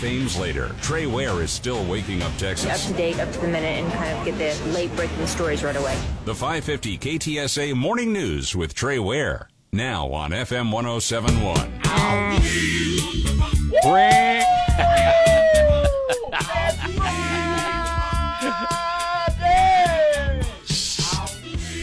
Thames 0.00 0.38
later. 0.38 0.72
Trey 0.80 1.06
Ware 1.06 1.42
is 1.42 1.50
still 1.50 1.84
waking 1.84 2.22
up 2.22 2.30
Texas. 2.36 2.70
up 2.70 2.92
to 2.92 2.96
date, 2.96 3.18
up 3.18 3.32
to 3.32 3.40
the 3.40 3.48
minute, 3.48 3.82
and 3.82 3.92
kind 3.94 4.16
of 4.16 4.24
get 4.24 4.38
the 4.38 4.70
late 4.70 4.94
breaking 4.94 5.26
stories 5.26 5.64
right 5.64 5.74
away. 5.74 5.98
The 6.24 6.34
550 6.34 6.98
KTSA 6.98 7.74
Morning 7.74 8.12
News 8.12 8.54
with 8.54 8.74
Trey 8.74 9.00
Ware. 9.00 9.48
Now 9.72 10.12
on 10.12 10.30
FM 10.30 10.70
1071. 10.70 11.82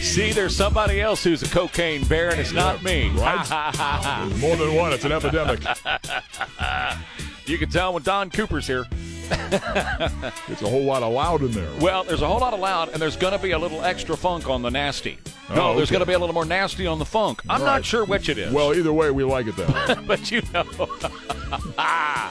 See, 0.00 0.32
there's 0.32 0.56
somebody 0.56 1.02
else 1.02 1.22
who's 1.22 1.42
a 1.42 1.48
cocaine 1.48 2.02
bear, 2.06 2.30
and 2.30 2.40
it's 2.40 2.52
not 2.52 2.82
me. 2.82 3.10
Right? 3.10 4.30
More 4.38 4.56
than 4.56 4.74
one. 4.74 4.94
It's 4.94 5.04
an 5.04 5.12
epidemic. 5.12 5.60
You 7.46 7.58
can 7.58 7.70
tell 7.70 7.94
when 7.94 8.02
Don 8.02 8.30
Cooper's 8.30 8.66
here. 8.66 8.86
It's 10.48 10.62
a 10.62 10.68
whole 10.68 10.84
lot 10.84 11.02
of 11.02 11.12
loud 11.12 11.42
in 11.42 11.50
there. 11.50 11.68
Well, 11.80 12.04
there's 12.04 12.22
a 12.22 12.26
whole 12.28 12.38
lot 12.38 12.54
of 12.54 12.60
loud, 12.60 12.90
and 12.90 13.02
there's 13.02 13.16
going 13.16 13.32
to 13.32 13.42
be 13.42 13.50
a 13.50 13.58
little 13.58 13.82
extra 13.82 14.16
funk 14.16 14.48
on 14.48 14.62
the 14.62 14.70
nasty. 14.70 15.18
Oh, 15.50 15.54
no, 15.54 15.62
Oh, 15.70 15.76
there's 15.76 15.88
okay. 15.88 15.94
going 15.94 16.00
to 16.00 16.06
be 16.06 16.12
a 16.12 16.18
little 16.18 16.32
more 16.34 16.44
nasty 16.44 16.86
on 16.86 17.00
the 17.00 17.04
funk. 17.04 17.42
I'm 17.48 17.60
not 17.62 17.84
sure 17.84 18.04
which 18.04 18.28
it 18.28 18.38
is. 18.38 18.52
Well, 18.52 18.72
either 18.72 18.92
way, 18.92 19.10
we 19.10 19.24
like 19.24 19.46
it 19.48 19.56
way. 19.58 19.96
but 20.06 20.30
you 20.30 20.42
know, 20.54 20.62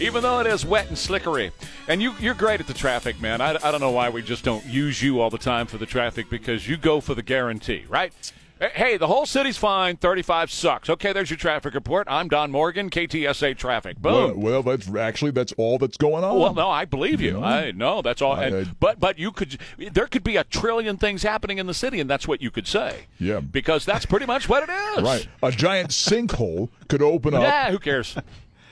even 0.00 0.22
though 0.22 0.40
it 0.40 0.46
is 0.46 0.66
wet 0.66 0.88
and 0.88 0.98
slickery, 0.98 1.50
and 1.88 2.02
you 2.02 2.14
you're 2.20 2.34
great 2.34 2.60
at 2.60 2.66
the 2.66 2.74
traffic, 2.74 3.20
man. 3.22 3.40
I, 3.40 3.54
I 3.62 3.70
don't 3.70 3.80
know 3.80 3.90
why 3.90 4.10
we 4.10 4.20
just 4.22 4.44
don't 4.44 4.64
use 4.66 5.02
you 5.02 5.20
all 5.20 5.30
the 5.30 5.38
time 5.38 5.66
for 5.66 5.78
the 5.78 5.86
traffic 5.86 6.28
because 6.28 6.68
you 6.68 6.76
go 6.76 7.00
for 7.00 7.14
the 7.14 7.22
guarantee, 7.22 7.84
right? 7.88 8.12
Hey, 8.60 8.96
the 8.96 9.08
whole 9.08 9.26
city's 9.26 9.56
fine. 9.56 9.96
35 9.96 10.50
sucks. 10.50 10.88
Okay, 10.88 11.12
there's 11.12 11.28
your 11.28 11.36
traffic 11.36 11.74
report. 11.74 12.06
I'm 12.08 12.28
Don 12.28 12.50
Morgan, 12.52 12.88
KTSA 12.88 13.56
Traffic. 13.58 13.96
well, 14.00 14.28
Boom. 14.28 14.40
well, 14.40 14.62
that's 14.62 14.88
actually 14.94 15.32
that's 15.32 15.52
all 15.58 15.76
that's 15.76 15.96
going 15.96 16.22
on. 16.22 16.38
Well, 16.38 16.54
no, 16.54 16.70
I 16.70 16.84
believe 16.84 17.20
you. 17.20 17.42
I 17.42 17.72
no, 17.72 18.00
that's 18.00 18.22
all. 18.22 18.32
I- 18.32 18.44
and- 18.44 18.66
I- 18.68 18.70
but 18.78 19.00
but 19.00 19.18
you 19.18 19.32
could 19.32 19.58
there 19.92 20.06
could 20.06 20.22
be 20.22 20.36
a 20.36 20.44
trillion 20.44 20.96
things 20.96 21.24
happening 21.24 21.58
in 21.58 21.66
the 21.66 21.74
city, 21.74 21.98
and 22.00 22.08
that's 22.08 22.28
what 22.28 22.40
you 22.40 22.50
could 22.52 22.68
say. 22.68 23.06
Yeah. 23.18 23.40
because 23.40 23.84
that's 23.84 24.06
pretty 24.06 24.26
much 24.26 24.48
what 24.48 24.62
it 24.68 24.72
is. 24.98 25.02
Right. 25.02 25.28
A 25.42 25.50
giant 25.50 25.90
sinkhole 25.90 26.68
could 26.88 27.02
open 27.02 27.34
up, 27.34 27.42
Yeah, 27.42 27.70
who 27.72 27.78
cares? 27.80 28.16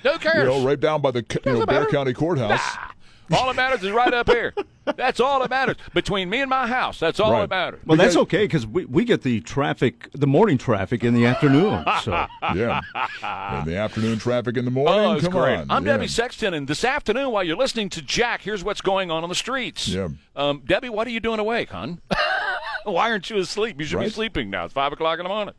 Who 0.04 0.18
cares? 0.18 0.38
you 0.38 0.44
know, 0.44 0.64
right 0.64 0.78
down 0.80 1.00
by 1.02 1.10
the 1.10 1.24
you 1.44 1.52
know, 1.52 1.66
Bexar. 1.66 1.90
County 1.90 2.12
Courthouse. 2.12 2.60
Ah, 2.62 2.91
all 3.30 3.46
that 3.46 3.56
matters 3.56 3.82
is 3.84 3.90
right 3.92 4.12
up 4.12 4.28
here. 4.28 4.54
That's 4.96 5.20
all 5.20 5.38
that 5.40 5.50
matters. 5.50 5.76
Between 5.94 6.28
me 6.28 6.40
and 6.40 6.50
my 6.50 6.66
house, 6.66 6.98
that's 6.98 7.20
all 7.20 7.30
Right. 7.30 7.42
that 7.42 7.50
matters. 7.50 7.80
Well, 7.86 7.96
that's 7.96 8.16
okay 8.16 8.42
because 8.44 8.66
we, 8.66 8.84
we 8.84 9.04
get 9.04 9.22
the 9.22 9.40
traffic, 9.40 10.08
the 10.12 10.26
morning 10.26 10.58
traffic 10.58 11.04
in 11.04 11.14
the 11.14 11.24
afternoon. 11.24 11.84
So 12.02 12.10
Yeah. 12.42 12.80
and 13.22 13.64
the 13.64 13.76
afternoon 13.76 14.18
traffic 14.18 14.56
in 14.56 14.64
the 14.64 14.72
morning. 14.72 14.98
Oh, 14.98 15.20
Come 15.20 15.30
great. 15.30 15.54
on. 15.58 15.70
I'm 15.70 15.86
yeah. 15.86 15.92
Debbie 15.92 16.08
Sexton, 16.08 16.52
and 16.52 16.66
this 16.66 16.84
afternoon, 16.84 17.30
while 17.30 17.44
you're 17.44 17.56
listening 17.56 17.90
to 17.90 18.02
Jack, 18.02 18.42
here's 18.42 18.64
what's 18.64 18.80
going 18.80 19.08
on 19.12 19.22
on 19.22 19.28
the 19.28 19.36
streets. 19.36 19.86
Yeah. 19.86 20.08
Um, 20.34 20.62
Debbie, 20.66 20.88
what 20.88 21.06
are 21.06 21.10
you 21.10 21.20
doing 21.20 21.38
awake, 21.38 21.70
hon? 21.70 22.00
Why 22.84 23.08
aren't 23.10 23.30
you 23.30 23.36
asleep? 23.38 23.78
You 23.78 23.86
should 23.86 24.00
be 24.00 24.08
sleeping 24.08 24.50
now. 24.50 24.64
It's 24.64 24.74
5 24.74 24.94
o'clock 24.94 25.20
in 25.20 25.22
the 25.22 25.28
morning. 25.28 25.54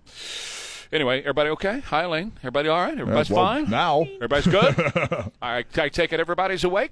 Anyway, 0.92 1.22
everybody 1.22 1.50
okay? 1.52 1.80
Hi, 1.80 2.03
Elaine. 2.03 2.33
Everybody 2.39 2.67
all 2.67 2.81
right? 2.81 3.00
Everybody's 3.00 3.30
well, 3.30 3.45
fine? 3.45 3.70
now. 3.70 4.02
Everybody's 4.16 4.48
good? 4.48 4.77
all 4.77 5.31
right, 5.42 5.66
I 5.77 5.88
take 5.89 6.11
it 6.11 6.20
everybody's 6.20 6.66
awake? 6.66 6.92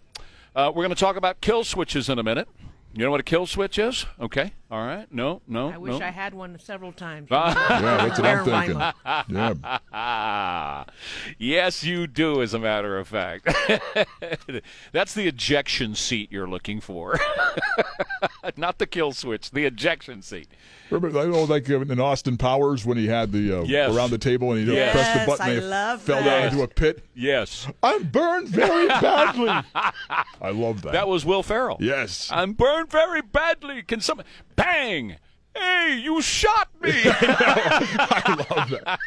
Uh, 0.56 0.72
we're 0.74 0.84
going 0.84 0.90
to 0.90 1.00
talk 1.00 1.16
about 1.16 1.40
kill 1.42 1.64
switches 1.64 2.10
in 2.10 2.20
a 2.20 2.24
minute. 2.24 2.48
You 2.94 3.06
know 3.06 3.12
what 3.12 3.22
a 3.22 3.24
kill 3.24 3.46
switch 3.46 3.80
is? 3.80 4.06
Okay. 4.20 4.54
All 4.72 4.80
right. 4.86 5.06
No, 5.12 5.42
no, 5.50 5.70
I 5.70 5.78
wish 5.78 6.00
no. 6.00 6.06
I 6.06 6.12
had 6.12 6.34
one 6.34 6.58
several 6.58 6.94
times. 6.94 7.28
Yeah, 7.82 8.08
that's 8.08 8.20
what 8.20 8.26
I'm 8.26 8.46
thinking. 8.46 9.36
Yeah. 9.36 9.78
Ah, 9.92 10.86
yes, 11.38 11.84
you 11.84 12.08
do, 12.08 12.42
as 12.42 12.54
a 12.54 12.60
matter 12.60 12.98
of 12.98 13.08
fact. 13.08 13.48
That's 14.94 15.14
the 15.14 15.28
ejection 15.28 15.96
seat 15.96 16.32
you're 16.32 16.48
looking 16.48 16.80
for. 16.80 17.20
Not 18.56 18.78
the 18.78 18.88
kill 18.88 19.12
switch, 19.12 19.52
the 19.52 19.66
ejection 19.66 20.22
seat. 20.22 20.48
Remember, 20.90 21.20
I 21.20 21.26
know, 21.26 21.44
like 21.44 21.70
uh, 21.70 21.82
in 21.82 22.00
Austin 22.00 22.38
Powers 22.38 22.86
when 22.86 22.98
he 22.98 23.08
had 23.08 23.32
the 23.32 23.60
uh, 23.60 23.64
Yes. 23.64 23.94
around 23.94 24.12
the 24.12 24.18
table 24.18 24.52
and 24.54 24.68
he 24.68 24.74
Yes. 24.74 24.92
pressed 24.94 25.14
the 25.14 25.20
Yes, 25.20 25.28
button 25.28 25.46
I 25.46 25.50
and 25.94 26.02
fell 26.02 26.16
that. 26.18 26.24
down 26.26 26.48
into 26.52 26.64
a 26.64 26.68
pit. 26.68 27.04
Yes. 27.16 27.68
I'm 27.84 28.04
burned 28.04 28.48
very 28.50 28.88
badly. 28.88 29.50
I 29.76 30.50
love 30.52 30.82
that. 30.84 30.94
That 30.94 31.08
was 31.08 31.26
Will 31.26 31.44
Ferrell. 31.44 31.78
yes. 31.80 32.30
I'm 32.32 32.54
burned 32.54 32.90
very 32.90 33.22
badly. 33.22 33.82
Can 33.84 34.02
some 34.02 34.22
bang? 34.62 35.18
Hey, 35.56 36.00
you 36.02 36.22
shot 36.22 36.70
me. 36.82 36.92
I 37.06 38.46
love 38.50 38.70
that. 38.70 39.00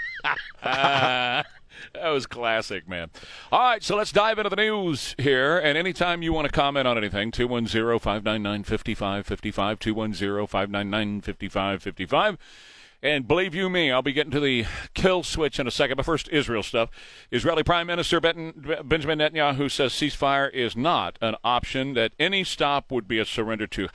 that 1.94 2.08
was 2.08 2.26
classic, 2.26 2.88
man. 2.88 3.10
All 3.50 3.60
right, 3.60 3.82
so 3.82 3.96
let's 3.96 4.12
dive 4.12 4.38
into 4.38 4.50
the 4.50 4.56
news 4.56 5.14
here. 5.16 5.58
And 5.58 5.78
anytime 5.78 6.22
you 6.22 6.32
want 6.32 6.46
to 6.46 6.52
comment 6.52 6.86
on 6.86 6.98
anything, 6.98 7.30
210 7.30 7.98
599 7.98 8.64
5555, 8.64 9.78
210 9.78 10.46
599 10.46 11.20
5555. 11.22 12.38
And 13.04 13.28
believe 13.28 13.54
you 13.54 13.68
me, 13.68 13.92
I'll 13.92 14.00
be 14.00 14.14
getting 14.14 14.30
to 14.30 14.40
the 14.40 14.64
kill 14.94 15.22
switch 15.22 15.60
in 15.60 15.66
a 15.66 15.70
second. 15.70 15.98
But 15.98 16.06
first, 16.06 16.26
Israel 16.30 16.62
stuff. 16.62 16.88
Israeli 17.30 17.62
Prime 17.62 17.86
Minister 17.86 18.18
Ben- 18.18 18.54
Benjamin 18.82 19.18
Netanyahu 19.18 19.70
says 19.70 19.92
ceasefire 19.92 20.50
is 20.50 20.74
not 20.74 21.18
an 21.20 21.36
option, 21.44 21.92
that 21.92 22.14
any 22.18 22.44
stop 22.44 22.90
would 22.90 23.06
be 23.06 23.18
a 23.18 23.26
surrender 23.26 23.66
to 23.66 23.88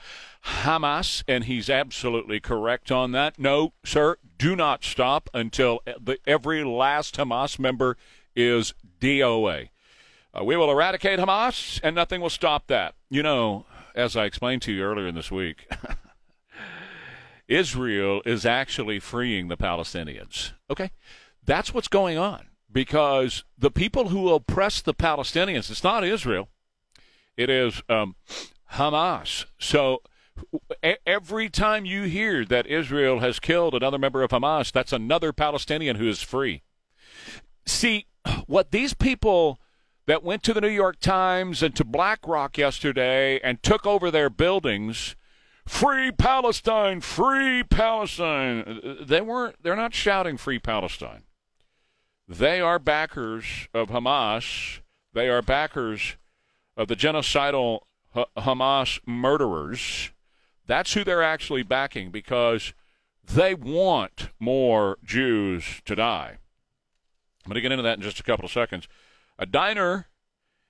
Hamas, 0.46 1.24
and 1.28 1.46
he's 1.46 1.72
absolutely 1.72 2.40
correct 2.40 2.92
on 2.92 3.12
that. 3.14 3.40
No, 3.40 3.74
sir, 3.84 4.18
do 4.38 4.56
not 4.56 4.84
stop 4.84 5.28
until 5.34 5.80
every 6.28 6.64
last 6.64 7.18
Hamas 7.18 7.58
member 7.58 7.98
is 8.36 8.76
DOA. 9.02 9.70
Uh, 10.40 10.44
we 10.44 10.56
will 10.56 10.70
eradicate 10.70 11.18
Hamas, 11.18 11.80
and 11.82 11.96
nothing 11.96 12.22
will 12.22 12.30
stop 12.30 12.68
that. 12.68 12.94
You 13.10 13.24
know, 13.24 13.66
as 13.96 14.16
I 14.16 14.26
explained 14.26 14.62
to 14.64 14.72
you 14.72 14.84
earlier 14.84 15.08
in 15.08 15.16
this 15.16 15.32
week, 15.32 15.68
Israel 17.50 18.22
is 18.26 18.46
actually 18.46 19.00
freeing 19.00 19.48
the 19.50 19.58
Palestinians. 19.58 20.54
Okay? 20.70 20.92
That's 21.44 21.74
what's 21.74 21.88
going 21.88 22.18
on 22.18 22.48
because 22.72 23.44
the 23.58 23.72
people 23.72 24.10
who 24.10 24.32
oppress 24.32 24.82
the 24.82 24.94
Palestinians, 24.94 25.70
it's 25.70 25.84
not 25.84 26.04
Israel, 26.04 26.50
it 27.36 27.50
is 27.50 27.82
um, 27.90 28.16
Hamas. 28.74 29.46
So 29.58 30.04
every 31.06 31.50
time 31.50 31.86
you 31.86 32.04
hear 32.04 32.46
that 32.46 32.68
Israel 32.68 33.20
has 33.20 33.40
killed 33.40 33.74
another 33.74 33.98
member 33.98 34.22
of 34.22 34.32
Hamas, 34.32 34.72
that's 34.72 34.94
another 34.94 35.34
Palestinian 35.34 35.96
who 35.96 36.08
is 36.08 36.22
free. 36.22 36.62
See, 37.66 38.06
what 38.46 38.72
these 38.72 38.94
people 38.94 39.60
that 40.06 40.24
went 40.24 40.44
to 40.44 40.54
the 40.54 40.62
New 40.62 40.70
York 40.70 41.00
Times 41.00 41.62
and 41.62 41.76
to 41.76 41.84
BlackRock 41.84 42.58
yesterday 42.58 43.40
and 43.44 43.62
took 43.62 43.86
over 43.86 44.10
their 44.10 44.30
buildings, 44.30 45.16
free 45.70 46.12
Palestine, 46.12 47.00
free 47.00 47.64
Palestine. 47.64 48.64
Uh, 48.68 48.88
uh, 48.88 48.96
they 49.06 49.22
weren't 49.22 49.56
they're 49.62 49.76
not 49.76 49.94
shouting 49.94 50.36
free 50.36 50.60
Palestine. 50.60 51.24
They 52.28 52.60
are 52.60 52.80
backers 52.80 53.68
of 53.74 53.90
Hamas. 53.90 54.80
They 55.14 55.30
are 55.30 55.42
backers 55.42 56.18
of 56.76 56.88
the 56.88 56.96
genocidal 56.96 57.82
Ha- 58.14 58.26
Hamas 58.36 59.00
murderers. 59.06 60.12
That's 60.66 60.94
who 60.94 61.04
they're 61.04 61.24
actually 61.24 61.64
backing 61.64 62.10
because 62.10 62.74
they 63.24 63.54
want 63.54 64.30
more 64.40 64.98
Jews 65.04 65.82
to 65.86 65.96
die. 65.96 66.40
I'm 67.46 67.50
going 67.50 67.56
to 67.56 67.62
get 67.62 67.72
into 67.72 67.84
that 67.84 67.98
in 67.98 68.04
just 68.04 68.20
a 68.20 68.24
couple 68.24 68.46
of 68.46 68.52
seconds. 68.52 68.88
A 69.38 69.46
diner 69.46 70.08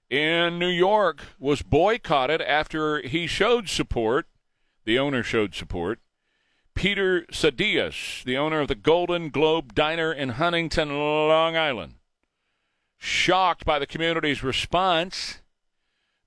in 0.10 0.60
New 0.60 0.70
York 0.70 1.22
was 1.40 1.62
boycotted 1.62 2.42
after 2.42 3.02
he 3.02 3.28
showed 3.28 3.70
support. 3.70 4.28
The 4.86 5.00
owner 5.00 5.24
showed 5.24 5.56
support. 5.56 6.00
Peter 6.74 7.26
Sadias, 7.32 8.24
the 8.24 8.38
owner 8.38 8.62
of 8.62 8.68
the 8.70 8.76
Golden 8.76 9.30
Globe 9.30 9.74
Diner 9.74 10.14
in 10.14 10.30
Huntington, 10.30 10.90
Long 10.90 11.58
Island, 11.58 11.96
shocked 12.98 13.66
by 13.66 13.80
the 13.80 13.88
community's 13.88 14.44
response 14.44 15.42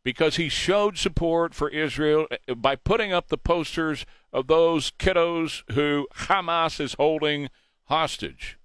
because 0.05 0.37
he 0.37 0.49
showed 0.49 0.99
support 0.99 1.55
for 1.55 1.69
Israel 1.69 2.27
uh, 2.31 2.55
by 2.55 2.77
putting 2.77 3.13
up 3.13 3.29
the 3.29 3.39
posters 3.39 4.05
of 4.33 4.47
those 4.47 4.91
kiddos 4.91 5.63
who 5.73 6.07
Hamas 6.15 6.81
is 6.81 6.95
holding 6.95 7.49
hostage. 7.85 8.59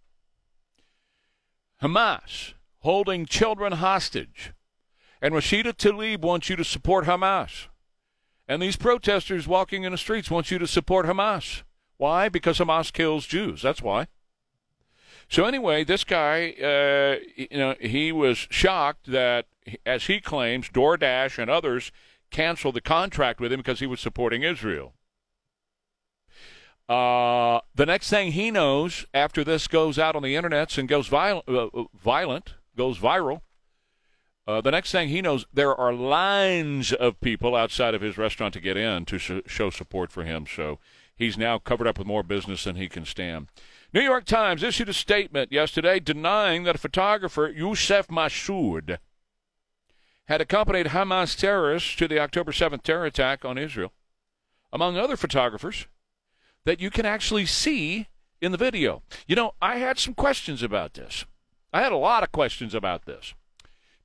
Hamas 1.81 2.53
holding 2.79 3.25
children 3.25 3.73
hostage. 3.73 4.53
And 5.21 5.33
Rashida 5.33 5.73
Tlaib 5.73 6.21
wants 6.21 6.49
you 6.49 6.55
to 6.55 6.63
support 6.63 7.05
Hamas. 7.05 7.67
And 8.47 8.61
these 8.61 8.77
protesters 8.77 9.47
walking 9.47 9.83
in 9.83 9.91
the 9.91 9.97
streets 9.97 10.31
want 10.31 10.51
you 10.51 10.57
to 10.59 10.67
support 10.67 11.05
Hamas. 11.05 11.63
Why? 11.97 12.29
Because 12.29 12.59
Hamas 12.59 12.93
kills 12.93 13.25
Jews. 13.25 13.61
That's 13.61 13.81
why. 13.81 14.07
So 15.29 15.43
anyway, 15.43 15.83
this 15.83 16.03
guy, 16.03 16.51
uh, 16.61 17.17
you 17.35 17.57
know, 17.57 17.75
he 17.81 18.11
was 18.11 18.47
shocked 18.49 19.11
that, 19.11 19.47
as 19.85 20.05
he 20.05 20.21
claims, 20.21 20.69
DoorDash 20.69 21.37
and 21.37 21.51
others 21.51 21.91
canceled 22.31 22.75
the 22.75 22.81
contract 22.81 23.41
with 23.41 23.51
him 23.51 23.59
because 23.59 23.79
he 23.79 23.87
was 23.87 23.99
supporting 23.99 24.43
Israel. 24.43 24.93
Uh, 26.87 27.59
the 27.75 27.85
next 27.85 28.09
thing 28.09 28.31
he 28.31 28.49
knows, 28.49 29.05
after 29.13 29.43
this 29.43 29.67
goes 29.67 29.99
out 29.99 30.15
on 30.15 30.23
the 30.23 30.35
internets 30.35 30.77
and 30.77 30.87
goes 30.87 31.07
violent, 31.07 31.49
uh, 31.49 31.67
violent 31.93 32.53
goes 32.77 32.97
viral, 32.97 33.41
Uh, 34.47 34.61
the 34.61 34.71
next 34.71 34.93
thing 34.93 35.09
he 35.09 35.21
knows, 35.21 35.45
there 35.53 35.75
are 35.75 35.91
lines 35.91 36.93
of 36.93 37.19
people 37.19 37.53
outside 37.53 37.93
of 37.93 38.01
his 38.01 38.17
restaurant 38.17 38.53
to 38.53 38.61
get 38.61 38.77
in 38.77 39.03
to 39.03 39.17
sh- 39.17 39.41
show 39.45 39.69
support 39.69 40.09
for 40.09 40.23
him. 40.23 40.45
So 40.47 40.79
he's 41.17 41.37
now 41.37 41.59
covered 41.59 41.85
up 41.85 41.97
with 41.97 42.07
more 42.07 42.23
business 42.23 42.63
than 42.63 42.77
he 42.77 42.87
can 42.87 43.03
stand. 43.03 43.47
New 43.93 44.01
York 44.01 44.23
Times 44.23 44.63
issued 44.63 44.87
a 44.87 44.93
statement 44.93 45.51
yesterday 45.51 45.99
denying 45.99 46.63
that 46.63 46.79
photographer, 46.79 47.49
Youssef 47.53 48.07
Massoud, 48.07 48.99
had 50.27 50.39
accompanied 50.39 50.87
Hamas 50.87 51.37
terrorists 51.37 51.95
to 51.97 52.07
the 52.07 52.19
October 52.19 52.53
7th 52.53 52.83
terror 52.83 53.05
attack 53.05 53.43
on 53.43 53.57
Israel, 53.57 53.91
among 54.71 54.97
other 54.97 55.17
photographers 55.17 55.87
that 56.63 56.79
you 56.79 56.89
can 56.89 57.05
actually 57.05 57.45
see 57.45 58.07
in 58.41 58.53
the 58.53 58.57
video. 58.57 59.03
You 59.25 59.35
know, 59.35 59.53
I 59.61 59.77
had 59.77 59.99
some 59.99 60.13
questions 60.13 60.63
about 60.63 60.93
this. 60.93 61.25
I 61.73 61.81
had 61.81 61.91
a 61.91 61.97
lot 61.97 62.23
of 62.23 62.31
questions 62.31 62.73
about 62.73 63.05
this. 63.05 63.33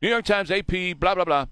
New 0.02 0.08
York 0.08 0.25
Times, 0.25 0.50
AP, 0.50 0.99
blah, 0.99 1.14
blah, 1.14 1.25
blah. 1.25 1.46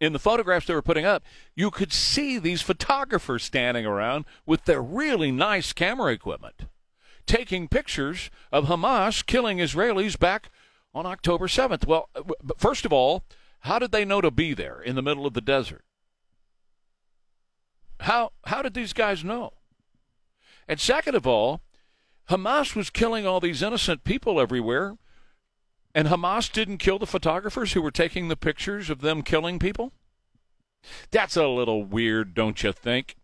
In 0.00 0.12
the 0.12 0.18
photographs 0.18 0.66
they 0.66 0.74
were 0.74 0.82
putting 0.82 1.06
up, 1.06 1.24
you 1.56 1.70
could 1.70 1.92
see 1.92 2.38
these 2.38 2.62
photographers 2.62 3.42
standing 3.42 3.86
around 3.86 4.26
with 4.46 4.64
their 4.64 4.82
really 4.82 5.32
nice 5.32 5.72
camera 5.72 6.12
equipment, 6.12 6.66
taking 7.26 7.66
pictures 7.66 8.30
of 8.52 8.66
Hamas 8.66 9.24
killing 9.26 9.58
Israelis 9.58 10.16
back 10.18 10.50
on 10.94 11.06
October 11.06 11.46
7th. 11.46 11.86
Well, 11.86 12.10
uh, 12.14 12.22
first 12.58 12.84
of 12.84 12.92
all, 12.92 13.24
how 13.60 13.78
did 13.78 13.90
they 13.90 14.04
know 14.04 14.20
to 14.20 14.30
be 14.30 14.54
there 14.54 14.80
in 14.80 14.94
the 14.94 15.02
middle 15.02 15.26
of 15.26 15.32
the 15.32 15.40
desert? 15.40 15.84
How, 18.00 18.30
how 18.44 18.62
did 18.62 18.74
these 18.74 18.92
guys 18.92 19.24
know? 19.24 19.54
And 20.68 20.78
second 20.78 21.16
of 21.16 21.26
all, 21.26 21.62
Hamas 22.28 22.76
was 22.76 22.90
killing 22.90 23.26
all 23.26 23.40
these 23.40 23.62
innocent 23.62 24.04
people 24.04 24.38
everywhere, 24.38 24.96
and 25.98 26.06
Hamas 26.06 26.52
didn't 26.52 26.78
kill 26.78 27.00
the 27.00 27.08
photographers 27.08 27.72
who 27.72 27.82
were 27.82 27.90
taking 27.90 28.28
the 28.28 28.36
pictures 28.36 28.88
of 28.88 29.00
them 29.00 29.20
killing 29.20 29.58
people? 29.58 29.90
That's 31.10 31.36
a 31.36 31.48
little 31.48 31.82
weird, 31.82 32.34
don't 32.34 32.62
you 32.62 32.70
think? 32.70 33.16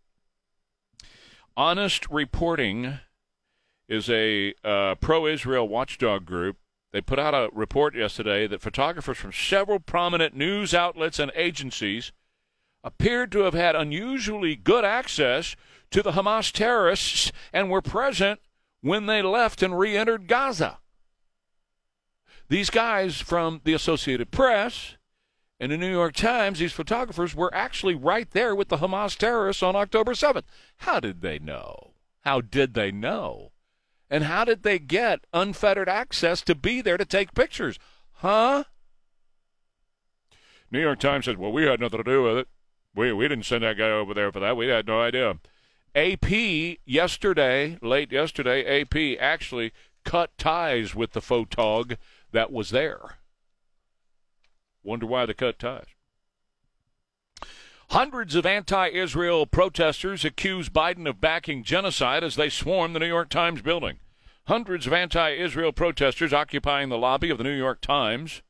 Honest 1.57 2.11
Reporting 2.11 2.99
is 3.89 4.11
a 4.11 4.55
uh, 4.65 4.97
pro 4.97 5.29
Israel 5.29 5.69
watchdog 5.69 6.27
group. 6.27 6.57
They 6.93 7.01
put 7.01 7.21
out 7.21 7.33
a 7.33 7.49
report 7.53 7.95
yesterday 7.95 8.49
that 8.49 8.61
photographers 8.61 9.19
from 9.19 9.33
several 9.33 9.79
prominent 9.79 10.35
news 10.35 10.75
outlets 10.75 11.21
and 11.21 11.31
agencies 11.37 12.11
appeared 12.83 13.31
to 13.31 13.43
have 13.43 13.55
had 13.55 13.77
unusually 13.77 14.57
good 14.57 14.85
access 14.85 15.55
to 15.93 16.03
the 16.03 16.11
Hamas 16.11 16.51
terrorists 16.51 17.31
and 17.53 17.71
were 17.71 17.81
present 17.81 18.41
when 18.81 19.07
they 19.07 19.23
left 19.23 19.63
and 19.63 19.79
re 19.79 19.97
entered 19.97 20.27
Gaza. 20.27 20.79
These 22.49 22.71
guys 22.71 23.21
from 23.21 23.61
the 23.65 23.73
Associated 23.73 24.31
Press 24.31 24.97
and 25.59 25.73
the 25.73 25.79
New 25.79 25.91
York 25.91 26.15
Times, 26.15 26.59
these 26.59 26.73
photographers, 26.73 27.35
were 27.35 27.55
actually 27.55 27.95
right 27.95 28.31
there 28.31 28.55
with 28.55 28.69
the 28.69 28.79
Hamas 28.79 29.17
terrorists 29.17 29.63
on 29.63 29.75
October 29.75 30.13
7th. 30.13 30.45
How 30.79 31.01
did 31.01 31.23
they 31.23 31.39
know? 31.39 31.95
How 32.21 32.41
did 32.41 32.75
they 32.75 32.91
know? 32.91 33.53
And 34.11 34.25
how 34.25 34.45
did 34.45 34.63
they 34.63 34.79
get 34.79 35.27
unfettered 35.33 35.89
access 35.89 36.43
to 36.43 36.55
be 36.55 36.81
there 36.81 36.99
to 36.99 37.05
take 37.05 37.35
pictures? 37.35 37.79
Huh? 38.13 38.65
New 40.71 40.81
York 40.81 40.99
Times 40.99 41.25
says, 41.25 41.37
well, 41.37 41.53
we 41.53 41.65
had 41.65 41.81
nothing 41.81 41.99
to 41.99 42.05
do 42.05 42.23
with 42.23 42.39
it. 42.39 42.49
We, 42.95 43.13
we 43.13 43.27
didn't 43.27 43.47
send 43.47 43.65
that 43.65 43.79
guy 43.79 43.91
over 43.91 44.13
there 44.13 44.31
for 44.31 44.41
that. 44.41 44.57
We 44.57 44.69
had 44.69 44.87
no 44.87 45.01
idea. 45.01 45.39
AP 45.95 46.79
yesterday, 46.85 47.79
late 47.81 48.13
yesterday, 48.13 48.81
AP 48.81 49.19
actually 49.21 49.73
cut 50.05 50.37
ties 50.37 50.95
with 50.95 51.13
the 51.13 51.21
photog 51.21 51.97
that 52.35 52.53
was 52.53 52.71
there. 52.71 53.17
Wonder 54.83 55.07
why 55.07 55.25
they 55.25 55.35
cut 55.35 55.59
ties. 55.59 55.87
Hundreds 57.91 58.35
of 58.35 58.45
anti 58.45 58.89
Israel 58.89 59.47
protesters 59.47 60.25
accuse 60.25 60.69
Biden 60.69 61.09
of 61.09 61.21
backing 61.21 61.63
genocide 61.63 62.23
as 62.23 62.37
they 62.37 62.49
swarm 62.49 62.93
the 62.93 62.99
New 62.99 63.07
York 63.07 63.29
Times 63.31 63.63
building. 63.63 63.99
Hundreds 64.47 64.87
of 64.87 64.93
anti 64.93 65.31
Israel 65.31 65.73
protesters 65.73 66.33
occupying 66.33 66.89
the 66.89 66.99
lobby 66.99 67.31
of 67.31 67.39
the 67.39 67.45
New 67.45 67.57
York 67.57 67.81
Times, 67.81 68.43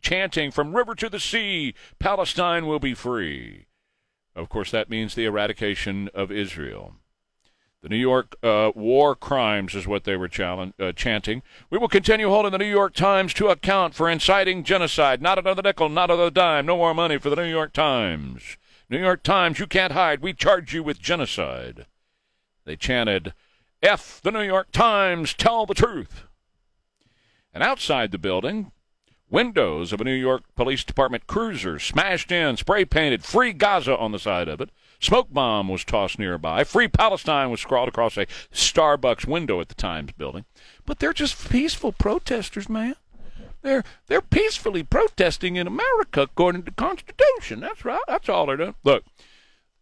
chanting, 0.00 0.50
From 0.50 0.74
river 0.74 0.94
to 0.94 1.08
the 1.08 1.20
sea, 1.20 1.74
Palestine 1.98 2.66
will 2.66 2.78
be 2.78 2.94
free. 2.94 3.66
Of 4.34 4.48
course, 4.48 4.70
that 4.70 4.88
means 4.90 5.14
the 5.14 5.24
eradication 5.24 6.08
of 6.14 6.30
Israel. 6.30 6.94
The 7.82 7.90
New 7.90 7.96
York 7.96 8.34
uh, 8.42 8.72
war 8.74 9.14
crimes 9.14 9.74
is 9.74 9.86
what 9.86 10.04
they 10.04 10.16
were 10.16 10.30
uh, 10.34 10.92
chanting. 10.92 11.42
We 11.70 11.78
will 11.78 11.88
continue 11.88 12.28
holding 12.28 12.52
the 12.52 12.58
New 12.58 12.64
York 12.64 12.94
Times 12.94 13.32
to 13.34 13.48
account 13.48 13.94
for 13.94 14.10
inciting 14.10 14.64
genocide. 14.64 15.22
Not 15.22 15.38
another 15.38 15.62
nickel, 15.62 15.88
not 15.88 16.10
another 16.10 16.30
dime, 16.30 16.66
no 16.66 16.76
more 16.76 16.94
money 16.94 17.18
for 17.18 17.30
the 17.30 17.36
New 17.36 17.44
York 17.44 17.72
Times. 17.72 18.56
New 18.88 18.98
York 18.98 19.22
Times, 19.22 19.58
you 19.58 19.66
can't 19.66 19.92
hide. 19.92 20.20
We 20.20 20.32
charge 20.32 20.74
you 20.74 20.82
with 20.82 21.00
genocide. 21.00 21.86
They 22.64 22.76
chanted, 22.76 23.34
F 23.82 24.20
the 24.22 24.32
New 24.32 24.42
York 24.42 24.72
Times, 24.72 25.34
tell 25.34 25.66
the 25.66 25.74
truth. 25.74 26.24
And 27.52 27.62
outside 27.62 28.10
the 28.10 28.18
building, 28.18 28.72
Windows 29.28 29.92
of 29.92 30.00
a 30.00 30.04
New 30.04 30.14
York 30.14 30.42
Police 30.54 30.84
Department 30.84 31.26
cruiser 31.26 31.78
smashed 31.78 32.30
in, 32.30 32.56
spray 32.56 32.84
painted, 32.84 33.24
free 33.24 33.52
Gaza 33.52 33.96
on 33.96 34.12
the 34.12 34.18
side 34.18 34.48
of 34.48 34.60
it. 34.60 34.70
Smoke 35.00 35.28
bomb 35.30 35.68
was 35.68 35.84
tossed 35.84 36.18
nearby. 36.18 36.64
Free 36.64 36.88
Palestine 36.88 37.50
was 37.50 37.60
scrawled 37.60 37.88
across 37.88 38.16
a 38.16 38.26
Starbucks 38.52 39.26
window 39.26 39.60
at 39.60 39.68
the 39.68 39.74
Times 39.74 40.12
building. 40.12 40.44
But 40.84 40.98
they're 40.98 41.12
just 41.12 41.50
peaceful 41.50 41.92
protesters, 41.92 42.68
man. 42.68 42.96
They're 43.62 43.84
they're 44.06 44.22
peacefully 44.22 44.84
protesting 44.84 45.56
in 45.56 45.66
America 45.66 46.22
according 46.22 46.62
to 46.62 46.70
the 46.70 46.76
Constitution. 46.76 47.60
That's 47.60 47.84
right. 47.84 48.00
That's 48.06 48.28
all 48.28 48.46
they're 48.46 48.56
doing. 48.56 48.74
Look, 48.84 49.04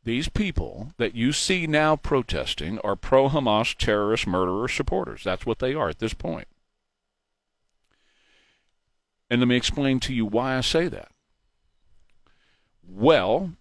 these 0.05 0.29
people 0.29 0.93
that 0.97 1.15
you 1.15 1.33
see 1.33 1.67
now 1.67 1.97
protesting 1.97 2.79
are 2.81 2.97
pro 2.97 3.29
Hamas 3.29 3.77
terrorist 3.77 4.27
murderer 4.27 4.69
supporters. 4.69 5.23
That's 5.25 5.47
what 5.47 5.59
they 5.59 5.75
are 5.75 5.89
at 5.89 5.99
this 5.99 6.15
point. 6.15 6.49
And 9.31 9.41
let 9.41 9.49
me 9.49 9.57
explain 9.57 10.01
to 10.01 10.15
you 10.15 10.27
why 10.27 10.57
I 10.57 10.61
say 10.61 10.89
that. 10.89 11.09
Well, 12.87 13.53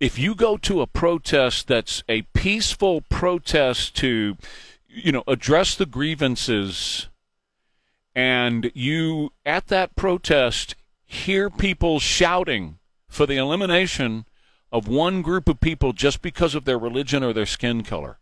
if 0.00 0.18
you 0.18 0.34
go 0.34 0.56
to 0.56 0.80
a 0.80 0.86
protest 0.86 1.66
that's 1.66 2.02
a 2.08 2.22
peaceful 2.34 3.00
protest 3.02 3.96
to, 3.96 4.36
you 4.88 5.12
know, 5.12 5.24
address 5.26 5.74
the 5.74 5.86
grievances, 5.86 7.08
and 8.14 8.70
you, 8.74 9.32
at 9.44 9.68
that 9.68 9.96
protest, 9.96 10.76
hear 11.04 11.50
people 11.50 11.98
shouting 11.98 12.78
for 13.08 13.26
the 13.26 13.36
elimination 13.36 14.26
of 14.70 14.86
one 14.86 15.22
group 15.22 15.48
of 15.48 15.60
people 15.60 15.92
just 15.92 16.20
because 16.20 16.54
of 16.54 16.64
their 16.64 16.78
religion 16.78 17.24
or 17.24 17.32
their 17.32 17.46
skin 17.46 17.82
color, 17.82 18.18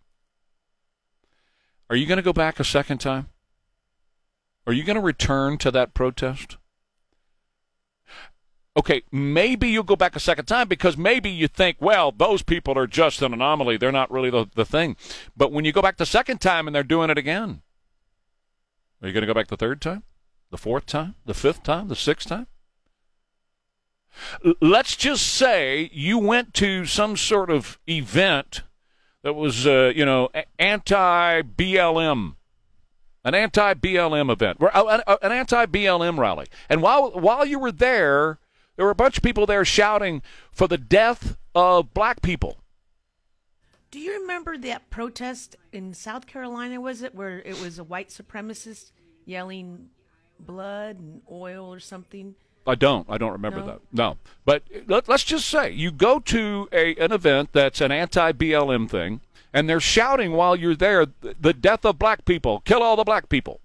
are 1.90 1.96
you 1.96 2.06
going 2.06 2.16
to 2.16 2.22
go 2.22 2.32
back 2.32 2.58
a 2.58 2.64
second 2.64 2.98
time? 2.98 3.28
Are 4.66 4.72
you 4.72 4.82
going 4.82 4.96
to 4.96 5.02
return 5.02 5.58
to 5.58 5.70
that 5.70 5.94
protest? 5.94 6.56
Okay, 8.76 9.02
maybe 9.10 9.68
you'll 9.68 9.82
go 9.84 9.96
back 9.96 10.16
a 10.16 10.20
second 10.20 10.44
time 10.44 10.68
because 10.68 10.98
maybe 10.98 11.30
you 11.30 11.48
think, 11.48 11.78
well, 11.80 12.12
those 12.12 12.42
people 12.42 12.76
are 12.76 12.86
just 12.86 13.22
an 13.22 13.32
anomaly. 13.32 13.78
They're 13.78 13.90
not 13.90 14.10
really 14.10 14.28
the, 14.28 14.46
the 14.54 14.66
thing. 14.66 14.96
But 15.34 15.50
when 15.50 15.64
you 15.64 15.72
go 15.72 15.80
back 15.80 15.96
the 15.96 16.04
second 16.04 16.42
time 16.42 16.66
and 16.66 16.76
they're 16.76 16.82
doing 16.82 17.08
it 17.08 17.16
again, 17.16 17.62
are 19.00 19.08
you 19.08 19.14
going 19.14 19.22
to 19.22 19.26
go 19.26 19.34
back 19.34 19.46
the 19.46 19.56
third 19.56 19.80
time? 19.80 20.02
The 20.50 20.58
fourth 20.58 20.84
time? 20.84 21.14
The 21.24 21.32
fifth 21.34 21.62
time? 21.62 21.88
The 21.88 21.96
sixth 21.96 22.28
time? 22.28 22.48
Let's 24.60 24.94
just 24.94 25.26
say 25.26 25.90
you 25.92 26.18
went 26.18 26.52
to 26.54 26.84
some 26.84 27.16
sort 27.16 27.50
of 27.50 27.78
event 27.86 28.62
that 29.22 29.34
was, 29.34 29.66
uh, 29.66 29.92
you 29.94 30.04
know, 30.04 30.28
anti 30.58 31.42
BLM 31.42 32.34
an 33.26 33.34
anti-BLM 33.34 34.30
event, 34.30 34.58
an 34.60 35.32
anti-BLM 35.32 36.16
rally. 36.16 36.46
And 36.68 36.80
while 36.80 37.10
while 37.10 37.44
you 37.44 37.58
were 37.58 37.72
there, 37.72 38.38
there 38.76 38.84
were 38.84 38.92
a 38.92 38.94
bunch 38.96 39.16
of 39.16 39.22
people 39.22 39.46
there 39.46 39.64
shouting 39.64 40.22
for 40.52 40.66
the 40.66 40.78
death 40.78 41.36
of 41.54 41.92
black 41.94 42.22
people. 42.22 42.58
Do 43.90 44.00
you 44.00 44.20
remember 44.20 44.58
that 44.58 44.90
protest 44.90 45.56
in 45.72 45.94
South 45.94 46.26
Carolina? 46.26 46.80
Was 46.80 47.02
it 47.02 47.14
where 47.14 47.38
it 47.40 47.60
was 47.60 47.78
a 47.78 47.84
white 47.84 48.08
supremacist 48.10 48.90
yelling 49.24 49.88
blood 50.38 50.98
and 50.98 51.22
oil 51.30 51.72
or 51.72 51.80
something? 51.80 52.34
I 52.66 52.74
don't. 52.74 53.06
I 53.08 53.16
don't 53.16 53.32
remember 53.32 53.60
No? 53.60 53.66
that. 53.66 53.80
No. 53.92 54.18
But 54.44 54.64
let, 54.86 55.08
us 55.08 55.22
just 55.22 55.46
say 55.48 55.70
you 55.70 55.92
go 55.92 56.18
to 56.20 56.68
a 56.72 56.96
an 56.96 57.12
event 57.12 57.50
that's 57.52 57.80
an 57.80 57.92
anti-BLM 57.92 58.90
thing, 58.90 59.20
and 59.54 59.68
they're 59.68 59.80
shouting 59.80 60.32
while 60.32 60.56
you're 60.56 60.74
there, 60.74 61.06
the 61.20 61.54
death 61.54 61.84
of 61.84 61.98
black 61.98 62.24
people, 62.24 62.60
kill 62.60 62.82
all 62.82 62.96
the 62.96 63.04
black 63.04 63.28
people. 63.28 63.60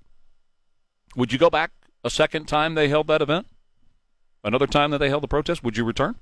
Would 1.15 1.33
you 1.33 1.39
go 1.39 1.49
back 1.49 1.71
a 2.05 2.09
second 2.11 2.45
time 2.47 2.75
they 2.75 2.87
held 2.89 3.07
that 3.07 3.21
event? 3.23 3.47
Another 4.43 4.67
time 4.67 4.91
that 4.91 4.97
they 4.97 5.09
held 5.09 5.23
the 5.23 5.27
protest? 5.27 5.63
Would 5.63 5.77
you 5.77 5.83
return? 5.83 6.15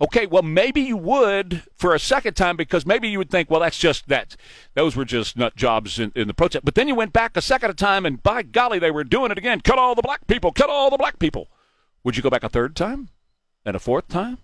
Okay, 0.00 0.26
well, 0.26 0.42
maybe 0.42 0.80
you 0.80 0.96
would 0.96 1.62
for 1.76 1.94
a 1.94 1.98
second 1.98 2.34
time 2.34 2.56
because 2.56 2.84
maybe 2.84 3.08
you 3.08 3.18
would 3.18 3.30
think, 3.30 3.50
well, 3.50 3.60
that's 3.60 3.78
just 3.78 4.08
that. 4.08 4.36
Those 4.74 4.96
were 4.96 5.04
just 5.04 5.36
nut 5.36 5.56
jobs 5.56 5.98
in, 5.98 6.12
in 6.14 6.28
the 6.28 6.34
protest. 6.34 6.64
But 6.64 6.74
then 6.74 6.88
you 6.88 6.94
went 6.94 7.12
back 7.12 7.36
a 7.36 7.42
second 7.42 7.74
time, 7.76 8.04
and 8.04 8.22
by 8.22 8.42
golly, 8.42 8.78
they 8.78 8.90
were 8.90 9.04
doing 9.04 9.30
it 9.30 9.38
again. 9.38 9.60
Cut 9.60 9.78
all 9.78 9.94
the 9.94 10.02
black 10.02 10.26
people. 10.26 10.52
Cut 10.52 10.70
all 10.70 10.90
the 10.90 10.98
black 10.98 11.18
people. 11.18 11.48
Would 12.04 12.16
you 12.16 12.22
go 12.22 12.30
back 12.30 12.44
a 12.44 12.48
third 12.48 12.76
time, 12.76 13.08
and 13.64 13.76
a 13.76 13.80
fourth 13.80 14.08
time, 14.08 14.38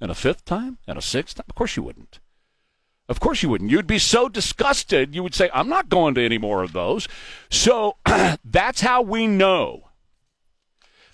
and 0.00 0.10
a 0.10 0.14
fifth 0.14 0.44
time, 0.44 0.78
and 0.86 0.98
a 0.98 1.02
sixth 1.02 1.36
time? 1.36 1.46
Of 1.48 1.54
course 1.54 1.76
you 1.76 1.82
wouldn't. 1.82 2.20
Of 3.08 3.20
course 3.20 3.42
you 3.42 3.48
wouldn't. 3.48 3.70
You'd 3.70 3.86
be 3.86 4.00
so 4.00 4.28
disgusted, 4.28 5.14
you 5.14 5.22
would 5.22 5.34
say, 5.34 5.48
I'm 5.54 5.68
not 5.68 5.88
going 5.88 6.14
to 6.14 6.24
any 6.24 6.38
more 6.38 6.64
of 6.64 6.72
those. 6.72 7.06
So 7.48 7.96
that's 8.44 8.80
how 8.80 9.02
we 9.02 9.28
know 9.28 9.90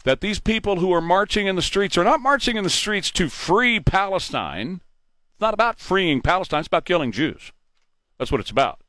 that 0.04 0.20
these 0.20 0.40
people 0.40 0.80
who 0.80 0.92
are 0.92 1.00
marching 1.00 1.46
in 1.46 1.56
the 1.56 1.62
streets 1.62 1.96
are 1.96 2.04
not 2.04 2.20
marching 2.20 2.56
in 2.56 2.64
the 2.64 2.70
streets 2.70 3.10
to 3.12 3.28
free 3.28 3.80
Palestine. 3.80 4.80
It's 5.32 5.40
not 5.40 5.54
about 5.54 5.78
freeing 5.78 6.22
Palestine, 6.22 6.60
it's 6.60 6.68
about 6.68 6.84
killing 6.84 7.12
Jews. 7.12 7.52
That's 8.18 8.30
what 8.30 8.40
it's 8.40 8.50
about. 8.50 8.80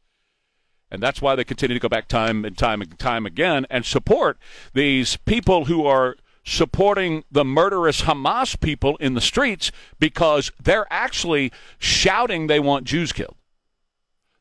And 0.91 1.01
that's 1.01 1.21
why 1.21 1.35
they 1.35 1.43
continue 1.43 1.73
to 1.73 1.79
go 1.81 1.89
back 1.89 2.07
time 2.07 2.45
and 2.45 2.57
time 2.57 2.81
and 2.81 2.97
time 2.99 3.25
again 3.25 3.65
and 3.69 3.85
support 3.85 4.37
these 4.73 5.17
people 5.17 5.65
who 5.65 5.85
are 5.85 6.17
supporting 6.43 7.23
the 7.31 7.45
murderous 7.45 8.01
Hamas 8.01 8.59
people 8.59 8.97
in 8.97 9.13
the 9.13 9.21
streets 9.21 9.71
because 9.99 10.51
they're 10.61 10.87
actually 10.91 11.51
shouting 11.79 12.47
they 12.47 12.59
want 12.59 12.85
Jews 12.85 13.11
killed 13.11 13.37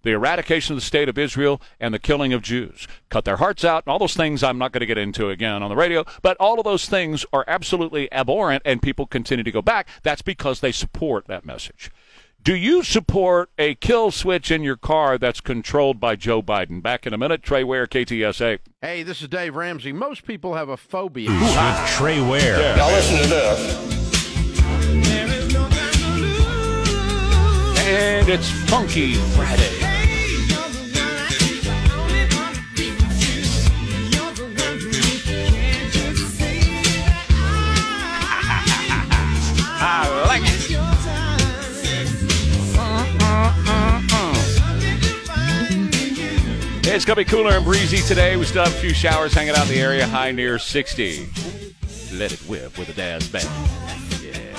the 0.03 0.11
eradication 0.11 0.75
of 0.75 0.81
the 0.81 0.87
state 0.87 1.09
of 1.09 1.19
Israel, 1.19 1.61
and 1.81 1.93
the 1.93 1.99
killing 1.99 2.33
of 2.33 2.43
Jews. 2.43 2.87
Cut 3.09 3.25
their 3.25 3.37
hearts 3.37 3.65
out, 3.65 3.85
and 3.87 3.93
all 3.93 3.99
those 3.99 4.17
things 4.17 4.43
I'm 4.43 4.59
not 4.59 4.73
going 4.73 4.81
to 4.81 4.87
get 4.87 4.99
into 4.99 5.31
again 5.31 5.63
on 5.63 5.69
the 5.69 5.77
radio, 5.77 6.05
but 6.23 6.37
all 6.39 6.59
of 6.59 6.65
those 6.65 6.87
things 6.87 7.25
are 7.33 7.45
absolutely 7.47 8.13
abhorrent, 8.13 8.63
and 8.65 8.83
people 8.83 9.07
continue 9.07 9.45
to 9.45 9.53
go 9.53 9.63
back. 9.63 9.89
That's 10.03 10.23
because 10.23 10.61
they 10.61 10.73
support 10.73 11.27
that 11.27 11.45
message. 11.45 11.91
Do 12.45 12.57
you 12.57 12.83
support 12.83 13.51
a 13.57 13.77
kill 13.77 14.11
switch 14.11 14.51
in 14.51 14.65
your 14.65 14.77
car 14.77 15.17
that's 15.17 15.41
controlled 15.41 16.01
by 16.01 16.17
Joe 16.17 16.43
Biden? 16.43 16.83
Back 16.83 17.07
in 17.07 17.13
a 17.13 17.19
minute, 17.19 17.41
Trey 17.45 17.63
Ware, 17.63 17.87
KTSA. 17.87 18.59
Hey, 18.81 19.05
this 19.05 19.23
is 19.23 19.29
Dave 19.29 19.55
Ramsey. 19.55 19.93
Most 19.93 20.27
people 20.27 20.55
have 20.55 20.69
a 20.69 20.77
phobia. 20.77 21.31
With 21.31 21.91
Trey 21.91 22.21
Ware. 22.21 22.77
Now 22.77 22.89
listen 22.89 23.19
to 23.23 23.29
this. 23.29 23.93
And 27.85 28.29
it's 28.29 28.51
Funky 28.69 29.15
Friday. 29.15 29.82
It's 46.95 47.07
going 47.07 47.17
to 47.17 47.25
be 47.25 47.31
cooler 47.31 47.53
and 47.53 47.65
breezy 47.65 48.07
today. 48.07 48.37
We 48.37 48.45
still 48.45 48.65
have 48.65 48.75
a 48.75 48.77
few 48.77 48.93
showers 48.93 49.33
hanging 49.33 49.55
out 49.55 49.63
in 49.63 49.73
the 49.73 49.81
area, 49.81 50.07
high 50.07 50.31
near 50.31 50.59
60. 50.59 51.27
Let 52.13 52.33
it 52.33 52.41
whip 52.41 52.77
with 52.77 52.91
a 52.91 52.93
Dazz 52.93 53.27
band. 53.29 53.49
Yeah. 54.21 54.55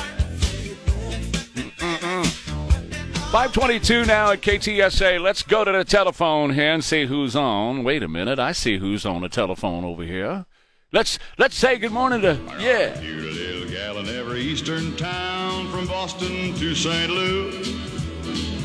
522 3.29 4.05
now 4.05 4.31
at 4.31 4.41
KTSA. 4.41 5.21
Let's 5.21 5.43
go 5.43 5.63
to 5.63 5.71
the 5.71 5.83
telephone 5.83 6.55
here 6.55 6.73
and 6.73 6.83
see 6.83 7.05
who's 7.05 7.35
on. 7.35 7.83
Wait 7.83 8.01
a 8.01 8.07
minute. 8.07 8.39
I 8.39 8.51
see 8.51 8.79
who's 8.79 9.05
on 9.05 9.21
the 9.21 9.29
telephone 9.29 9.85
over 9.85 10.03
here. 10.03 10.47
Let's 10.91 11.19
let's 11.37 11.55
say 11.55 11.77
good 11.77 11.91
morning 11.91 12.21
to 12.21 12.39
yeah. 12.59 12.99
You 12.99 13.15
little 13.15 13.69
gal 13.69 13.99
in 13.99 14.07
every 14.07 14.41
eastern 14.41 14.95
town 14.95 15.69
from 15.71 15.85
Boston 15.85 16.55
to 16.55 16.73
St. 16.73 17.11
Louis. 17.11 17.92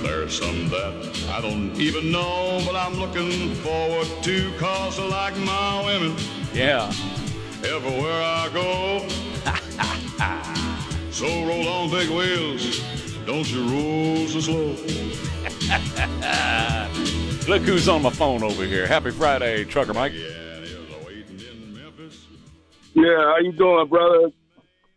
There's 0.03 0.39
some 0.39 0.69
that 0.69 1.27
I 1.31 1.41
don't 1.41 1.75
even 1.81 2.11
know, 2.13 2.61
but 2.65 2.77
I'm 2.77 2.95
looking 2.95 3.55
forward 3.57 4.07
to 4.23 4.53
cause 4.59 4.99
I 4.99 5.07
like 5.07 5.37
my 5.39 5.85
women 5.85 6.17
Yeah. 6.53 6.87
everywhere 7.65 8.23
I 8.23 8.49
go. 8.53 9.07
so 11.11 11.27
roll 11.47 11.69
on 11.69 11.91
big 11.91 12.09
wheels, 12.11 12.81
don't 13.27 13.51
you 13.51 13.63
roll 13.69 14.27
so 14.29 14.41
slow. 14.41 14.75
Look 17.49 17.63
who's 17.63 17.89
on 17.89 18.03
my 18.03 18.11
phone 18.11 18.43
over 18.43 18.65
here. 18.65 18.87
Happy 18.87 19.11
Friday, 19.11 19.65
Trucker 19.65 19.95
Mike. 19.95 20.13
Yeah, 20.13 20.29
there's 20.61 20.73
a 20.75 21.07
waiting 21.07 21.41
in 21.41 21.75
Memphis. 21.75 22.27
Yeah, 22.95 23.17
how 23.17 23.39
you 23.39 23.53
doing, 23.53 23.89
brother? 23.89 24.31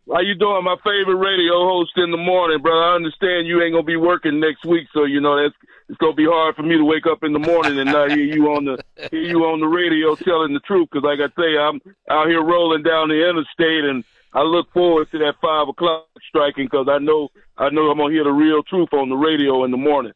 How 0.10 0.20
you 0.20 0.34
doing? 0.36 0.64
My 0.64 0.76
favorite 0.84 1.18
radio 1.18 1.54
host 1.54 1.92
in 1.98 2.10
the 2.10 2.18
morning, 2.18 2.62
brother. 2.62 2.84
I 2.84 2.96
understand 2.96 3.46
you 3.46 3.62
ain't 3.62 3.74
gonna 3.74 3.84
be 3.84 3.98
working 3.98 4.40
next 4.40 4.66
week, 4.66 4.88
so 4.94 5.06
you 5.06 5.22
know 5.22 5.42
that's 5.42 5.56
it's 5.90 5.98
gonna 6.00 6.14
be 6.14 6.26
hard 6.26 6.56
for 6.56 6.64
me 6.64 6.76
to 6.76 6.84
wake 6.84 7.06
up 7.06 7.24
in 7.24 7.34
the 7.34 7.40
morning 7.40 7.78
and 7.80 7.92
not 7.92 8.12
hear 8.12 8.26
you 8.26 8.48
on 8.48 8.66
the 8.66 8.84
hear 9.12 9.22
you 9.22 9.46
on 9.46 9.60
the 9.60 9.68
radio 9.68 10.16
telling 10.16 10.54
the 10.54 10.60
truth. 10.62 10.90
Because 10.92 11.06
like 11.06 11.20
I 11.20 11.30
say, 11.40 11.56
I'm 11.56 11.80
out 12.10 12.28
here 12.28 12.44
rolling 12.44 12.82
down 12.82 13.10
the 13.10 13.30
interstate, 13.30 13.86
and 13.86 14.04
I 14.34 14.42
look 14.42 14.72
forward 14.74 15.12
to 15.12 15.20
that 15.20 15.36
five 15.40 15.68
o'clock 15.68 16.08
striking 16.28 16.66
because 16.66 16.88
I 16.90 16.98
know 16.98 17.30
I 17.58 17.70
know 17.70 17.92
I'm 17.92 18.00
gonna 18.00 18.12
hear 18.12 18.24
the 18.24 18.32
real 18.32 18.64
truth 18.64 18.90
on 18.94 19.10
the 19.10 19.16
radio 19.16 19.64
in 19.66 19.72
the 19.72 19.78
morning. 19.78 20.14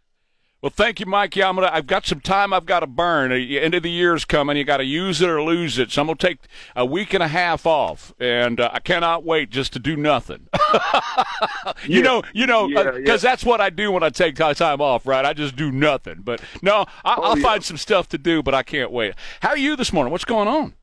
Well, 0.66 0.74
thank 0.76 1.00
you, 1.00 1.06
Mike. 1.06 1.36
Yeah, 1.36 1.48
I'm 1.48 1.54
gonna. 1.54 1.70
I've 1.72 1.86
got 1.86 2.08
some 2.08 2.20
time. 2.20 2.52
I've 2.52 2.66
got 2.66 2.80
to 2.80 2.88
burn. 2.88 3.30
The 3.30 3.60
end 3.62 3.76
of 3.76 3.84
the 3.84 3.92
year's 3.92 4.26
coming. 4.26 4.58
You 4.58 4.64
got 4.64 4.78
to 4.78 4.84
use 4.84 5.22
it 5.22 5.30
or 5.30 5.40
lose 5.44 5.78
it. 5.78 5.92
So 5.92 6.02
I'm 6.02 6.08
gonna 6.08 6.18
take 6.18 6.40
a 6.76 6.84
week 6.84 7.14
and 7.14 7.22
a 7.22 7.28
half 7.28 7.68
off, 7.68 8.16
and 8.20 8.60
uh, 8.60 8.72
I 8.74 8.80
cannot 8.80 9.24
wait 9.24 9.52
just 9.52 9.74
to 9.74 9.80
do 9.80 9.96
nothing. 9.96 10.48
you 11.84 11.98
Yeah. 12.00 12.02
know, 12.02 12.24
you 12.34 12.48
know, 12.48 12.68
because 12.68 13.24
yeah. 13.24 13.30
that's 13.30 13.44
what 13.46 13.62
I 13.62 13.70
do 13.70 13.92
when 13.92 14.02
I 14.02 14.10
take 14.10 14.38
time 14.38 14.82
off. 14.82 15.06
Right? 15.06 15.24
I 15.24 15.34
just 15.34 15.56
do 15.56 15.72
nothing. 15.72 16.22
But 16.24 16.42
no, 16.64 16.86
I, 17.06 17.14
Oh, 17.16 17.22
I'll 17.22 17.38
yeah. 17.38 17.44
find 17.44 17.64
some 17.64 17.78
stuff 17.78 18.10
to 18.10 18.18
do. 18.18 18.42
But 18.42 18.56
I 18.56 18.64
can't 18.64 18.90
wait. 18.90 19.14
How 19.42 19.50
are 19.50 19.58
you 19.60 19.76
this 19.76 19.94
morning? 19.94 20.12
What's 20.12 20.26
going 20.26 20.48
on? 20.48 20.74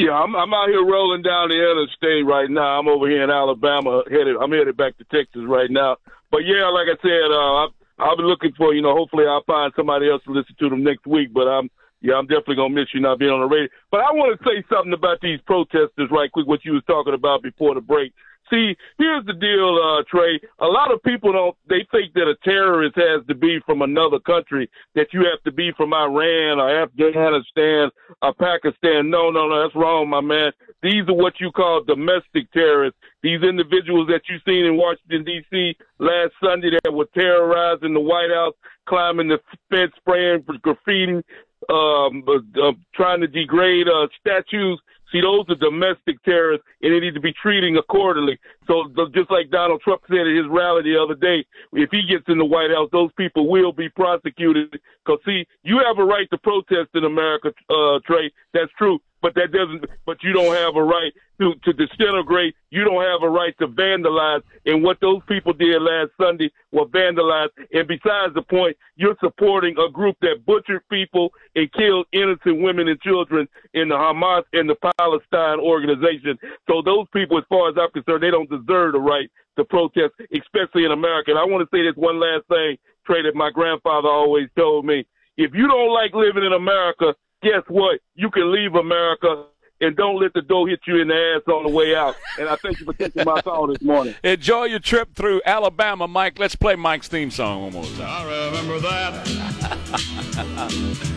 Yeah, 0.00 0.14
I'm 0.14 0.34
I'm 0.34 0.52
out 0.52 0.66
here 0.68 0.84
rolling 0.84 1.22
down 1.22 1.50
the 1.50 1.54
interstate 1.54 2.26
right 2.26 2.50
now. 2.50 2.80
I'm 2.80 2.88
over 2.88 3.08
here 3.08 3.22
in 3.22 3.30
Alabama, 3.30 4.02
headed. 4.10 4.34
I'm 4.42 4.50
headed 4.50 4.76
back 4.76 4.98
to 4.98 5.04
Texas 5.04 5.42
right 5.46 5.70
now. 5.70 5.98
But 6.32 6.38
yeah, 6.38 6.66
like 6.70 6.88
I 6.88 6.96
said, 7.00 7.30
uh, 7.30 7.54
I've 7.66 7.70
I've 8.00 8.18
be 8.18 8.24
looking 8.24 8.52
for 8.56 8.74
you 8.74 8.82
know. 8.82 8.94
Hopefully, 8.96 9.24
I'll 9.28 9.44
find 9.44 9.72
somebody 9.76 10.08
else 10.08 10.22
to 10.24 10.32
listen 10.32 10.56
to 10.58 10.68
them 10.68 10.82
next 10.82 11.06
week. 11.06 11.32
But 11.32 11.48
I'm 11.48 11.70
yeah, 12.00 12.14
I'm 12.14 12.26
definitely 12.26 12.56
gonna 12.56 12.74
miss 12.74 12.88
you 12.94 13.00
not 13.00 13.18
being 13.18 13.30
on 13.30 13.40
the 13.40 13.46
radio. 13.46 13.68
But 13.90 14.00
I 14.00 14.10
want 14.12 14.38
to 14.38 14.44
say 14.44 14.64
something 14.72 14.92
about 14.92 15.20
these 15.20 15.40
protesters 15.46 16.08
right 16.10 16.32
quick. 16.32 16.46
What 16.46 16.64
you 16.64 16.72
was 16.72 16.84
talking 16.86 17.14
about 17.14 17.42
before 17.42 17.74
the 17.74 17.80
break. 17.80 18.12
See, 18.50 18.76
here's 18.98 19.24
the 19.26 19.34
deal, 19.34 19.78
uh, 19.78 20.02
Trey. 20.10 20.40
A 20.58 20.66
lot 20.66 20.92
of 20.92 21.00
people 21.04 21.32
don't. 21.32 21.56
They 21.68 21.86
think 21.92 22.12
that 22.14 22.26
a 22.26 22.34
terrorist 22.42 22.96
has 22.96 23.24
to 23.28 23.34
be 23.34 23.60
from 23.64 23.82
another 23.82 24.18
country. 24.18 24.68
That 24.96 25.08
you 25.12 25.20
have 25.20 25.40
to 25.44 25.52
be 25.52 25.70
from 25.76 25.94
Iran 25.94 26.58
or 26.58 26.82
Afghanistan 26.82 27.90
or 28.22 28.34
Pakistan. 28.34 29.08
No, 29.08 29.30
no, 29.30 29.48
no. 29.48 29.62
That's 29.62 29.76
wrong, 29.76 30.10
my 30.10 30.20
man. 30.20 30.50
These 30.82 31.08
are 31.08 31.14
what 31.14 31.34
you 31.38 31.52
call 31.52 31.84
domestic 31.84 32.50
terrorists. 32.52 32.98
These 33.22 33.42
individuals 33.42 34.08
that 34.08 34.22
you 34.28 34.38
seen 34.44 34.64
in 34.64 34.76
Washington 34.76 35.24
D.C. 35.24 35.76
last 35.98 36.32
Sunday 36.42 36.70
that 36.82 36.92
were 36.92 37.08
terrorizing 37.14 37.94
the 37.94 38.00
White 38.00 38.30
House, 38.34 38.54
climbing 38.88 39.28
the 39.28 39.38
fence, 39.70 39.92
spraying 39.98 40.44
graffiti, 40.62 41.22
um, 41.68 42.24
uh, 42.26 42.72
trying 42.94 43.20
to 43.20 43.28
degrade 43.28 43.86
uh, 43.88 44.08
statues. 44.18 44.80
See, 45.12 45.20
those 45.20 45.44
are 45.48 45.56
domestic 45.56 46.22
terrorists, 46.24 46.66
and 46.82 46.92
they 46.92 47.00
need 47.00 47.14
to 47.14 47.20
be 47.20 47.32
treating 47.32 47.76
accordingly. 47.76 48.38
So, 48.66 48.84
just 49.14 49.30
like 49.30 49.50
Donald 49.50 49.80
Trump 49.82 50.02
said 50.08 50.26
at 50.26 50.36
his 50.36 50.46
rally 50.48 50.82
the 50.82 51.00
other 51.00 51.14
day, 51.14 51.44
if 51.72 51.90
he 51.90 52.02
gets 52.08 52.24
in 52.28 52.38
the 52.38 52.44
White 52.44 52.70
House, 52.70 52.88
those 52.92 53.10
people 53.16 53.48
will 53.48 53.72
be 53.72 53.88
prosecuted. 53.88 54.70
Because, 55.04 55.20
see, 55.24 55.46
you 55.62 55.80
have 55.84 55.98
a 55.98 56.04
right 56.04 56.28
to 56.30 56.38
protest 56.38 56.90
in 56.94 57.04
America, 57.04 57.52
uh, 57.68 57.98
Trey. 58.06 58.30
That's 58.54 58.70
true. 58.78 59.00
But 59.22 59.34
that 59.34 59.52
doesn't. 59.52 59.84
But 60.06 60.22
you 60.22 60.32
don't 60.32 60.54
have 60.54 60.76
a 60.76 60.82
right 60.82 61.12
to 61.40 61.54
to 61.64 61.72
disintegrate. 61.72 62.54
You 62.70 62.84
don't 62.84 63.02
have 63.02 63.22
a 63.22 63.28
right 63.28 63.54
to 63.58 63.68
vandalize. 63.68 64.42
And 64.64 64.82
what 64.82 64.98
those 65.00 65.20
people 65.28 65.52
did 65.52 65.82
last 65.82 66.10
Sunday 66.18 66.50
were 66.72 66.86
vandalized. 66.86 67.50
And 67.72 67.86
besides 67.86 68.34
the 68.34 68.42
point, 68.42 68.76
you're 68.96 69.16
supporting 69.20 69.76
a 69.78 69.90
group 69.90 70.16
that 70.22 70.46
butchered 70.46 70.88
people 70.88 71.32
and 71.54 71.70
killed 71.72 72.06
innocent 72.12 72.62
women 72.62 72.88
and 72.88 73.00
children 73.00 73.48
in 73.74 73.88
the 73.88 73.94
Hamas 73.96 74.44
and 74.52 74.68
the 74.68 74.76
Palestine 75.00 75.58
organization. 75.60 76.36
So 76.68 76.82
those 76.84 77.06
people, 77.12 77.38
as 77.38 77.44
far 77.48 77.70
as 77.70 77.76
I'm 77.80 77.90
concerned, 77.90 78.22
they 78.22 78.30
don't 78.30 78.50
deserve 78.50 78.92
the 78.92 79.00
right 79.00 79.28
to 79.56 79.64
protest, 79.64 80.12
especially 80.32 80.84
in 80.84 80.92
America. 80.92 81.30
And 81.30 81.40
I 81.40 81.44
want 81.44 81.64
to 81.64 81.70
say 81.74 81.82
this 81.82 81.96
one 81.96 82.20
last 82.20 82.44
thing, 82.48 82.76
Trey, 83.06 83.22
that 83.22 83.34
my 83.34 83.50
grandfather 83.50 84.08
always 84.08 84.48
told 84.56 84.84
me. 84.84 85.06
If 85.36 85.52
you 85.54 85.66
don't 85.66 85.92
like 85.92 86.12
living 86.12 86.44
in 86.44 86.52
America, 86.52 87.14
guess 87.42 87.64
what? 87.68 88.00
You 88.14 88.30
can 88.30 88.52
leave 88.52 88.74
America 88.74 89.46
and 89.80 89.96
don't 89.96 90.20
let 90.20 90.34
the 90.34 90.42
door 90.42 90.68
hit 90.68 90.80
you 90.86 91.00
in 91.00 91.08
the 91.08 91.14
ass 91.14 91.42
on 91.52 91.64
the 91.64 91.70
way 91.70 91.94
out. 91.94 92.14
And 92.38 92.48
I 92.48 92.56
thank 92.56 92.80
you 92.80 92.86
for 92.86 92.92
taking 92.92 93.24
my 93.24 93.40
call 93.40 93.68
this 93.68 93.80
morning. 93.82 94.14
Enjoy 94.24 94.64
your 94.64 94.78
trip 94.78 95.14
through 95.14 95.40
Alabama, 95.44 96.06
Mike. 96.06 96.38
Let's 96.38 96.54
play 96.54 96.76
Mike's 96.76 97.08
theme 97.08 97.30
song 97.30 97.62
one 97.62 97.72
more 97.72 97.84
time. 97.84 98.02
I 98.02 98.46
remember 98.46 98.78
that. 98.80 99.26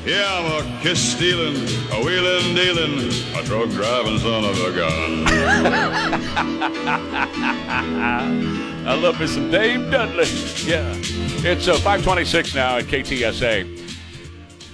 yeah, 0.05 0.27
I'm 0.29 0.65
a 0.65 0.82
kiss 0.82 1.13
stealing, 1.13 1.55
a 1.91 2.03
wheeling 2.03 2.55
dealing, 2.55 3.12
a 3.36 3.43
drug 3.43 3.70
driving 3.72 4.20
son 4.20 4.46
of 4.46 4.58
a 4.60 4.72
gun. 4.75 5.24
I 8.86 8.96
love 8.96 9.17
me 9.20 9.27
some 9.27 9.50
Dave 9.50 9.89
Dudley. 9.91 10.27
Yeah. 10.65 10.93
It's 11.46 11.67
uh, 11.67 11.74
526 11.75 12.55
now 12.55 12.77
at 12.77 12.86
KTSA. 12.86 13.83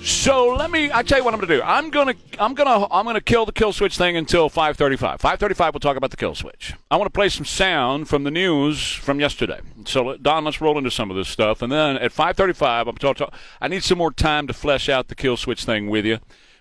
So 0.01 0.55
let 0.55 0.71
me. 0.71 0.89
I 0.93 1.03
tell 1.03 1.17
you 1.17 1.25
what 1.25 1.33
I'm 1.33 1.39
going 1.39 1.49
to 1.49 1.57
do. 1.57 1.63
I'm 1.63 1.89
going 1.89 2.07
to. 2.07 2.41
I'm 2.41 2.53
going 2.53 2.67
to. 2.67 2.87
I'm 2.93 3.03
going 3.03 3.15
to 3.15 3.21
kill 3.21 3.45
the 3.45 3.51
kill 3.51 3.73
switch 3.73 3.97
thing 3.97 4.15
until 4.15 4.49
5:35. 4.49 5.19
5:35. 5.19 5.73
We'll 5.73 5.79
talk 5.79 5.97
about 5.97 6.11
the 6.11 6.17
kill 6.17 6.35
switch. 6.35 6.73
I 6.89 6.95
want 6.95 7.07
to 7.07 7.17
play 7.17 7.29
some 7.29 7.45
sound 7.45 8.07
from 8.07 8.23
the 8.23 8.31
news 8.31 8.93
from 8.93 9.19
yesterday. 9.19 9.59
So 9.85 10.15
Don, 10.17 10.45
let's 10.45 10.61
roll 10.61 10.77
into 10.77 10.89
some 10.89 11.11
of 11.11 11.17
this 11.17 11.27
stuff, 11.27 11.61
and 11.61 11.71
then 11.71 11.97
at 11.97 12.11
5:35, 12.13 12.87
I'm 12.87 12.95
talking. 12.95 13.27
I 13.59 13.67
need 13.67 13.83
some 13.83 13.97
more 13.97 14.11
time 14.11 14.47
to 14.47 14.53
flesh 14.53 14.87
out 14.87 15.09
the 15.09 15.15
kill 15.15 15.35
switch 15.37 15.65
thing 15.65 15.89
with 15.89 16.05
you. 16.05 16.19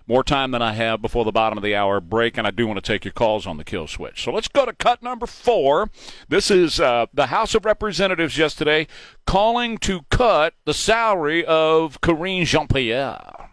More 0.09 0.23
time 0.23 0.49
than 0.49 0.63
I 0.63 0.73
have 0.73 1.03
before 1.03 1.23
the 1.23 1.31
bottom 1.31 1.55
of 1.55 1.63
the 1.63 1.75
hour 1.75 2.01
break, 2.01 2.35
and 2.35 2.47
I 2.47 2.49
do 2.49 2.65
want 2.65 2.83
to 2.83 2.93
take 2.93 3.05
your 3.05 3.11
calls 3.11 3.45
on 3.45 3.57
the 3.57 3.63
kill 3.63 3.85
switch. 3.85 4.23
So 4.23 4.31
let's 4.31 4.47
go 4.47 4.65
to 4.65 4.73
cut 4.73 5.03
number 5.03 5.27
four. 5.27 5.91
This 6.27 6.49
is 6.49 6.79
uh, 6.79 7.05
the 7.13 7.27
House 7.27 7.53
of 7.53 7.63
Representatives 7.63 8.35
yesterday 8.35 8.87
calling 9.27 9.77
to 9.77 10.01
cut 10.09 10.55
the 10.65 10.73
salary 10.73 11.45
of 11.45 12.01
Karine 12.01 12.45
Jean 12.45 12.67
Pierre. 12.67 13.51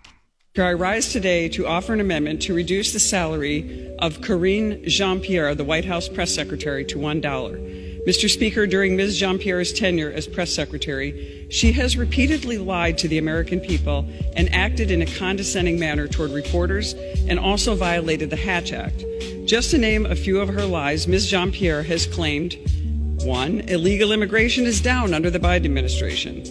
I 0.56 0.72
rise 0.72 1.12
today 1.12 1.50
to 1.50 1.66
offer 1.66 1.92
an 1.92 2.00
amendment 2.00 2.40
to 2.42 2.54
reduce 2.54 2.94
the 2.94 3.00
salary 3.00 3.94
of 3.98 4.22
Karine 4.22 4.82
Jean 4.86 5.20
Pierre, 5.20 5.54
the 5.54 5.62
White 5.62 5.84
House 5.84 6.08
press 6.08 6.34
secretary, 6.34 6.86
to 6.86 6.96
$1. 6.96 7.85
Mr. 8.06 8.30
Speaker, 8.30 8.68
during 8.68 8.94
Ms. 8.94 9.18
Jean 9.18 9.36
Pierre's 9.36 9.72
tenure 9.72 10.12
as 10.12 10.28
press 10.28 10.54
secretary, 10.54 11.48
she 11.50 11.72
has 11.72 11.96
repeatedly 11.96 12.56
lied 12.56 12.96
to 12.98 13.08
the 13.08 13.18
American 13.18 13.58
people 13.58 14.08
and 14.36 14.48
acted 14.54 14.92
in 14.92 15.02
a 15.02 15.06
condescending 15.06 15.76
manner 15.76 16.06
toward 16.06 16.30
reporters 16.30 16.94
and 17.28 17.36
also 17.36 17.74
violated 17.74 18.30
the 18.30 18.36
Hatch 18.36 18.72
Act. 18.72 19.04
Just 19.44 19.72
to 19.72 19.78
name 19.78 20.06
a 20.06 20.14
few 20.14 20.38
of 20.38 20.48
her 20.48 20.64
lies, 20.64 21.08
Ms. 21.08 21.28
Jean 21.28 21.50
Pierre 21.50 21.82
has 21.82 22.06
claimed 22.06 22.56
one, 23.24 23.62
illegal 23.62 24.12
immigration 24.12 24.66
is 24.66 24.80
down 24.80 25.12
under 25.12 25.28
the 25.28 25.40
Biden 25.40 25.64
administration. 25.64 26.44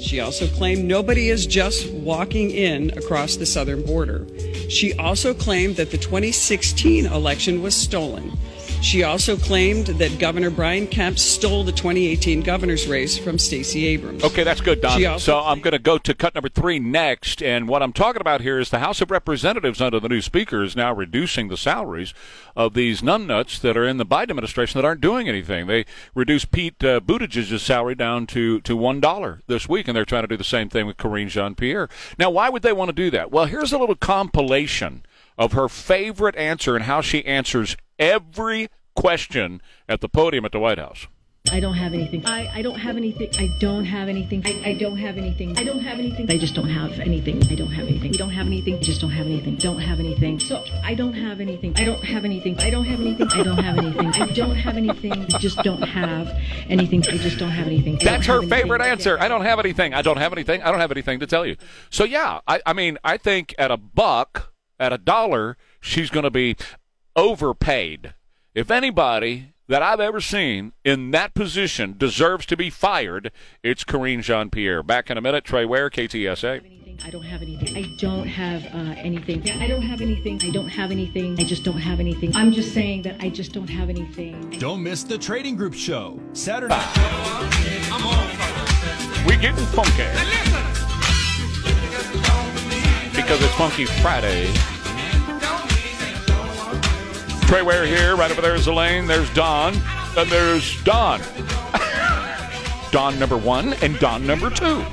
She 0.00 0.18
also 0.18 0.48
claimed 0.48 0.84
nobody 0.84 1.28
is 1.28 1.46
just 1.46 1.92
walking 1.92 2.50
in 2.50 2.90
across 2.98 3.36
the 3.36 3.46
southern 3.46 3.84
border. 3.86 4.26
She 4.68 4.94
also 4.94 5.32
claimed 5.32 5.76
that 5.76 5.92
the 5.92 5.98
2016 5.98 7.06
election 7.06 7.62
was 7.62 7.76
stolen. 7.76 8.36
She 8.80 9.02
also 9.02 9.36
claimed 9.36 9.86
that 9.86 10.18
Governor 10.18 10.50
Brian 10.50 10.86
Kemp 10.86 11.18
stole 11.18 11.62
the 11.64 11.72
2018 11.72 12.42
governor's 12.42 12.86
race 12.86 13.18
from 13.18 13.38
Stacey 13.38 13.86
Abrams. 13.86 14.24
Okay, 14.24 14.44
that's 14.44 14.60
good, 14.60 14.80
Don. 14.80 14.92
Also- 15.04 15.18
so 15.18 15.40
I'm 15.40 15.60
going 15.60 15.72
to 15.72 15.78
go 15.78 15.98
to 15.98 16.14
cut 16.14 16.34
number 16.34 16.48
three 16.48 16.78
next. 16.78 17.42
And 17.42 17.68
what 17.68 17.82
I'm 17.82 17.92
talking 17.92 18.20
about 18.20 18.40
here 18.40 18.58
is 18.58 18.70
the 18.70 18.78
House 18.78 19.00
of 19.00 19.10
Representatives, 19.10 19.80
under 19.82 20.00
the 20.00 20.08
new 20.08 20.22
Speaker, 20.22 20.62
is 20.62 20.74
now 20.74 20.94
reducing 20.94 21.48
the 21.48 21.56
salaries 21.56 22.14
of 22.56 22.74
these 22.74 23.02
numbnuts 23.02 23.60
that 23.60 23.76
are 23.76 23.86
in 23.86 23.98
the 23.98 24.06
Biden 24.06 24.30
administration 24.30 24.80
that 24.80 24.86
aren't 24.86 25.00
doing 25.00 25.28
anything. 25.28 25.66
They 25.66 25.84
reduced 26.14 26.50
Pete 26.50 26.82
uh, 26.82 27.00
Buttigieg's 27.00 27.60
salary 27.60 27.94
down 27.96 28.26
to, 28.28 28.60
to 28.62 28.76
$1 28.76 29.40
this 29.48 29.68
week, 29.68 29.88
and 29.88 29.96
they're 29.96 30.04
trying 30.06 30.22
to 30.22 30.28
do 30.28 30.36
the 30.36 30.44
same 30.44 30.68
thing 30.68 30.86
with 30.86 30.96
Karine 30.96 31.28
Jean 31.28 31.54
Pierre. 31.56 31.88
Now, 32.18 32.30
why 32.30 32.48
would 32.48 32.62
they 32.62 32.72
want 32.72 32.88
to 32.90 32.94
do 32.94 33.10
that? 33.10 33.30
Well, 33.30 33.46
here's 33.46 33.72
a 33.72 33.78
little 33.78 33.96
compilation 33.96 35.04
of 35.36 35.52
her 35.52 35.68
favorite 35.68 36.36
answer 36.36 36.74
and 36.74 36.84
how 36.84 37.00
she 37.00 37.24
answers 37.26 37.76
every 37.98 38.68
question 38.94 39.60
at 39.88 40.00
the 40.00 40.08
podium 40.08 40.44
at 40.44 40.52
the 40.52 40.58
White 40.58 40.78
House. 40.78 41.06
I 41.50 41.60
don't 41.60 41.74
have 41.74 41.94
anything. 41.94 42.26
I, 42.26 42.58
I 42.58 42.62
don't 42.62 42.78
have 42.78 42.96
anything. 42.96 43.30
I 43.38 43.56
don't 43.58 43.84
have 43.84 44.08
anything. 44.08 44.42
I, 44.44 44.70
I 44.70 44.74
don't 44.74 44.96
have 44.98 45.16
anything. 45.16 45.56
I 45.56 45.64
don't 45.64 45.80
have 45.80 45.98
anything. 45.98 46.30
I 46.30 46.36
just 46.36 46.54
don't 46.54 46.68
have 46.68 46.98
anything. 46.98 47.42
I 47.50 47.54
don't 47.54 47.70
have 47.70 47.86
anything. 47.86 48.10
We 48.10 48.18
don't 48.18 48.30
have 48.30 48.46
anything. 48.46 48.82
Just 48.82 49.00
don't 49.00 49.10
have 49.10 49.26
anything. 49.26 49.56
Don't 49.56 49.78
have 49.80 49.98
anything. 49.98 50.40
So 50.40 50.62
I 50.84 50.94
don't 50.94 51.14
have 51.14 51.40
anything. 51.40 51.74
I 51.76 51.84
don't 51.84 52.04
have 52.04 52.24
anything. 52.24 52.58
I 52.58 52.70
don't 52.70 52.84
have 52.84 53.00
anything. 53.00 53.30
I 53.32 53.42
don't 53.42 53.58
have 53.58 53.78
anything. 53.78 54.12
I 54.12 54.12
don't 54.12 54.18
have 54.18 54.18
anything. 54.18 54.22
I 54.22 54.26
just 54.26 54.34
don't 54.34 54.56
have 54.56 54.76
anything. 54.76 55.12
I 55.12 55.38
just 55.38 57.28
don't 57.28 57.48
have 57.50 57.66
anything. 57.66 57.98
That's 58.02 58.26
her 58.26 58.42
favorite 58.42 58.82
answer. 58.82 59.18
I 59.18 59.28
don't 59.28 59.42
have 59.42 59.58
anything. 59.58 59.94
I 59.94 60.02
don't 60.02 60.18
have 60.18 60.32
anything. 60.32 60.62
I 60.62 60.70
don't 60.70 60.80
have 60.80 60.92
anything 60.92 61.20
to 61.20 61.26
tell 61.26 61.46
you. 61.46 61.56
So 61.88 62.04
yeah, 62.04 62.40
I, 62.46 62.60
I 62.66 62.72
mean, 62.74 62.98
I 63.04 63.16
think 63.16 63.54
at 63.58 63.70
a 63.70 63.78
buck, 63.78 64.52
at 64.78 64.92
a 64.92 64.98
dollar, 64.98 65.56
she's 65.80 66.10
going 66.10 66.24
to 66.24 66.30
be 66.30 66.56
overpaid. 67.16 68.14
If 68.54 68.70
anybody 68.70 69.54
that 69.68 69.82
I've 69.82 70.00
ever 70.00 70.20
seen 70.20 70.72
in 70.84 71.10
that 71.12 71.34
position 71.34 71.94
deserves 71.96 72.46
to 72.46 72.56
be 72.56 72.70
fired, 72.70 73.30
it's 73.62 73.84
Karine 73.84 74.22
Jean 74.22 74.50
Pierre. 74.50 74.82
Back 74.82 75.10
in 75.10 75.18
a 75.18 75.20
minute, 75.20 75.44
Trey 75.44 75.64
Ware, 75.64 75.90
KTSA. 75.90 76.78
I 77.04 77.10
don't 77.10 77.22
have 77.22 77.42
anything. 77.42 77.76
I 77.76 77.96
don't 77.96 78.26
have 78.26 78.64
uh, 78.74 78.94
anything. 78.98 79.44
Yeah, 79.44 79.58
I 79.60 79.68
don't 79.68 79.82
have 79.82 80.00
anything. 80.00 80.40
I 80.42 80.50
don't 80.50 80.68
have 80.68 80.90
anything. 80.90 81.38
I 81.38 81.44
just 81.44 81.62
don't 81.62 81.78
have 81.78 82.00
anything. 82.00 82.34
I'm 82.34 82.50
just 82.50 82.74
saying 82.74 83.02
that 83.02 83.16
I 83.20 83.28
just 83.28 83.52
don't 83.52 83.68
have 83.68 83.88
anything. 83.88 84.50
Don't 84.58 84.82
miss 84.82 85.04
the 85.04 85.16
Trading 85.16 85.54
Group 85.54 85.74
Show, 85.74 86.20
Saturday. 86.32 86.74
We 89.26 89.36
getting 89.36 89.64
funky. 89.66 90.08
Because 93.14 93.42
it's 93.42 93.54
Funky 93.54 93.84
Friday. 93.84 94.77
Trey 97.48 97.62
Ware 97.62 97.86
here. 97.86 98.14
Right 98.14 98.30
over 98.30 98.42
there 98.42 98.54
is 98.54 98.66
Elaine. 98.66 99.06
There's 99.06 99.32
Don. 99.32 99.74
And 100.18 100.28
there's 100.30 100.82
Don. 100.84 101.20
Don 102.90 103.18
number 103.18 103.38
one 103.38 103.72
and 103.74 103.98
Don 103.98 104.26
number 104.26 104.50
two. 104.50 104.84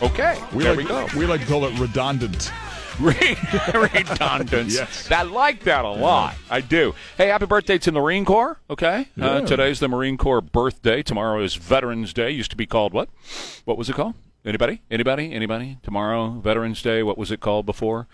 Okay, 0.00 0.40
We 0.54 0.62
there 0.62 0.76
like, 0.76 0.84
we 0.84 0.84
go. 0.88 1.08
We 1.16 1.26
like 1.26 1.40
to 1.40 1.46
call 1.48 1.64
it 1.64 1.76
redundant. 1.78 2.52
Redundance. 3.00 4.74
Yes. 4.78 5.10
I 5.10 5.22
like 5.22 5.64
that 5.64 5.84
a 5.84 5.90
lot. 5.90 6.34
I 6.48 6.60
do. 6.60 6.94
Hey, 7.16 7.28
happy 7.28 7.46
birthday 7.46 7.78
to 7.78 7.90
the 7.90 7.98
Marine 8.00 8.24
Corps. 8.24 8.60
Okay. 8.70 9.08
Uh, 9.20 9.40
Yeah. 9.40 9.40
today's 9.40 9.80
the 9.80 9.88
Marine 9.88 10.16
Corps 10.16 10.40
birthday. 10.40 11.02
Tomorrow 11.02 11.42
is 11.42 11.56
Veterans 11.56 12.12
Day. 12.12 12.30
Used 12.30 12.50
to 12.52 12.56
be 12.56 12.66
called 12.66 12.92
what? 12.92 13.08
What 13.64 13.76
was 13.76 13.88
it 13.90 13.94
called? 13.96 14.14
Anybody? 14.44 14.82
Anybody? 14.90 15.32
Anybody? 15.32 15.78
Tomorrow, 15.82 16.40
Veterans 16.40 16.80
Day. 16.80 17.02
What 17.02 17.18
was 17.18 17.32
it 17.32 17.40
called 17.40 17.66
before? 17.66 18.06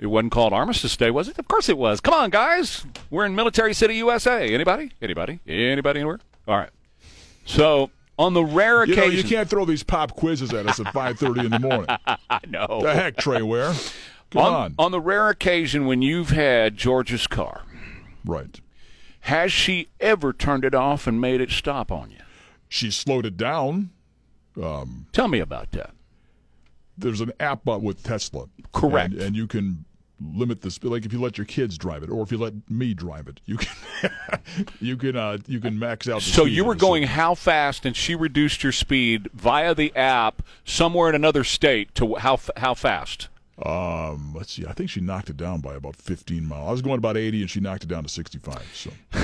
It 0.00 0.06
wasn't 0.06 0.32
called 0.32 0.52
Armistice 0.54 0.96
Day, 0.96 1.10
was 1.10 1.28
it? 1.28 1.38
Of 1.38 1.46
course 1.46 1.68
it 1.68 1.76
was. 1.76 2.00
Come 2.00 2.14
on, 2.14 2.30
guys. 2.30 2.86
We're 3.10 3.26
in 3.26 3.34
Military 3.34 3.74
City, 3.74 3.94
USA. 3.96 4.52
Anybody? 4.52 4.92
Anybody? 5.02 5.40
Anybody 5.46 6.00
anywhere? 6.00 6.20
All 6.48 6.56
right. 6.56 6.70
So, 7.44 7.90
on 8.18 8.32
the 8.32 8.42
rare 8.44 8.84
You 8.86 8.96
know, 8.96 9.02
occasion. 9.02 9.26
you 9.28 9.36
can't 9.36 9.48
throw 9.50 9.64
these 9.66 9.82
pop 9.82 10.16
quizzes 10.16 10.54
at 10.54 10.66
us 10.66 10.80
at 10.80 10.86
5.30 10.86 11.44
in 11.44 11.50
the 11.50 11.58
morning. 11.58 11.86
I 12.30 12.40
know. 12.48 12.80
The 12.82 12.94
heck, 12.94 13.18
Trey 13.18 13.42
Ware? 13.42 13.74
Come 14.30 14.42
on, 14.42 14.52
on. 14.54 14.74
on 14.78 14.90
the 14.92 15.00
rare 15.00 15.28
occasion 15.28 15.84
when 15.86 16.00
you've 16.02 16.30
had 16.30 16.76
George's 16.76 17.26
car, 17.26 17.62
Right. 18.24 18.60
has 19.20 19.52
she 19.52 19.88
ever 20.00 20.32
turned 20.32 20.64
it 20.64 20.74
off 20.74 21.06
and 21.06 21.20
made 21.20 21.40
it 21.42 21.50
stop 21.50 21.90
on 21.92 22.10
you? 22.10 22.18
She 22.68 22.90
slowed 22.90 23.26
it 23.26 23.36
down. 23.36 23.90
Um, 24.62 25.06
Tell 25.12 25.28
me 25.28 25.40
about 25.40 25.72
that. 25.72 25.90
there's 26.96 27.20
an 27.20 27.32
app 27.40 27.66
with 27.66 28.02
Tesla. 28.02 28.46
Correct. 28.72 29.12
And, 29.14 29.22
and 29.22 29.36
you 29.36 29.46
can 29.46 29.84
limit 30.20 30.62
the 30.62 30.70
speed. 30.70 30.90
Like 30.90 31.04
if 31.04 31.12
you 31.12 31.20
let 31.20 31.38
your 31.38 31.44
kids 31.44 31.78
drive 31.78 32.02
it, 32.02 32.10
or 32.10 32.22
if 32.22 32.32
you 32.32 32.38
let 32.38 32.54
me 32.70 32.94
drive 32.94 33.28
it, 33.28 33.40
you 33.46 33.56
can 33.56 34.10
you 34.80 34.96
can 34.96 35.16
uh, 35.16 35.38
you 35.46 35.60
can 35.60 35.78
max 35.78 36.08
out. 36.08 36.22
The 36.22 36.30
So 36.30 36.44
you 36.44 36.64
were 36.64 36.74
going 36.74 37.04
how 37.04 37.34
fast, 37.34 37.84
and 37.86 37.96
she 37.96 38.14
reduced 38.14 38.62
your 38.62 38.72
speed 38.72 39.30
via 39.32 39.74
the 39.74 39.94
app 39.96 40.42
somewhere 40.64 41.08
in 41.08 41.14
another 41.14 41.44
state 41.44 41.94
to 41.96 42.16
how 42.16 42.38
how 42.56 42.74
fast? 42.74 43.28
Um, 43.64 44.32
let's 44.34 44.52
see. 44.52 44.64
I 44.66 44.72
think 44.72 44.88
she 44.88 45.00
knocked 45.00 45.28
it 45.28 45.36
down 45.36 45.60
by 45.60 45.74
about 45.74 45.94
15 45.96 46.46
miles. 46.46 46.68
I 46.68 46.72
was 46.72 46.82
going 46.82 46.96
about 46.96 47.18
80, 47.18 47.42
and 47.42 47.50
she 47.50 47.60
knocked 47.60 47.82
it 47.82 47.88
down 47.88 48.02
to 48.02 48.08
65. 48.08 48.62
So 48.72 48.90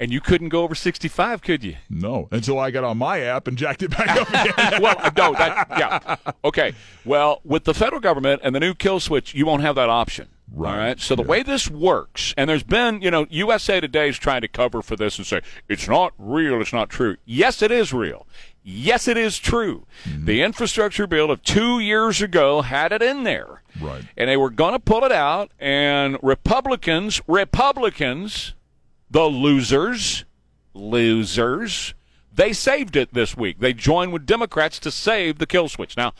And 0.00 0.12
you 0.12 0.20
couldn't 0.20 0.48
go 0.48 0.62
over 0.62 0.74
sixty 0.74 1.08
five, 1.08 1.42
could 1.42 1.62
you? 1.62 1.76
no, 1.88 2.28
until 2.30 2.58
I 2.58 2.70
got 2.70 2.84
on 2.84 2.98
my 2.98 3.20
app 3.20 3.46
and 3.46 3.56
jacked 3.56 3.82
it 3.82 3.90
back 3.90 4.08
up 4.08 4.28
again. 4.28 4.82
well, 4.82 4.96
no, 5.16 5.32
that 5.34 5.66
yeah, 5.78 6.16
okay. 6.44 6.74
Well, 7.04 7.40
with 7.44 7.64
the 7.64 7.74
federal 7.74 8.00
government 8.00 8.40
and 8.44 8.54
the 8.54 8.60
new 8.60 8.74
kill 8.74 9.00
switch, 9.00 9.34
you 9.34 9.46
won't 9.46 9.62
have 9.62 9.74
that 9.76 9.88
option. 9.88 10.28
Right, 10.54 10.70
All 10.70 10.78
right. 10.78 11.00
So 11.00 11.14
the 11.16 11.22
way 11.22 11.42
this 11.42 11.70
works, 11.70 12.34
and 12.36 12.50
there's 12.50 12.62
been, 12.62 13.00
you 13.00 13.10
know, 13.10 13.26
USA 13.30 13.80
Today 13.80 14.08
is 14.10 14.18
trying 14.18 14.42
to 14.42 14.48
cover 14.48 14.82
for 14.82 14.96
this 14.96 15.16
and 15.16 15.26
say 15.26 15.40
it's 15.68 15.88
not 15.88 16.12
real, 16.18 16.60
it's 16.60 16.74
not 16.74 16.90
true. 16.90 17.16
Yes, 17.24 17.62
it 17.62 17.70
is 17.70 17.92
real. 17.92 18.26
Yes, 18.62 19.08
it 19.08 19.16
is 19.16 19.38
true. 19.38 19.86
Mm-hmm. 20.04 20.26
The 20.26 20.42
infrastructure 20.42 21.06
bill 21.06 21.30
of 21.30 21.42
two 21.42 21.80
years 21.80 22.20
ago 22.20 22.60
had 22.62 22.92
it 22.92 23.02
in 23.02 23.24
there. 23.24 23.62
Right. 23.80 24.04
And 24.16 24.28
they 24.28 24.36
were 24.36 24.50
going 24.50 24.72
to 24.72 24.78
pull 24.78 25.04
it 25.04 25.12
out, 25.12 25.50
and 25.58 26.18
Republicans, 26.22 27.20
Republicans, 27.26 28.54
the 29.12 29.24
losers, 29.24 30.24
losers, 30.74 31.94
they 32.34 32.52
saved 32.52 32.96
it 32.96 33.12
this 33.12 33.36
week. 33.36 33.60
They 33.60 33.74
joined 33.74 34.12
with 34.12 34.24
Democrats 34.24 34.78
to 34.80 34.90
save 34.90 35.38
the 35.38 35.46
kill 35.46 35.68
switch. 35.68 35.96
Now, 35.96 36.14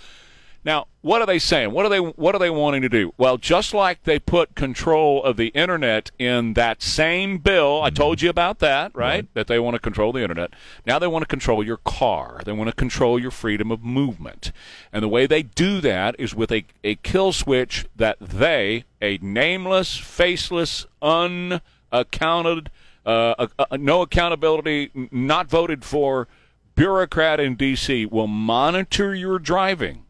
now, 0.64 0.86
what 1.00 1.20
are 1.20 1.26
they 1.26 1.40
saying? 1.40 1.72
What 1.72 1.86
are 1.86 1.88
they 1.88 1.98
what 1.98 2.36
are 2.36 2.38
they 2.38 2.50
wanting 2.50 2.82
to 2.82 2.88
do? 2.88 3.12
Well, 3.16 3.36
just 3.36 3.74
like 3.74 4.04
they 4.04 4.20
put 4.20 4.54
control 4.54 5.24
of 5.24 5.36
the 5.36 5.48
internet 5.48 6.12
in 6.20 6.54
that 6.54 6.82
same 6.82 7.38
bill, 7.38 7.82
I 7.82 7.90
told 7.90 8.22
you 8.22 8.30
about 8.30 8.60
that, 8.60 8.94
right? 8.94 9.26
That 9.34 9.48
they 9.48 9.58
want 9.58 9.74
to 9.74 9.80
control 9.80 10.12
the 10.12 10.22
internet. 10.22 10.52
Now 10.86 11.00
they 11.00 11.08
want 11.08 11.22
to 11.22 11.26
control 11.26 11.64
your 11.64 11.78
car. 11.78 12.42
They 12.44 12.52
want 12.52 12.70
to 12.70 12.76
control 12.76 13.18
your 13.18 13.32
freedom 13.32 13.72
of 13.72 13.82
movement. 13.82 14.52
And 14.92 15.02
the 15.02 15.08
way 15.08 15.26
they 15.26 15.42
do 15.42 15.80
that 15.80 16.14
is 16.16 16.32
with 16.32 16.52
a, 16.52 16.64
a 16.84 16.94
kill 16.96 17.32
switch 17.32 17.86
that 17.96 18.20
they, 18.20 18.84
a 19.00 19.18
nameless, 19.18 19.96
faceless, 19.96 20.86
unaccounted 21.00 22.70
uh, 23.04 23.34
uh, 23.38 23.46
uh, 23.58 23.76
no 23.78 24.02
accountability, 24.02 24.90
not 25.10 25.48
voted 25.48 25.84
for 25.84 26.28
bureaucrat 26.74 27.40
in 27.40 27.54
D.C. 27.56 28.06
will 28.06 28.26
monitor 28.26 29.14
your 29.14 29.38
driving. 29.38 30.04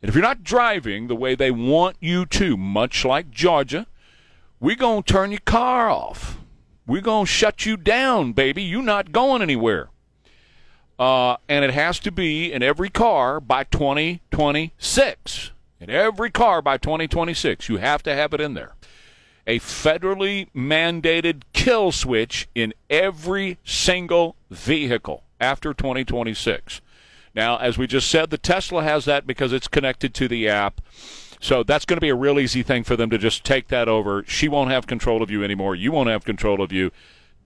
And 0.00 0.08
if 0.08 0.14
you're 0.14 0.22
not 0.22 0.44
driving 0.44 1.08
the 1.08 1.16
way 1.16 1.34
they 1.34 1.50
want 1.50 1.96
you 2.00 2.26
to, 2.26 2.56
much 2.56 3.04
like 3.04 3.30
Georgia, 3.30 3.86
we're 4.60 4.76
going 4.76 5.02
to 5.02 5.12
turn 5.12 5.30
your 5.30 5.40
car 5.40 5.88
off. 5.90 6.38
We're 6.86 7.02
going 7.02 7.26
to 7.26 7.30
shut 7.30 7.66
you 7.66 7.76
down, 7.76 8.32
baby. 8.32 8.62
You're 8.62 8.82
not 8.82 9.12
going 9.12 9.42
anywhere. 9.42 9.90
Uh, 10.98 11.36
and 11.48 11.64
it 11.64 11.72
has 11.72 11.98
to 12.00 12.10
be 12.10 12.52
in 12.52 12.62
every 12.62 12.88
car 12.88 13.40
by 13.40 13.64
2026. 13.64 15.50
In 15.80 15.90
every 15.90 16.30
car 16.30 16.60
by 16.60 16.76
2026. 16.76 17.68
You 17.68 17.76
have 17.76 18.02
to 18.02 18.14
have 18.14 18.34
it 18.34 18.40
in 18.40 18.54
there. 18.54 18.74
A 19.48 19.58
federally 19.60 20.50
mandated 20.54 21.40
kill 21.54 21.90
switch 21.90 22.48
in 22.54 22.74
every 22.90 23.56
single 23.64 24.36
vehicle 24.50 25.24
after 25.40 25.72
2026. 25.72 26.82
Now, 27.34 27.56
as 27.56 27.78
we 27.78 27.86
just 27.86 28.10
said, 28.10 28.28
the 28.28 28.36
Tesla 28.36 28.82
has 28.82 29.06
that 29.06 29.26
because 29.26 29.54
it's 29.54 29.66
connected 29.66 30.12
to 30.14 30.28
the 30.28 30.50
app. 30.50 30.82
So 31.40 31.62
that's 31.62 31.86
going 31.86 31.96
to 31.96 32.02
be 32.02 32.10
a 32.10 32.14
real 32.14 32.38
easy 32.38 32.62
thing 32.62 32.84
for 32.84 32.94
them 32.94 33.08
to 33.08 33.16
just 33.16 33.42
take 33.42 33.68
that 33.68 33.88
over. 33.88 34.22
She 34.26 34.48
won't 34.48 34.70
have 34.70 34.86
control 34.86 35.22
of 35.22 35.30
you 35.30 35.42
anymore. 35.42 35.74
You 35.74 35.92
won't 35.92 36.10
have 36.10 36.24
control 36.24 36.60
of 36.60 36.70
you. 36.70 36.90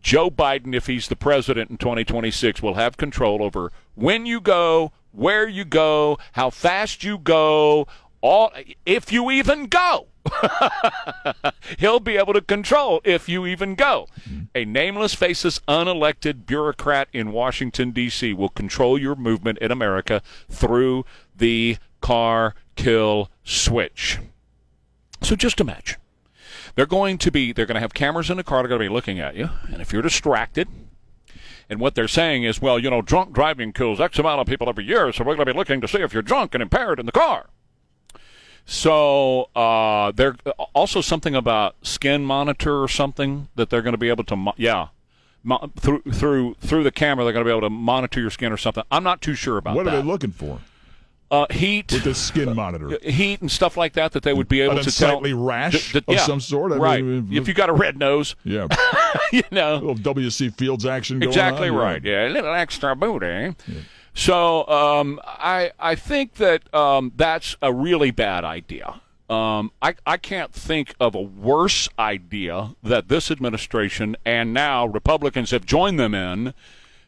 Joe 0.02 0.28
Biden, 0.28 0.74
if 0.74 0.88
he's 0.88 1.06
the 1.06 1.14
president 1.14 1.70
in 1.70 1.76
2026, 1.76 2.60
will 2.60 2.74
have 2.74 2.96
control 2.96 3.44
over 3.44 3.70
when 3.94 4.26
you 4.26 4.40
go, 4.40 4.90
where 5.12 5.46
you 5.46 5.64
go, 5.64 6.18
how 6.32 6.50
fast 6.50 7.04
you 7.04 7.16
go, 7.16 7.86
all 8.20 8.50
if 8.84 9.12
you 9.12 9.30
even 9.30 9.66
go. 9.66 10.08
He'll 11.78 12.00
be 12.00 12.16
able 12.16 12.32
to 12.32 12.40
control 12.40 13.00
if 13.04 13.28
you 13.28 13.46
even 13.46 13.74
go. 13.74 14.06
Mm-hmm. 14.28 14.42
A 14.54 14.64
nameless, 14.64 15.14
faceless, 15.14 15.58
unelected 15.60 16.46
bureaucrat 16.46 17.08
in 17.12 17.32
Washington, 17.32 17.90
D.C. 17.90 18.32
will 18.34 18.48
control 18.48 18.98
your 18.98 19.14
movement 19.14 19.58
in 19.58 19.70
America 19.70 20.22
through 20.48 21.04
the 21.36 21.78
car 22.00 22.54
kill 22.76 23.30
switch. 23.44 24.18
So 25.22 25.36
just 25.36 25.60
imagine. 25.60 25.98
They're 26.74 26.86
going 26.86 27.18
to 27.18 27.30
be 27.30 27.52
they're 27.52 27.66
going 27.66 27.76
to 27.76 27.80
have 27.80 27.94
cameras 27.94 28.30
in 28.30 28.36
the 28.36 28.44
car, 28.44 28.62
they're 28.62 28.68
going 28.68 28.80
to 28.80 28.88
be 28.88 28.92
looking 28.92 29.20
at 29.20 29.36
you, 29.36 29.50
and 29.70 29.82
if 29.82 29.92
you're 29.92 30.02
distracted, 30.02 30.68
and 31.68 31.80
what 31.80 31.94
they're 31.94 32.08
saying 32.08 32.44
is, 32.44 32.60
well, 32.60 32.78
you 32.78 32.90
know, 32.90 33.02
drunk 33.02 33.32
driving 33.32 33.72
kills 33.72 34.00
X 34.00 34.18
amount 34.18 34.40
of 34.40 34.46
people 34.46 34.68
every 34.68 34.84
year, 34.84 35.12
so 35.12 35.24
we're 35.24 35.36
going 35.36 35.46
to 35.46 35.52
be 35.52 35.58
looking 35.58 35.80
to 35.80 35.88
see 35.88 35.98
if 35.98 36.12
you're 36.12 36.22
drunk 36.22 36.54
and 36.54 36.62
impaired 36.62 36.98
in 36.98 37.06
the 37.06 37.12
car. 37.12 37.46
So 38.64 39.48
uh, 39.56 40.12
there 40.12 40.36
also 40.74 41.00
something 41.00 41.34
about 41.34 41.74
skin 41.82 42.24
monitor 42.24 42.82
or 42.82 42.88
something 42.88 43.48
that 43.56 43.70
they're 43.70 43.82
going 43.82 43.92
to 43.94 43.98
be 43.98 44.08
able 44.08 44.24
to, 44.24 44.36
mo- 44.36 44.54
yeah, 44.56 44.88
mo- 45.42 45.70
through 45.78 46.02
through 46.12 46.54
through 46.60 46.84
the 46.84 46.92
camera 46.92 47.24
they're 47.24 47.32
going 47.32 47.44
to 47.44 47.48
be 47.48 47.56
able 47.56 47.66
to 47.66 47.70
monitor 47.70 48.20
your 48.20 48.30
skin 48.30 48.52
or 48.52 48.56
something. 48.56 48.84
I'm 48.90 49.02
not 49.04 49.20
too 49.20 49.34
sure 49.34 49.58
about 49.58 49.74
What 49.76 49.84
that. 49.86 49.94
are 49.94 50.02
they 50.02 50.06
looking 50.06 50.30
for? 50.32 50.60
Uh, 51.30 51.46
heat 51.50 51.90
with 51.90 52.04
the 52.04 52.14
skin 52.14 52.54
monitor, 52.54 52.98
heat 53.02 53.40
and 53.40 53.50
stuff 53.50 53.74
like 53.78 53.94
that 53.94 54.12
that 54.12 54.22
they 54.22 54.34
would 54.34 54.48
be 54.48 54.60
able 54.60 54.76
An 54.76 54.84
to 54.84 54.94
tell. 54.94 55.18
rash 55.22 55.92
D- 55.92 56.00
d- 56.00 56.04
of 56.06 56.14
yeah, 56.14 56.20
some 56.20 56.40
sort. 56.40 56.72
I 56.72 56.76
right? 56.76 57.02
mean, 57.02 57.28
if 57.32 57.48
you 57.48 57.54
got 57.54 57.70
a 57.70 57.72
red 57.72 57.96
nose, 57.98 58.36
yeah, 58.44 58.68
you 59.32 59.42
know, 59.50 59.72
a 59.72 59.76
little 59.76 59.94
W.C. 59.94 60.50
Fields 60.50 60.84
action. 60.84 61.20
Going 61.20 61.30
exactly 61.30 61.70
on, 61.70 61.74
right. 61.74 62.04
Yeah, 62.04 62.26
a 62.26 62.28
little 62.28 62.52
extra 62.52 62.94
booty. 62.94 63.54
So 64.14 64.66
um, 64.68 65.20
I 65.24 65.72
I 65.78 65.94
think 65.94 66.34
that 66.34 66.72
um, 66.74 67.12
that's 67.16 67.56
a 67.62 67.72
really 67.72 68.10
bad 68.10 68.44
idea. 68.44 69.00
Um, 69.30 69.72
I 69.80 69.94
I 70.06 70.16
can't 70.18 70.52
think 70.52 70.94
of 71.00 71.14
a 71.14 71.20
worse 71.20 71.88
idea 71.98 72.74
that 72.82 73.08
this 73.08 73.30
administration 73.30 74.16
and 74.24 74.52
now 74.52 74.86
Republicans 74.86 75.50
have 75.52 75.64
joined 75.64 75.98
them 75.98 76.14
in 76.14 76.52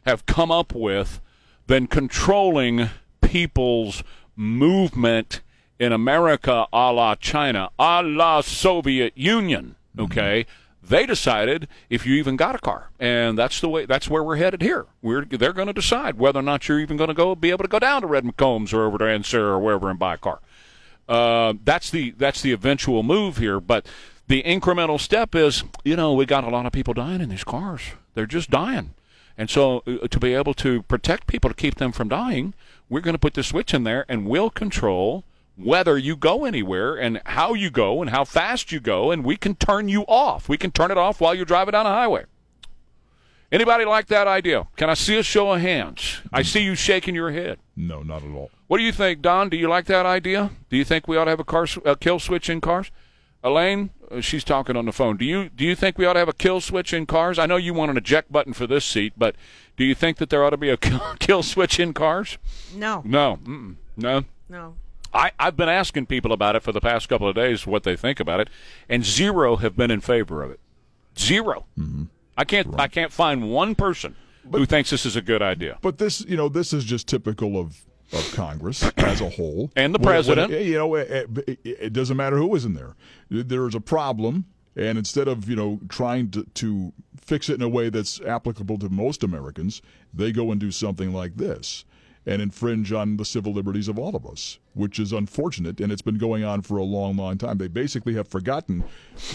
have 0.05 0.25
come 0.25 0.51
up 0.51 0.73
with 0.73 1.21
than 1.67 1.87
controlling 1.87 2.89
people's 3.21 4.03
movement 4.35 5.41
in 5.79 5.91
America 5.91 6.67
a 6.71 6.91
la 6.91 7.15
China, 7.15 7.69
a 7.77 8.01
la 8.01 8.41
Soviet 8.41 9.13
Union. 9.15 9.75
Okay. 9.97 10.45
They 10.87 11.07
decided 11.07 11.67
if 11.89 12.05
you 12.05 12.13
even 12.15 12.35
got 12.35 12.53
a 12.53 12.59
car, 12.59 12.89
and 12.99 13.37
that's 13.37 13.59
the 13.59 13.69
way. 13.69 13.85
That's 13.85 14.07
where 14.07 14.23
we're 14.23 14.35
headed 14.35 14.61
here. 14.61 14.85
We're 15.01 15.25
they're 15.25 15.53
going 15.53 15.67
to 15.67 15.73
decide 15.73 16.19
whether 16.19 16.39
or 16.39 16.43
not 16.43 16.67
you're 16.67 16.79
even 16.79 16.95
going 16.95 17.07
to 17.07 17.15
go 17.15 17.33
be 17.33 17.49
able 17.49 17.63
to 17.63 17.69
go 17.69 17.79
down 17.79 18.01
to 18.01 18.07
Red 18.07 18.23
McCombs 18.23 18.71
or 18.71 18.85
over 18.85 18.99
to 18.99 19.05
Ancira 19.05 19.49
or 19.49 19.59
wherever 19.59 19.89
and 19.89 19.97
buy 19.97 20.13
a 20.13 20.17
car. 20.17 20.39
Uh, 21.09 21.53
that's 21.63 21.89
the 21.89 22.11
that's 22.11 22.41
the 22.41 22.51
eventual 22.51 23.01
move 23.01 23.37
here. 23.37 23.59
But 23.59 23.87
the 24.27 24.43
incremental 24.43 24.99
step 24.99 25.33
is, 25.33 25.63
you 25.83 25.95
know, 25.95 26.13
we 26.13 26.27
got 26.27 26.43
a 26.43 26.49
lot 26.49 26.67
of 26.67 26.71
people 26.71 26.93
dying 26.93 27.21
in 27.21 27.29
these 27.29 27.43
cars. 27.43 27.81
They're 28.13 28.27
just 28.27 28.51
dying, 28.51 28.93
and 29.37 29.49
so 29.49 29.81
uh, 29.87 30.07
to 30.07 30.19
be 30.19 30.35
able 30.35 30.53
to 30.55 30.83
protect 30.83 31.25
people 31.25 31.49
to 31.49 31.55
keep 31.55 31.75
them 31.75 31.93
from 31.93 32.09
dying, 32.09 32.53
we're 32.89 33.01
going 33.01 33.15
to 33.15 33.19
put 33.19 33.33
the 33.33 33.43
switch 33.43 33.73
in 33.73 33.85
there, 33.85 34.05
and 34.07 34.27
we'll 34.27 34.51
control 34.51 35.23
whether 35.57 35.97
you 35.97 36.15
go 36.15 36.45
anywhere 36.45 36.95
and 36.95 37.21
how 37.25 37.53
you 37.53 37.69
go 37.69 38.01
and 38.01 38.09
how 38.09 38.23
fast 38.23 38.71
you 38.71 38.79
go, 38.79 39.11
and 39.11 39.23
we 39.23 39.37
can 39.37 39.55
turn 39.55 39.87
you 39.87 40.03
off. 40.03 40.49
We 40.49 40.57
can 40.57 40.71
turn 40.71 40.91
it 40.91 40.97
off 40.97 41.21
while 41.21 41.33
you're 41.33 41.45
driving 41.45 41.71
down 41.73 41.85
a 41.85 41.89
highway. 41.89 42.25
Anybody 43.51 43.85
like 43.85 44.07
that 44.07 44.27
idea? 44.27 44.67
Can 44.75 44.89
I 44.89 44.95
see 44.95 45.17
a 45.17 45.23
show 45.23 45.51
of 45.53 45.61
hands? 45.61 46.21
I 46.33 46.41
see 46.41 46.61
you 46.63 46.75
shaking 46.75 47.15
your 47.15 47.31
head. 47.31 47.59
No, 47.75 48.01
not 48.01 48.23
at 48.23 48.31
all. 48.31 48.49
What 48.67 48.79
do 48.79 48.83
you 48.83 48.91
think, 48.91 49.21
Don? 49.21 49.49
Do 49.49 49.55
you 49.57 49.69
like 49.69 49.85
that 49.85 50.05
idea? 50.05 50.51
Do 50.69 50.77
you 50.77 50.83
think 50.83 51.07
we 51.07 51.15
ought 51.15 51.25
to 51.25 51.29
have 51.31 51.39
a 51.39 51.45
car 51.45 51.67
a 51.85 51.95
kill 51.95 52.19
switch 52.19 52.49
in 52.49 52.59
cars? 52.59 52.91
Elaine, 53.43 53.91
uh, 54.09 54.21
she's 54.21 54.43
talking 54.43 54.75
on 54.75 54.85
the 54.85 54.91
phone. 54.91 55.17
Do 55.17 55.23
you 55.25 55.49
do 55.49 55.63
you 55.63 55.75
think 55.75 55.99
we 55.99 56.05
ought 56.05 56.13
to 56.13 56.19
have 56.19 56.27
a 56.27 56.33
kill 56.33 56.59
switch 56.59 56.91
in 56.93 57.05
cars? 57.05 57.37
I 57.37 57.45
know 57.45 57.57
you 57.57 57.75
want 57.75 57.91
an 57.91 57.97
eject 57.97 58.31
button 58.31 58.53
for 58.53 58.65
this 58.65 58.83
seat, 58.83 59.13
but 59.15 59.35
do 59.77 59.85
you 59.85 59.93
think 59.93 60.17
that 60.17 60.31
there 60.31 60.43
ought 60.43 60.49
to 60.49 60.57
be 60.57 60.69
a 60.69 60.77
kill, 60.85 60.99
kill 61.19 61.43
switch 61.43 61.79
in 61.79 61.93
cars? 61.93 62.39
No. 62.73 63.03
No. 63.05 63.37
Mm-mm. 63.43 63.75
No. 63.95 64.25
No. 64.49 64.75
I, 65.15 65.31
I've 65.39 65.55
been 65.57 65.69
asking 65.69 66.05
people 66.07 66.31
about 66.33 66.55
it 66.55 66.61
for 66.63 66.71
the 66.71 66.81
past 66.81 67.07
couple 67.09 67.27
of 67.27 67.35
days, 67.35 67.65
what 67.65 67.83
they 67.83 67.95
think 67.95 68.19
about 68.19 68.39
it, 68.41 68.49
and 68.89 69.03
zero 69.05 69.55
have 69.57 69.75
been 69.75 69.89
in 69.89 70.01
favor 70.01 70.43
of 70.43 70.51
it. 70.51 70.59
0 71.17 71.65
Mm-hmm. 71.79 72.03
I 72.37 72.43
can't. 72.43 72.77
I 72.77 72.87
can't 72.89 73.13
find 73.13 73.49
one 73.49 73.75
person 73.75 74.15
who 74.51 74.65
thinks 74.65 74.89
this 74.89 75.05
is 75.05 75.15
a 75.15 75.21
good 75.21 75.41
idea. 75.41 75.77
But 75.81 75.97
this, 75.97 76.19
you 76.25 76.35
know, 76.35 76.49
this 76.49 76.73
is 76.73 76.83
just 76.83 77.07
typical 77.07 77.57
of 77.57 77.81
of 78.11 78.29
Congress 78.35 78.83
as 78.97 79.21
a 79.21 79.29
whole 79.29 79.71
And 79.75 79.95
the 79.95 79.97
When- 79.99 80.05
when- 80.07 80.13
president. 80.15 80.51
Eh, 80.53 80.59
you 80.59 80.77
know, 80.77 80.93
eh, 80.95 81.05
eh, 81.09 81.23
it, 81.47 81.59
it, 81.63 81.77
it 81.81 81.93
doesn't 81.93 82.17
matter 82.17 82.37
who 82.37 82.53
is 82.55 82.65
in 82.65 82.73
there. 82.75 82.95
There 83.29 83.67
is 83.67 83.73
a 83.73 83.79
problem, 83.81 84.45
and 84.75 84.97
instead 84.97 85.27
of 85.29 85.49
you 85.49 85.55
know 85.55 85.79
trying 85.87 86.29
to, 86.31 86.43
to 86.55 86.91
fix 87.19 87.47
it 87.49 87.53
in 87.55 87.61
a 87.61 87.69
way 87.69 87.89
that's 87.89 88.19
applicable 88.21 88.77
to 88.79 88.89
most 88.89 89.23
Americans, 89.23 89.81
they 90.13 90.31
go 90.33 90.51
and 90.51 90.59
do 90.59 90.71
something 90.71 91.13
like 91.13 91.37
this 91.37 91.85
and 92.25 92.41
infringe 92.41 92.91
on 92.91 93.17
the 93.17 93.25
civil 93.25 93.53
liberties 93.53 93.87
of 93.87 93.99
all 93.99 94.15
of 94.15 94.25
us, 94.25 94.57
which 94.73 94.99
is 94.99 95.11
unfortunate, 95.11 95.79
and 95.79 95.91
it's 95.91 96.01
been 96.01 96.17
going 96.17 96.43
on 96.43 96.61
for 96.61 96.77
a 96.77 96.83
long, 96.83 97.15
long 97.17 97.37
time. 97.37 97.57
They 97.57 97.67
basically 97.67 98.15
have 98.15 98.27
forgotten 98.27 98.83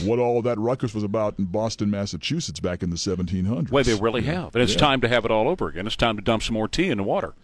what 0.04 0.18
all 0.18 0.42
that 0.42 0.58
ruckus 0.58 0.92
was 0.94 1.04
about 1.04 1.38
in 1.38 1.44
Boston, 1.46 1.90
Massachusetts, 1.90 2.60
back 2.60 2.82
in 2.82 2.90
the 2.90 2.96
1700s. 2.96 3.70
Well, 3.70 3.84
they 3.84 3.94
really 3.94 4.22
have, 4.22 4.54
and 4.54 4.62
it's 4.62 4.74
Yeah. 4.74 4.80
time 4.80 5.00
to 5.02 5.08
have 5.08 5.24
it 5.24 5.30
all 5.30 5.48
over 5.48 5.68
again. 5.68 5.86
It's 5.86 5.96
time 5.96 6.16
to 6.16 6.22
dump 6.22 6.42
some 6.42 6.54
more 6.54 6.66
tea 6.68 6.88
in 6.90 6.96
the 6.98 7.04
water, 7.04 7.34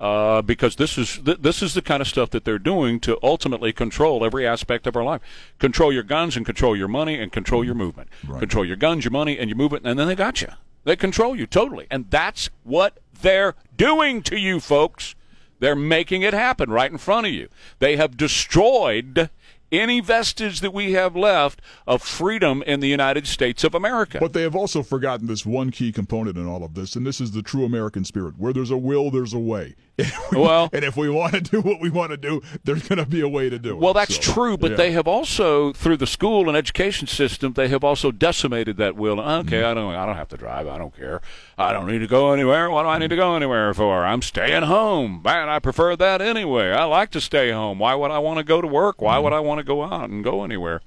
uh, 0.00 0.40
because 0.42 0.76
this 0.76 0.96
is 0.96 1.18
th- 1.24 1.38
this 1.40 1.62
is 1.62 1.74
the 1.74 1.82
kind 1.82 2.00
of 2.00 2.08
stuff 2.08 2.30
that 2.30 2.44
they're 2.44 2.58
doing 2.58 2.98
to 3.00 3.18
ultimately 3.22 3.72
control 3.72 4.24
every 4.24 4.46
aspect 4.46 4.86
of 4.86 4.96
our 4.96 5.04
life. 5.04 5.20
Control 5.58 5.92
your 5.92 6.02
guns 6.02 6.36
and 6.36 6.46
control 6.46 6.74
your 6.74 6.88
money 6.88 7.18
and 7.20 7.30
control 7.30 7.62
your 7.64 7.74
movement. 7.74 8.08
Control 8.38 8.64
your 8.64 8.76
guns, 8.76 9.04
your 9.04 9.12
money, 9.12 9.38
and 9.38 9.50
your 9.50 9.56
movement, 9.58 9.86
and 9.86 9.98
then 9.98 10.08
they 10.08 10.14
got 10.16 10.40
you. 10.40 10.48
They 10.84 10.96
control 10.96 11.36
you 11.36 11.46
totally, 11.46 11.86
and 11.90 12.06
that's 12.10 12.50
what 12.62 12.98
they're 13.24 13.54
doing 13.76 14.22
to 14.22 14.38
you, 14.38 14.60
folks. 14.60 15.16
They're 15.58 15.74
making 15.74 16.22
it 16.22 16.34
happen 16.34 16.70
right 16.70 16.90
in 16.90 16.98
front 16.98 17.26
of 17.26 17.32
you. 17.32 17.48
They 17.78 17.96
have 17.96 18.16
destroyed 18.16 19.30
any 19.72 20.00
vestige 20.00 20.60
that 20.60 20.74
we 20.74 20.92
have 20.92 21.16
left 21.16 21.60
of 21.86 22.02
freedom 22.02 22.62
in 22.62 22.80
the 22.80 22.86
United 22.86 23.26
States 23.26 23.64
of 23.64 23.74
America. 23.74 24.18
But 24.20 24.34
they 24.34 24.42
have 24.42 24.54
also 24.54 24.82
forgotten 24.82 25.26
this 25.26 25.44
one 25.44 25.70
key 25.70 25.90
component 25.90 26.36
in 26.36 26.46
all 26.46 26.62
of 26.62 26.74
this, 26.74 26.94
and 26.94 27.06
this 27.06 27.20
is 27.20 27.32
the 27.32 27.42
true 27.42 27.64
American 27.64 28.04
spirit. 28.04 28.34
Where 28.38 28.52
there's 28.52 28.70
a 28.70 28.76
will, 28.76 29.10
there's 29.10 29.32
a 29.32 29.38
way. 29.38 29.74
Well, 30.32 30.68
and 30.72 30.84
if 30.84 30.96
we 30.96 31.08
want 31.08 31.34
to 31.34 31.40
do 31.40 31.60
what 31.60 31.80
we 31.80 31.90
want 31.90 32.10
to 32.10 32.16
do, 32.16 32.42
there's 32.64 32.88
going 32.88 32.98
to 32.98 33.06
be 33.06 33.20
a 33.20 33.28
way 33.28 33.48
to 33.48 33.58
do 33.58 33.70
it. 33.70 33.78
Well, 33.78 33.94
that's 33.94 34.16
So, 34.16 34.32
true, 34.32 34.56
but 34.56 34.72
yeah. 34.72 34.76
they 34.76 34.90
have 34.92 35.06
also, 35.06 35.72
through 35.72 35.98
the 35.98 36.06
school 36.06 36.48
and 36.48 36.56
education 36.56 37.06
system, 37.06 37.52
they 37.52 37.68
have 37.68 37.84
also 37.84 38.10
decimated 38.10 38.76
that 38.78 38.96
will. 38.96 39.20
Okay, 39.20 39.58
mm-hmm. 39.58 39.66
I 39.66 39.74
don't, 39.74 39.94
I 39.94 40.06
don't 40.06 40.16
have 40.16 40.28
to 40.28 40.36
drive. 40.36 40.66
I 40.66 40.78
don't 40.78 40.94
care. 40.96 41.20
I 41.56 41.72
don't 41.72 41.86
need 41.86 42.00
to 42.00 42.08
go 42.08 42.32
anywhere. 42.32 42.68
What 42.68 42.82
do 42.82 42.88
I 42.88 42.98
need 42.98 43.10
to 43.10 43.16
go 43.16 43.36
anywhere 43.36 43.72
for? 43.74 44.04
I'm 44.04 44.22
staying 44.22 44.64
home. 44.64 45.22
Man, 45.24 45.48
I 45.48 45.60
prefer 45.60 45.94
that 45.96 46.20
anyway. 46.20 46.70
I 46.72 46.84
like 46.84 47.10
to 47.12 47.20
stay 47.20 47.52
home. 47.52 47.78
Why 47.78 47.94
would 47.94 48.10
I 48.10 48.18
want 48.18 48.38
to 48.38 48.44
go 48.44 48.60
to 48.60 48.66
work? 48.66 49.00
Why 49.00 49.14
mm-hmm. 49.14 49.24
would 49.24 49.32
I 49.32 49.40
want 49.40 49.58
to 49.58 49.64
go 49.64 49.84
out 49.84 50.10
and 50.10 50.24
go 50.24 50.42
anywhere? 50.42 50.80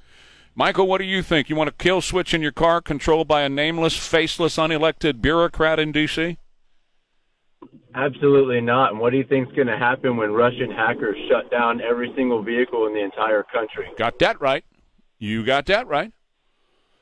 Michael, 0.56 0.88
what 0.88 0.98
do 0.98 1.06
you 1.06 1.22
think? 1.22 1.50
You 1.50 1.56
want 1.56 1.70
a 1.70 1.74
kill 1.74 2.02
switch 2.02 2.34
in 2.34 2.42
your 2.42 2.52
car 2.52 2.82
controlled 2.82 3.28
by 3.28 3.44
a 3.44 3.50
nameless, 3.50 3.96
faceless, 3.96 4.58
unelected 4.58 5.22
bureaucrat 5.22 5.80
in 5.80 5.92
D.C.? 5.92 6.38
Absolutely 7.98 8.62
not. 8.62 8.92
And 8.92 9.00
what 9.00 9.10
do 9.10 9.18
you 9.18 9.24
think's 9.24 9.52
going 9.56 9.68
to 9.68 9.78
happen 9.78 10.18
when 10.18 10.32
Russian 10.32 10.70
hackers 10.70 11.18
shut 11.28 11.50
down 11.50 11.82
every 11.82 12.14
single 12.16 12.44
vehicle 12.44 12.86
in 12.86 12.94
the 12.94 13.04
entire 13.04 13.42
country? 13.42 13.88
Got 13.98 14.20
that 14.20 14.40
right. 14.40 14.64
You 15.18 15.44
got 15.44 15.66
that 15.66 15.88
right. 15.88 16.12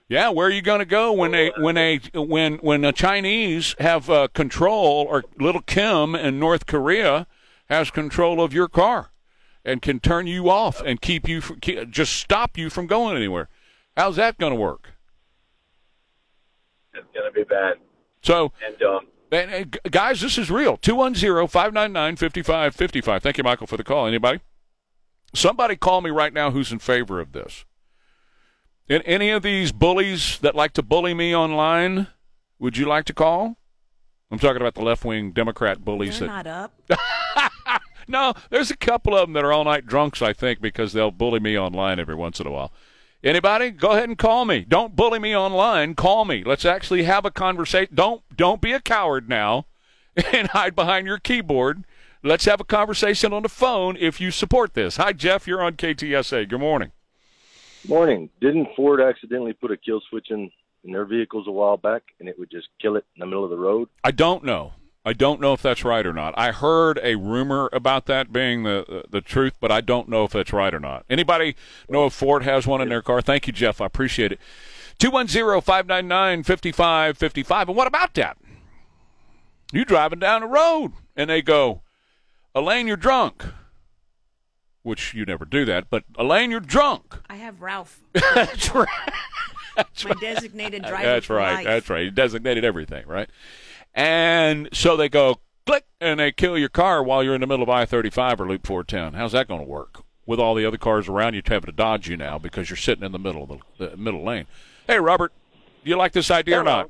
Yeah, 0.08 0.30
where 0.30 0.48
are 0.48 0.52
you 0.52 0.62
going 0.62 0.80
to 0.80 0.86
go 0.86 1.12
when 1.12 1.32
they 1.32 1.52
when 1.58 1.76
they 1.76 2.00
when 2.14 2.58
when 2.58 2.82
the 2.82 2.94
Chinese 2.94 3.76
have 3.80 4.10
uh, 4.10 4.30
control 4.34 5.06
or 5.10 5.26
little 5.38 5.62
Kim 5.62 6.16
in 6.16 6.40
North 6.40 6.66
Korea 6.66 7.28
has 7.70 7.92
control 7.92 8.42
of 8.42 8.54
your 8.54 8.70
car 8.70 9.10
and 9.66 9.82
can 9.82 10.00
turn 10.00 10.28
you 10.28 10.50
off 10.50 10.80
and 10.80 11.02
keep 11.02 11.28
you 11.28 11.42
from, 11.42 11.60
just 11.90 12.14
stop 12.14 12.58
you 12.58 12.70
from 12.70 12.88
going 12.88 13.18
anywhere. 13.18 13.50
How's 13.98 14.16
that 14.16 14.38
going 14.38 14.54
to 14.54 14.60
work? 14.60 14.92
It's 16.94 17.08
going 17.14 17.26
to 17.26 17.34
be 17.34 17.44
bad 17.44 17.74
So, 18.22 18.54
and 18.66 18.78
dumb. 18.78 19.08
And, 19.32 19.80
guys, 19.90 20.22
this 20.22 20.38
is 20.38 20.52
real. 20.52 20.78
210-599-5555. 20.78 23.22
Thank 23.22 23.38
you, 23.38 23.44
Michael, 23.44 23.68
for 23.68 23.76
the 23.78 23.84
call. 23.84 24.08
Anybody? 24.08 24.40
Somebody 25.34 25.76
call 25.76 26.02
me 26.02 26.10
right 26.10 26.34
now 26.34 26.52
who's 26.52 26.72
in 26.72 26.80
favor 26.80 27.20
of 27.20 27.34
this. 27.34 27.66
And 28.88 29.04
any 29.06 29.32
of 29.32 29.44
these 29.44 29.72
bullies 29.72 30.40
that 30.40 30.56
like 30.56 30.74
to 30.74 30.84
bully 30.84 31.14
me 31.14 31.36
online, 31.36 32.08
would 32.60 32.78
you 32.78 32.86
like 32.86 33.06
to 33.06 33.14
call? 33.14 33.58
I'm 34.32 34.40
talking 34.40 34.62
about 34.62 34.76
the 34.76 34.84
left-wing 34.84 35.32
Democrat 35.32 35.84
bullies 35.84 36.20
They're 36.20 36.28
that 36.28 36.46
not 36.46 36.72
up. 36.90 37.82
no, 38.08 38.34
there's 38.50 38.72
a 38.72 38.78
couple 38.78 39.16
of 39.16 39.22
them 39.22 39.34
that 39.34 39.44
are 39.44 39.52
all-night 39.52 39.88
drunks, 39.88 40.22
I 40.22 40.34
think, 40.34 40.62
because 40.62 40.94
they'll 40.94 41.12
bully 41.12 41.40
me 41.40 41.58
online 41.58 42.00
every 42.00 42.16
once 42.16 42.40
in 42.40 42.48
a 42.48 42.52
while. 42.52 42.72
Anybody? 43.26 43.72
Go 43.72 43.90
ahead 43.90 44.08
and 44.08 44.20
call 44.20 44.46
me. 44.46 44.60
Don't 44.60 44.96
bully 44.96 45.18
me 45.18 45.36
online. 45.36 45.96
Call 45.96 46.26
me. 46.26 46.44
Let's 46.44 46.64
actually 46.64 47.04
have 47.04 47.26
a 47.26 47.32
conversation. 47.32 47.96
Don't 47.96 48.22
don't 48.38 48.62
be 48.62 48.72
a 48.72 48.80
coward 48.80 49.28
now 49.28 49.66
and 50.32 50.50
hide 50.50 50.76
behind 50.76 51.08
your 51.08 51.18
keyboard. 51.18 51.86
Let's 52.22 52.46
have 52.46 52.62
a 52.62 52.64
conversation 52.64 53.34
on 53.34 53.42
the 53.42 53.50
phone 53.50 53.98
if 54.00 54.22
you 54.22 54.30
support 54.30 54.76
this. 54.76 54.98
Hi, 54.98 55.12
Jeff. 55.12 55.48
You're 55.48 55.64
on 55.64 55.74
KTSA. 55.74 56.48
Good 56.48 56.60
morning. 56.60 56.92
Morning. 57.88 58.30
Didn't 58.42 58.68
Ford 58.76 59.02
accidentally 59.02 59.54
put 59.54 59.72
a 59.72 59.78
kill 59.78 60.02
switch 60.08 60.28
in, 60.30 60.52
in 60.84 60.92
their 60.92 61.06
vehicles 61.06 61.48
a 61.48 61.52
while 61.52 61.78
back 61.78 62.04
and 62.20 62.30
it 62.30 62.38
would 62.38 62.52
just 62.52 62.68
kill 62.80 62.96
it 62.96 63.06
in 63.16 63.22
the 63.22 63.26
middle 63.26 63.44
of 63.44 63.50
the 63.50 63.58
road? 63.58 63.90
I 64.04 64.12
don't 64.12 64.44
know. 64.44 64.74
I 65.08 65.14
don't 65.14 65.40
know 65.40 65.54
if 65.54 65.62
that's 65.62 65.86
right 65.86 66.04
or 66.06 66.14
not. 66.14 66.34
I 66.36 66.52
heard 66.52 67.00
a 67.04 67.14
rumor 67.16 67.70
about 67.72 68.08
that 68.08 68.34
being 68.34 68.64
the 68.64 69.04
the 69.08 69.22
truth, 69.22 69.54
but 69.60 69.72
I 69.72 69.82
don't 69.82 70.10
know 70.10 70.24
if 70.24 70.32
that's 70.32 70.52
right 70.52 70.74
or 70.74 70.80
not. 70.80 71.06
Anybody 71.10 71.56
know 71.88 72.08
if 72.08 72.14
Ford 72.14 72.42
has 72.42 72.66
one 72.66 72.82
in 72.82 72.90
their 72.90 73.04
car? 73.04 73.22
Thank 73.22 73.46
you, 73.46 73.54
Jeff. 73.54 73.80
I 73.80 73.86
appreciate 73.86 74.32
it. 74.32 74.40
210-599-5555. 75.00 77.68
And 77.68 77.76
what 77.76 77.88
about 77.88 78.14
that? 78.16 78.38
You 79.72 79.86
driving 79.86 80.20
down 80.20 80.42
the 80.42 80.48
road 80.48 80.94
and 81.16 81.30
they 81.30 81.42
go, 81.42 81.82
Elaine, 82.56 82.88
you're 82.88 82.98
drunk. 82.98 83.44
Which 84.84 85.14
you 85.14 85.26
never 85.26 85.46
do 85.46 85.66
that, 85.66 85.90
but 85.90 86.04
Elaine, 86.16 86.52
you're 86.52 86.60
drunk. 86.60 87.18
I 87.28 87.38
have 87.38 87.62
Ralph, 87.62 88.02
That's 88.14 88.74
right. 88.74 88.88
my 89.78 90.14
designated 90.22 90.84
driver. 90.84 91.04
That's 91.04 91.30
right. 91.30 91.56
life. 91.56 91.66
That's 91.66 91.90
right. 91.90 92.06
You 92.06 92.12
designated 92.12 92.64
everything, 92.64 93.08
right? 93.08 93.30
And 93.96 94.68
so 94.74 94.98
they 94.98 95.08
go 95.08 95.40
click 95.66 95.86
and 96.02 96.20
they 96.20 96.32
kill 96.32 96.58
your 96.58 96.70
car 96.70 97.02
while 97.02 97.24
you're 97.24 97.34
in 97.34 97.42
the 97.42 97.48
middle 97.48 97.64
of 97.64 97.70
I-35 97.70 98.42
or 98.42 98.48
Loop 98.48 98.68
410. 98.68 99.14
How's 99.14 99.32
that 99.32 99.48
going 99.48 99.62
to 99.62 99.68
work? 99.68 100.04
With 100.28 100.40
all 100.40 100.56
the 100.56 100.66
other 100.66 100.78
cars 100.78 101.08
around 101.08 101.36
you 101.36 101.42
having 101.46 101.68
to 101.68 101.72
dodge 101.72 102.10
you 102.10 102.18
now 102.18 102.38
because 102.38 102.70
you're 102.70 102.78
sitting 102.78 103.04
in 103.04 103.12
the 103.12 103.20
middle 103.20 103.44
of 103.44 103.62
the, 103.78 103.90
the 103.90 103.98
middle 103.98 104.24
lane. 104.24 104.48
Hey, 104.88 105.00
Robert, 105.00 105.32
do 105.84 105.90
you 105.90 105.96
like 105.96 106.14
this 106.14 106.30
idea 106.30 106.60
or 106.60 106.64
not? 106.64 106.90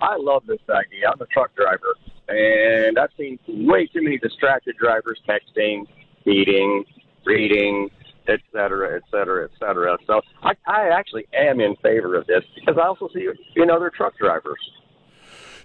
I 0.00 0.16
love 0.16 0.44
this 0.46 0.60
idea. 0.68 1.08
I'm 1.10 1.20
a 1.20 1.26
truck 1.26 1.54
driver, 1.54 1.94
and 2.28 2.98
I've 2.98 3.10
seen 3.16 3.38
way 3.46 3.86
too 3.86 4.02
many 4.02 4.18
distracted 4.18 4.76
drivers 4.76 5.20
texting, 5.26 5.86
eating, 6.26 6.84
reading, 7.24 7.88
et 8.28 8.40
cetera, 8.52 8.96
et 8.96 9.02
cetera, 9.10 9.44
et 9.44 9.50
cetera. 9.58 9.96
So 10.06 10.20
I, 10.42 10.52
I 10.66 10.88
actually 10.88 11.26
am 11.32 11.60
in 11.60 11.76
favor 11.76 12.16
of 12.16 12.26
this 12.26 12.42
because 12.54 12.76
I 12.76 12.86
also 12.86 13.08
see 13.14 13.20
it 13.20 13.38
in 13.54 13.70
other 13.70 13.90
truck 13.90 14.18
drivers. 14.18 14.58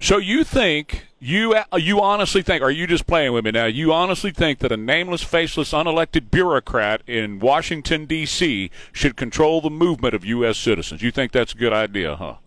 So 0.02 0.18
you 0.18 0.44
think 0.44 1.06
you 1.20 1.54
uh, 1.54 1.78
you 1.78 2.02
honestly 2.02 2.42
think? 2.42 2.64
Are 2.64 2.72
you 2.72 2.88
just 2.88 3.06
playing 3.06 3.34
with 3.34 3.46
me 3.46 3.52
now? 3.52 3.66
You 3.66 3.94
honestly 3.94 4.32
think 4.32 4.58
that 4.60 4.72
a 4.72 4.78
nameless, 4.78 5.22
faceless, 5.22 5.74
unelected 5.74 6.32
bureaucrat 6.32 7.04
in 7.06 7.38
Washington 7.38 8.08
D.C. 8.08 8.72
should 8.92 9.16
control 9.16 9.62
the 9.62 9.70
movement 9.70 10.16
of 10.16 10.26
U.S. 10.26 10.58
citizens? 10.58 11.04
You 11.04 11.12
think 11.12 11.32
that's 11.32 11.54
a 11.54 11.58
good 11.58 11.72
idea, 11.72 12.16
huh? 12.16 12.38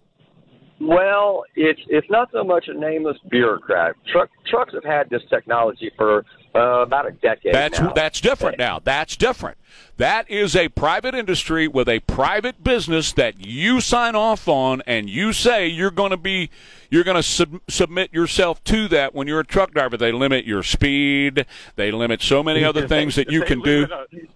Well, 0.81 1.45
it's 1.55 1.81
it's 1.87 2.11
not 2.11 2.29
so 2.33 2.43
much 2.43 2.65
a 2.67 2.75
nameless 2.75 3.19
bureaucrat. 3.31 3.95
Truck 4.11 4.31
trucks 4.51 4.75
have 4.75 4.83
had 4.83 5.09
this 5.09 5.23
technology 5.31 5.93
for 5.97 6.25
uh, 6.55 6.83
about 6.83 7.07
a 7.07 7.11
decade 7.13 7.53
That's 7.53 7.81
now. 7.81 7.93
that's 7.93 8.21
different 8.21 8.59
now. 8.59 8.79
That's 8.79 9.17
different. 9.17 9.59
That 9.97 10.31
is 10.31 10.55
a 10.55 10.69
private 10.69 11.15
industry 11.15 11.67
with 11.69 11.89
a 11.89 12.01
private 12.01 12.63
business 12.63 13.13
that 13.13 13.45
you 13.45 13.81
sign 13.81 14.15
off 14.15 14.49
on, 14.49 14.83
and 14.87 15.09
you 15.11 15.33
say 15.33 15.67
you're 15.67 15.91
going 15.91 16.11
to 16.11 16.17
be 16.17 16.51
you're 16.91 17.05
going 17.05 17.17
to 17.17 17.23
sub- 17.23 17.61
submit 17.69 18.13
yourself 18.13 18.63
to 18.65 18.89
that. 18.89 19.15
When 19.15 19.27
you're 19.27 19.41
a 19.41 19.47
truck 19.47 19.73
driver, 19.73 19.97
they 19.97 20.13
limit 20.13 20.45
your 20.45 20.63
speed. 20.63 21.47
They 21.77 21.91
limit 21.91 22.23
so 22.23 22.43
many 22.43 22.65
other 22.65 22.87
things 22.87 23.17
that 23.17 23.31
you 23.31 23.43
can 23.43 23.61
do. 23.61 23.87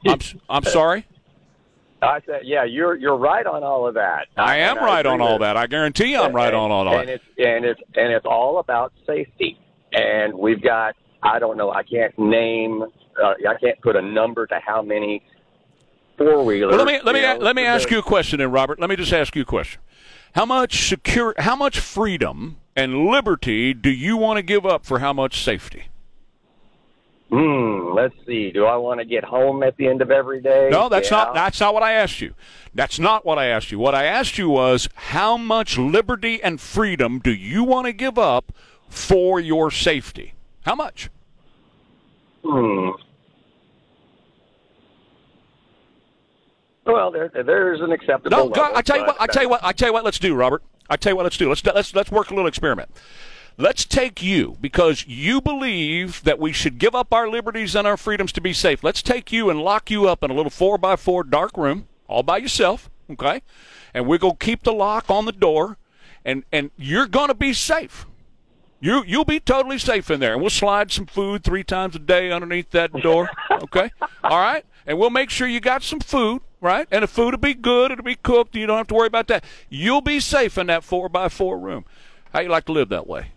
I'm 0.06 0.18
I'm 0.48 0.64
sorry. 0.64 1.06
I 2.00 2.20
said, 2.26 2.42
yeah, 2.44 2.64
you're 2.64 2.94
you're 2.94 3.16
right 3.16 3.46
on 3.46 3.62
all 3.64 3.86
of 3.86 3.94
that. 3.94 4.28
I 4.36 4.58
am 4.58 4.76
And 4.78 4.86
right 4.86 5.06
on 5.06 5.20
all 5.20 5.38
that. 5.40 5.56
I 5.56 5.66
guarantee 5.66 6.16
I'm 6.16 6.32
right 6.32 6.54
on 6.54 6.70
all 6.70 6.88
and 6.88 7.10
it's 7.10 7.24
and 7.38 7.64
it's 7.64 7.80
and 7.94 8.12
it's 8.12 8.26
all 8.26 8.58
about 8.58 8.92
safety. 9.06 9.58
And 9.92 10.34
we've 10.34 10.62
got 10.62 10.94
I 11.22 11.38
don't 11.38 11.56
know, 11.56 11.70
I 11.70 11.82
can't 11.82 12.16
name, 12.18 12.82
uh, 12.82 13.34
I 13.48 13.54
can't 13.60 13.80
put 13.80 13.96
a 13.96 14.02
number 14.02 14.46
to 14.46 14.60
how 14.64 14.82
many 14.82 15.22
four 16.16 16.44
wheelers. 16.44 16.74
Well, 16.76 16.84
let 16.84 16.86
me 16.86 17.00
let 17.04 17.14
me 17.14 17.44
let 17.44 17.56
me 17.56 17.64
ask 17.64 17.90
you 17.90 17.98
a 17.98 18.02
question, 18.02 18.38
then, 18.38 18.50
Robert. 18.50 18.78
Let 18.80 18.88
me 18.90 18.96
just 18.96 19.12
ask 19.12 19.34
you 19.36 19.42
a 19.42 19.46
question. 19.46 19.80
How 20.34 20.44
much 20.44 20.88
secure, 20.88 21.34
how 21.38 21.56
much 21.56 21.80
freedom 21.80 22.58
and 22.76 23.06
liberty 23.06 23.74
do 23.74 23.90
you 23.90 24.16
want 24.16 24.36
to 24.36 24.42
give 24.42 24.64
up 24.66 24.84
for 24.84 24.98
how 25.00 25.12
much 25.12 25.42
safety? 25.42 25.88
Hmm. 27.30 27.92
Let's 27.94 28.14
see. 28.26 28.50
Do 28.52 28.64
I 28.64 28.76
want 28.76 29.00
to 29.00 29.04
get 29.04 29.22
home 29.24 29.62
at 29.62 29.76
the 29.76 29.86
end 29.86 30.00
of 30.00 30.10
every 30.10 30.40
day? 30.40 30.68
No, 30.70 30.88
that's 30.88 31.10
Yeah. 31.10 31.18
not 31.18 31.34
that's 31.34 31.60
not 31.60 31.74
what 31.74 31.82
I 31.82 31.92
asked 31.92 32.20
you. 32.20 32.34
That's 32.74 32.98
not 32.98 33.26
what 33.26 33.38
I 33.38 33.46
asked 33.46 33.70
you. 33.70 33.78
What 33.78 33.94
I 33.94 34.04
asked 34.04 34.38
you 34.38 34.48
was 34.48 34.88
how 34.94 35.36
much 35.36 35.76
liberty 35.76 36.42
and 36.42 36.60
freedom 36.60 37.18
do 37.18 37.32
you 37.32 37.64
want 37.64 37.86
to 37.86 37.92
give 37.92 38.18
up 38.18 38.52
for 38.88 39.40
your 39.40 39.70
safety? 39.70 40.34
How 40.68 40.74
much? 40.74 41.08
Hmm. 42.44 42.90
Well, 46.84 47.10
there, 47.10 47.30
there's 47.32 47.80
an 47.80 47.90
acceptable. 47.90 48.36
No, 48.36 48.44
level, 48.44 48.76
I 48.76 48.82
tell 48.82 48.98
you 48.98 49.06
what. 49.06 49.16
I 49.18 49.26
tell 49.28 49.42
you 49.44 49.48
what. 49.48 49.64
I 49.64 49.72
tell 49.72 49.88
you 49.88 49.94
what. 49.94 50.04
Let's 50.04 50.18
do, 50.18 50.34
Robert. 50.34 50.62
I 50.90 50.96
tell 50.96 51.12
you 51.12 51.16
what. 51.16 51.22
Let's 51.22 51.38
do. 51.38 51.48
Let's 51.48 51.64
let's 51.64 51.94
let's 51.94 52.10
work 52.10 52.30
a 52.30 52.34
little 52.34 52.46
experiment. 52.46 52.90
Let's 53.56 53.86
take 53.86 54.22
you 54.22 54.58
because 54.60 55.06
you 55.06 55.40
believe 55.40 56.22
that 56.24 56.38
we 56.38 56.52
should 56.52 56.76
give 56.76 56.94
up 56.94 57.14
our 57.14 57.30
liberties 57.30 57.74
and 57.74 57.86
our 57.86 57.96
freedoms 57.96 58.30
to 58.32 58.42
be 58.42 58.52
safe. 58.52 58.84
Let's 58.84 59.00
take 59.00 59.32
you 59.32 59.48
and 59.48 59.62
lock 59.62 59.90
you 59.90 60.06
up 60.06 60.22
in 60.22 60.30
a 60.30 60.34
little 60.34 60.50
four 60.50 60.76
by 60.76 60.96
four 60.96 61.24
dark 61.24 61.56
room 61.56 61.88
all 62.08 62.22
by 62.22 62.36
yourself. 62.36 62.90
Okay, 63.10 63.40
and 63.94 64.06
we're 64.06 64.18
gonna 64.18 64.36
keep 64.36 64.64
the 64.64 64.74
lock 64.74 65.08
on 65.08 65.24
the 65.24 65.32
door, 65.32 65.78
and 66.26 66.44
and 66.52 66.72
you're 66.76 67.06
gonna 67.06 67.32
be 67.32 67.54
safe. 67.54 68.04
You 68.80 69.02
you'll 69.06 69.24
be 69.24 69.40
totally 69.40 69.78
safe 69.78 70.10
in 70.10 70.20
there, 70.20 70.32
and 70.34 70.40
we'll 70.40 70.50
slide 70.50 70.92
some 70.92 71.06
food 71.06 71.42
three 71.42 71.64
times 71.64 71.96
a 71.96 71.98
day 71.98 72.30
underneath 72.30 72.70
that 72.70 72.92
door. 72.92 73.28
Okay, 73.60 73.90
all 74.22 74.38
right, 74.38 74.64
and 74.86 74.98
we'll 75.00 75.10
make 75.10 75.30
sure 75.30 75.48
you 75.48 75.58
got 75.58 75.82
some 75.82 75.98
food, 75.98 76.42
right? 76.60 76.86
And 76.92 77.02
the 77.02 77.08
food 77.08 77.32
will 77.34 77.38
be 77.40 77.54
good; 77.54 77.90
it'll 77.90 78.04
be 78.04 78.14
cooked. 78.14 78.54
You 78.54 78.66
don't 78.68 78.76
have 78.76 78.86
to 78.86 78.94
worry 78.94 79.08
about 79.08 79.26
that. 79.28 79.42
You'll 79.68 80.00
be 80.00 80.20
safe 80.20 80.56
in 80.56 80.68
that 80.68 80.84
four 80.84 81.08
by 81.08 81.28
four 81.28 81.58
room. 81.58 81.84
How 82.32 82.38
you 82.40 82.48
like 82.48 82.66
to 82.66 82.72
live 82.72 82.88
that 82.90 83.08
way? 83.08 83.32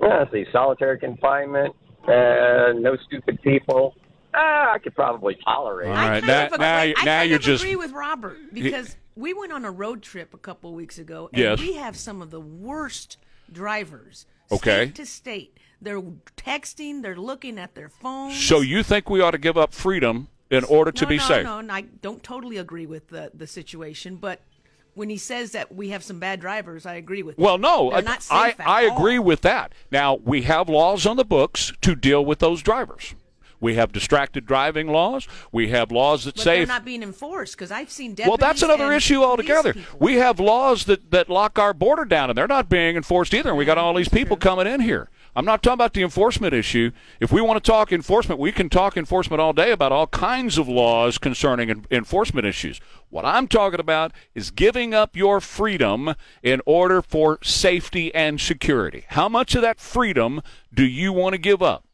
Yeah, 0.00 0.18
let's 0.20 0.30
see, 0.30 0.46
solitary 0.52 0.98
confinement, 1.00 1.74
uh, 2.06 2.72
no 2.76 2.96
stupid 3.06 3.42
people. 3.42 3.96
Ah, 4.32 4.74
I 4.74 4.78
could 4.78 4.94
probably 4.94 5.36
tolerate. 5.44 5.88
All 5.88 5.94
it. 5.94 5.96
right, 5.96 6.24
now, 6.24 6.48
now, 6.56 6.82
you- 6.82 6.94
I 6.98 7.04
now 7.04 7.18
kind 7.18 7.30
you're 7.30 7.36
of 7.38 7.42
just 7.42 7.64
agree 7.64 7.74
with 7.76 7.90
Robert 7.92 8.36
because 8.52 8.96
we 9.16 9.34
went 9.34 9.50
on 9.52 9.64
a 9.64 9.70
road 9.72 10.02
trip 10.02 10.34
a 10.34 10.38
couple 10.38 10.72
weeks 10.72 10.98
ago, 10.98 11.30
and 11.32 11.42
Yes. 11.42 11.58
we 11.58 11.72
have 11.72 11.96
some 11.96 12.22
of 12.22 12.30
the 12.30 12.40
worst 12.40 13.16
drivers, 13.50 14.24
Okay. 14.50 14.86
state 14.86 14.94
to 14.94 15.06
state. 15.06 15.58
They're 15.80 16.00
texting, 16.36 17.02
they're 17.02 17.16
looking 17.16 17.58
at 17.58 17.74
their 17.74 17.88
phones. 17.88 18.42
so 18.42 18.60
you 18.60 18.82
think 18.82 19.10
we 19.10 19.20
ought 19.20 19.32
to 19.32 19.38
give 19.38 19.58
up 19.58 19.74
freedom 19.74 20.28
in 20.50 20.64
order 20.64 20.90
to 20.92 21.04
no, 21.04 21.08
be 21.08 21.16
no, 21.18 21.22
safe? 21.24 21.44
No, 21.44 21.60
no, 21.60 21.74
I 21.74 21.82
don't 21.82 22.22
totally 22.22 22.56
agree 22.56 22.86
with 22.86 23.08
the 23.08 23.30
the 23.34 23.46
situation, 23.46 24.16
but 24.16 24.40
when 24.94 25.10
he 25.10 25.18
says 25.18 25.52
that 25.52 25.74
we 25.74 25.90
have 25.90 26.02
some 26.02 26.18
bad 26.18 26.40
drivers, 26.40 26.86
I 26.86 26.94
agree 26.94 27.22
with. 27.22 27.36
Well, 27.36 27.58
no, 27.58 27.90
They're 27.90 27.98
I, 27.98 28.00
not 28.00 28.26
I, 28.30 28.50
safe 28.50 28.60
I 28.60 28.88
all. 28.88 28.96
agree 28.96 29.18
with 29.18 29.42
that. 29.42 29.72
Now, 29.92 30.14
we 30.14 30.42
have 30.42 30.70
laws 30.70 31.04
on 31.04 31.18
the 31.18 31.24
books 31.24 31.72
to 31.82 31.94
deal 31.94 32.24
with 32.24 32.38
those 32.38 32.62
drivers. 32.62 33.14
We 33.60 33.74
have 33.74 33.92
distracted 33.92 34.46
driving 34.46 34.88
laws. 34.88 35.26
We 35.52 35.68
have 35.68 35.90
laws 35.90 36.24
that 36.24 36.36
But 36.36 36.44
say 36.44 36.58
they're 36.58 36.66
not 36.66 36.84
being 36.84 37.02
enforced 37.02 37.56
because 37.56 37.70
I've 37.70 37.90
seen 37.90 38.10
deputies. 38.10 38.28
Well, 38.28 38.36
that's 38.36 38.62
another 38.62 38.92
issue 38.92 39.22
altogether. 39.22 39.74
people. 39.74 39.98
We 40.00 40.16
have 40.16 40.38
laws 40.40 40.84
that, 40.84 41.10
that 41.10 41.28
lock 41.28 41.58
our 41.58 41.72
border 41.72 42.04
down, 42.04 42.30
and 42.30 42.36
they're 42.36 42.46
not 42.46 42.68
being 42.68 42.96
enforced 42.96 43.32
either. 43.34 43.50
And 43.50 43.58
we 43.58 43.64
got 43.64 43.78
all 43.78 43.94
these 43.94 44.08
people 44.08 44.36
coming 44.36 44.66
in 44.66 44.80
here. 44.80 45.08
I'm 45.34 45.44
not 45.44 45.62
talking 45.62 45.74
about 45.74 45.92
the 45.92 46.02
enforcement 46.02 46.54
issue. 46.54 46.92
If 47.20 47.30
we 47.30 47.42
want 47.42 47.62
to 47.62 47.70
talk 47.70 47.92
enforcement, 47.92 48.40
we 48.40 48.52
can 48.52 48.70
talk 48.70 48.96
enforcement 48.96 49.38
all 49.38 49.52
day 49.52 49.70
about 49.70 49.92
all 49.92 50.06
kinds 50.06 50.56
of 50.56 50.66
laws 50.66 51.18
concerning 51.18 51.68
en- 51.68 51.84
enforcement 51.90 52.46
issues. 52.46 52.80
What 53.10 53.26
I'm 53.26 53.46
talking 53.46 53.78
about 53.78 54.12
is 54.34 54.50
giving 54.50 54.94
up 54.94 55.14
your 55.14 55.42
freedom 55.42 56.14
in 56.42 56.62
order 56.64 57.02
for 57.02 57.38
safety 57.42 58.14
and 58.14 58.40
security. 58.40 59.04
How 59.08 59.28
much 59.28 59.54
of 59.54 59.60
that 59.60 59.78
freedom 59.78 60.40
do 60.72 60.84
you 60.84 61.12
want 61.12 61.34
to 61.34 61.38
give 61.38 61.62
up? 61.62 61.85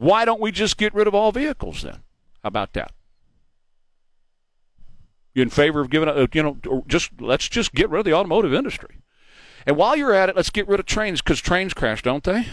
Why 0.00 0.24
don't 0.24 0.40
we 0.40 0.50
just 0.50 0.78
get 0.78 0.94
rid 0.94 1.06
of 1.06 1.14
all 1.14 1.30
vehicles 1.30 1.82
then? 1.82 1.98
How 2.42 2.48
about 2.48 2.72
that? 2.72 2.92
You 5.34 5.42
in 5.42 5.50
favor 5.50 5.82
of 5.82 5.90
giving 5.90 6.08
up, 6.08 6.34
you 6.34 6.42
know, 6.42 6.84
just 6.86 7.20
let's 7.20 7.50
just 7.50 7.74
get 7.74 7.90
rid 7.90 7.98
of 7.98 8.04
the 8.06 8.14
automotive 8.14 8.54
industry. 8.54 9.02
And 9.66 9.76
while 9.76 9.96
you're 9.96 10.14
at 10.14 10.30
it, 10.30 10.36
let's 10.36 10.48
get 10.48 10.66
rid 10.66 10.80
of 10.80 10.86
trains 10.86 11.20
because 11.20 11.38
trains 11.38 11.74
crash, 11.74 12.02
don't 12.02 12.24
they? 12.24 12.46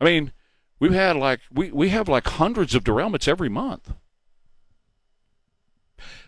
I 0.00 0.04
mean, 0.04 0.30
we've 0.78 0.92
had 0.92 1.16
like 1.16 1.40
we, 1.50 1.72
we 1.72 1.88
have 1.88 2.08
like 2.08 2.28
hundreds 2.28 2.76
of 2.76 2.84
derailments 2.84 3.26
every 3.26 3.48
month. 3.48 3.94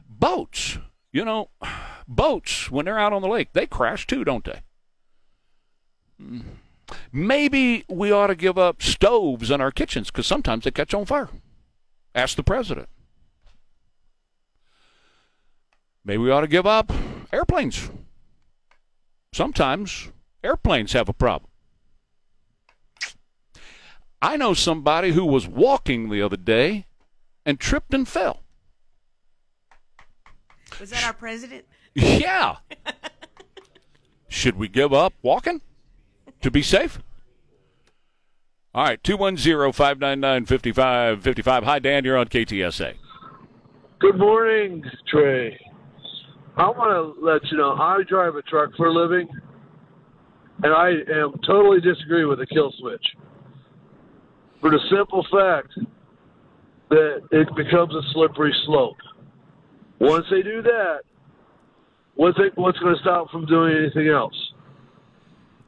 Boats, 0.08 0.78
you 1.12 1.24
know, 1.24 1.50
boats 2.08 2.72
when 2.72 2.86
they're 2.86 2.98
out 2.98 3.12
on 3.12 3.22
the 3.22 3.28
lake, 3.28 3.52
they 3.52 3.68
crash 3.68 4.04
too, 4.04 4.24
don't 4.24 4.44
they? 4.44 4.62
Hmm. 6.18 6.40
Maybe 7.12 7.84
we 7.88 8.12
ought 8.12 8.28
to 8.28 8.34
give 8.34 8.58
up 8.58 8.82
stoves 8.82 9.50
in 9.50 9.60
our 9.60 9.70
kitchens 9.70 10.10
because 10.10 10.26
sometimes 10.26 10.64
they 10.64 10.70
catch 10.70 10.94
on 10.94 11.06
fire. 11.06 11.28
Ask 12.14 12.36
the 12.36 12.42
president. 12.42 12.88
Maybe 16.04 16.18
we 16.18 16.30
ought 16.30 16.40
to 16.40 16.48
give 16.48 16.66
up 16.66 16.92
airplanes. 17.32 17.90
Sometimes 19.32 20.08
airplanes 20.42 20.92
have 20.92 21.08
a 21.08 21.12
problem. 21.12 21.50
I 24.22 24.36
know 24.36 24.54
somebody 24.54 25.12
who 25.12 25.24
was 25.24 25.46
walking 25.46 26.10
the 26.10 26.20
other 26.20 26.36
day 26.36 26.86
and 27.46 27.58
tripped 27.58 27.94
and 27.94 28.06
fell. 28.06 28.42
Was 30.78 30.90
that 30.90 31.04
our 31.04 31.12
president? 31.12 31.64
Yeah. 31.92 32.58
Should 34.28 34.56
we 34.56 34.68
give 34.68 34.92
up 34.92 35.12
walking 35.22 35.60
to 36.42 36.50
be 36.50 36.62
safe? 36.62 37.00
All 38.72 38.84
right, 38.84 39.02
210 39.02 39.72
599 39.72 40.46
5555. 40.46 41.64
Hi, 41.64 41.78
Dan. 41.78 42.04
You're 42.04 42.16
on 42.16 42.28
KTSA. 42.28 42.94
Good 43.98 44.18
morning, 44.18 44.84
Trey. 45.08 45.58
I 46.56 46.68
want 46.68 47.16
to 47.16 47.24
let 47.24 47.42
you 47.50 47.58
know 47.58 47.72
I 47.72 48.02
drive 48.08 48.36
a 48.36 48.42
truck 48.42 48.70
for 48.76 48.86
a 48.86 48.92
living, 48.92 49.28
and 50.62 50.72
I 50.72 50.90
am 50.90 51.32
totally 51.46 51.80
disagree 51.80 52.24
with 52.24 52.38
the 52.38 52.46
kill 52.46 52.72
switch 52.78 53.04
for 54.60 54.70
the 54.70 54.78
simple 54.90 55.26
fact 55.32 55.72
that 56.90 57.22
it 57.30 57.48
becomes 57.56 57.94
a 57.94 58.02
slippery 58.12 58.54
slope. 58.66 58.96
Once 60.00 60.26
they 60.30 60.42
do 60.42 60.62
that, 60.62 61.00
what's 62.14 62.38
what's 62.54 62.78
going 62.78 62.94
to 62.94 63.00
stop 63.00 63.30
from 63.30 63.46
doing 63.46 63.76
anything 63.76 64.08
else? 64.08 64.34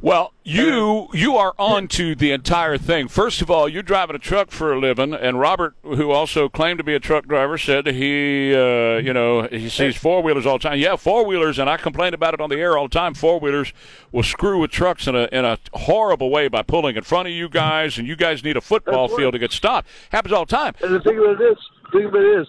Well, 0.02 0.34
you 0.42 1.06
you 1.14 1.36
are 1.36 1.54
on 1.60 1.86
to 1.88 2.16
the 2.16 2.32
entire 2.32 2.76
thing. 2.76 3.06
First 3.06 3.40
of 3.40 3.52
all, 3.52 3.68
you're 3.68 3.84
driving 3.84 4.16
a 4.16 4.18
truck 4.18 4.50
for 4.50 4.72
a 4.72 4.80
living, 4.80 5.14
and 5.14 5.38
Robert, 5.38 5.76
who 5.84 6.10
also 6.10 6.48
claimed 6.48 6.78
to 6.78 6.84
be 6.84 6.94
a 6.94 6.98
truck 6.98 7.28
driver, 7.28 7.56
said 7.56 7.86
he, 7.86 8.52
uh, 8.52 8.96
you 8.98 9.12
know, 9.12 9.46
he 9.48 9.68
sees 9.68 9.96
four 9.96 10.20
wheelers 10.20 10.44
all 10.44 10.58
the 10.58 10.68
time. 10.68 10.80
Yeah, 10.80 10.96
four 10.96 11.24
wheelers, 11.24 11.60
and 11.60 11.70
I 11.70 11.76
complain 11.76 12.14
about 12.14 12.34
it 12.34 12.40
on 12.40 12.50
the 12.50 12.56
air 12.56 12.76
all 12.76 12.88
the 12.88 12.98
time. 12.98 13.14
Four 13.14 13.38
wheelers 13.38 13.72
will 14.10 14.24
screw 14.24 14.58
with 14.58 14.72
trucks 14.72 15.06
in 15.06 15.14
a 15.14 15.28
in 15.30 15.44
a 15.44 15.56
horrible 15.72 16.30
way 16.30 16.48
by 16.48 16.62
pulling 16.62 16.96
in 16.96 17.04
front 17.04 17.28
of 17.28 17.34
you 17.34 17.48
guys, 17.48 17.96
and 17.96 18.08
you 18.08 18.16
guys 18.16 18.42
need 18.42 18.56
a 18.56 18.60
football 18.60 19.06
That's 19.06 19.20
field 19.20 19.34
to 19.34 19.38
get 19.38 19.52
stopped. 19.52 19.86
Happens 20.10 20.32
all 20.32 20.46
the 20.46 20.50
time. 20.56 20.74
And 20.82 20.92
the 20.92 21.00
thing 21.00 21.16
of 21.16 21.40
it 21.40 21.44
is, 21.44 21.58
thing 21.92 22.06
of 22.06 22.14
it 22.16 22.40
is, 22.40 22.48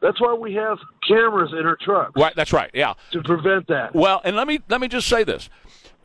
that's 0.00 0.20
why 0.20 0.34
we 0.34 0.54
have 0.54 0.78
cameras 1.06 1.52
in 1.52 1.66
our 1.66 1.76
trucks 1.76 2.12
Right, 2.16 2.34
that's 2.34 2.52
right. 2.52 2.70
Yeah. 2.74 2.94
to 3.12 3.22
prevent 3.22 3.66
that. 3.68 3.94
Well, 3.94 4.20
and 4.24 4.34
let 4.36 4.46
me 4.46 4.60
let 4.68 4.80
me 4.80 4.88
just 4.88 5.08
say 5.08 5.24
this. 5.24 5.48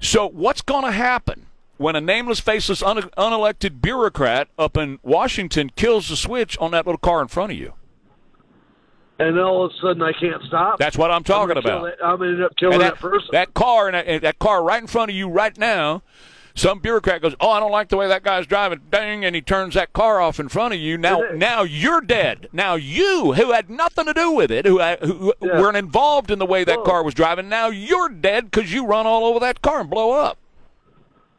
So, 0.02 0.28
what's 0.28 0.62
going 0.62 0.84
to 0.84 0.92
happen 0.92 1.46
when 1.78 1.96
a 1.96 2.02
nameless, 2.02 2.40
faceless, 2.40 2.82
un- 2.82 2.98
unelected 3.18 3.82
bureaucrat 3.82 4.48
up 4.58 4.76
in 4.76 5.00
Washington 5.04 5.72
kills 5.76 6.10
the 6.10 6.16
switch 6.16 6.58
on 6.58 6.72
that 6.72 6.86
little 6.88 6.98
car 7.00 7.22
in 7.22 7.28
front 7.28 7.52
of 7.52 7.58
you? 7.60 7.74
And 9.20 9.38
then 9.38 9.44
all 9.44 9.66
of 9.66 9.72
a 9.72 9.76
sudden, 9.80 10.02
I 10.02 10.14
can't 10.14 10.42
stop. 10.48 10.80
That's 10.80 10.98
what 10.98 11.12
I'm 11.12 11.24
talking 11.24 11.56
I'm 11.56 11.64
about. 11.64 11.84
that- 11.84 12.04
I'm 12.04 12.18
going 12.18 12.30
to 12.32 12.36
end 12.38 12.44
up 12.44 12.56
killing 12.58 12.74
And 12.74 12.82
that, 12.82 12.96
person. 12.96 13.30
That 13.32 13.54
car 13.54 13.86
and 13.88 13.94
that, 13.94 14.08
and 14.08 14.22
that 14.24 14.40
car 14.40 14.64
right 14.64 14.82
in 14.82 14.88
front 14.88 15.12
of 15.12 15.16
you 15.16 15.30
right 15.30 15.56
now. 15.56 16.02
Some 16.56 16.80
bureaucrat 16.80 17.22
goes, 17.22 17.36
"Oh, 17.40 17.50
I 17.50 17.60
don't 17.60 17.72
like 17.72 17.90
the 17.90 17.98
way 17.98 18.08
that 18.08 18.24
guy's 18.24 18.46
driving." 18.46 18.82
Dang, 18.92 19.24
and 19.26 19.36
he 19.36 19.42
turns 19.42 19.74
that 19.76 19.94
car 19.94 20.20
off 20.20 20.40
in 20.40 20.50
front 20.50 20.74
of 20.74 20.80
you. 20.80 20.98
Now, 20.98 21.22
now 21.34 21.64
you're 21.64 22.02
dead. 22.02 22.48
Now 22.52 22.76
you, 22.76 23.34
who 23.34 23.52
had 23.52 23.70
nothing 23.70 24.06
to 24.06 24.14
do 24.14 24.32
with 24.32 24.52
it, 24.52 24.66
who, 24.66 24.80
uh, 24.80 24.98
who 25.02 25.34
weren't 25.42 25.78
involved 25.78 26.30
in 26.32 26.40
the 26.40 26.46
way 26.46 26.64
that 26.64 26.84
car 26.84 27.04
was 27.04 27.14
driving, 27.14 27.48
now 27.50 27.68
you're 27.68 28.10
dead 28.10 28.52
because 28.52 28.74
you 28.74 28.86
run 28.86 29.06
all 29.08 29.26
over 29.26 29.40
that 29.40 29.62
car 29.62 29.82
and 29.82 29.90
blow 29.90 30.12
up. 30.12 30.38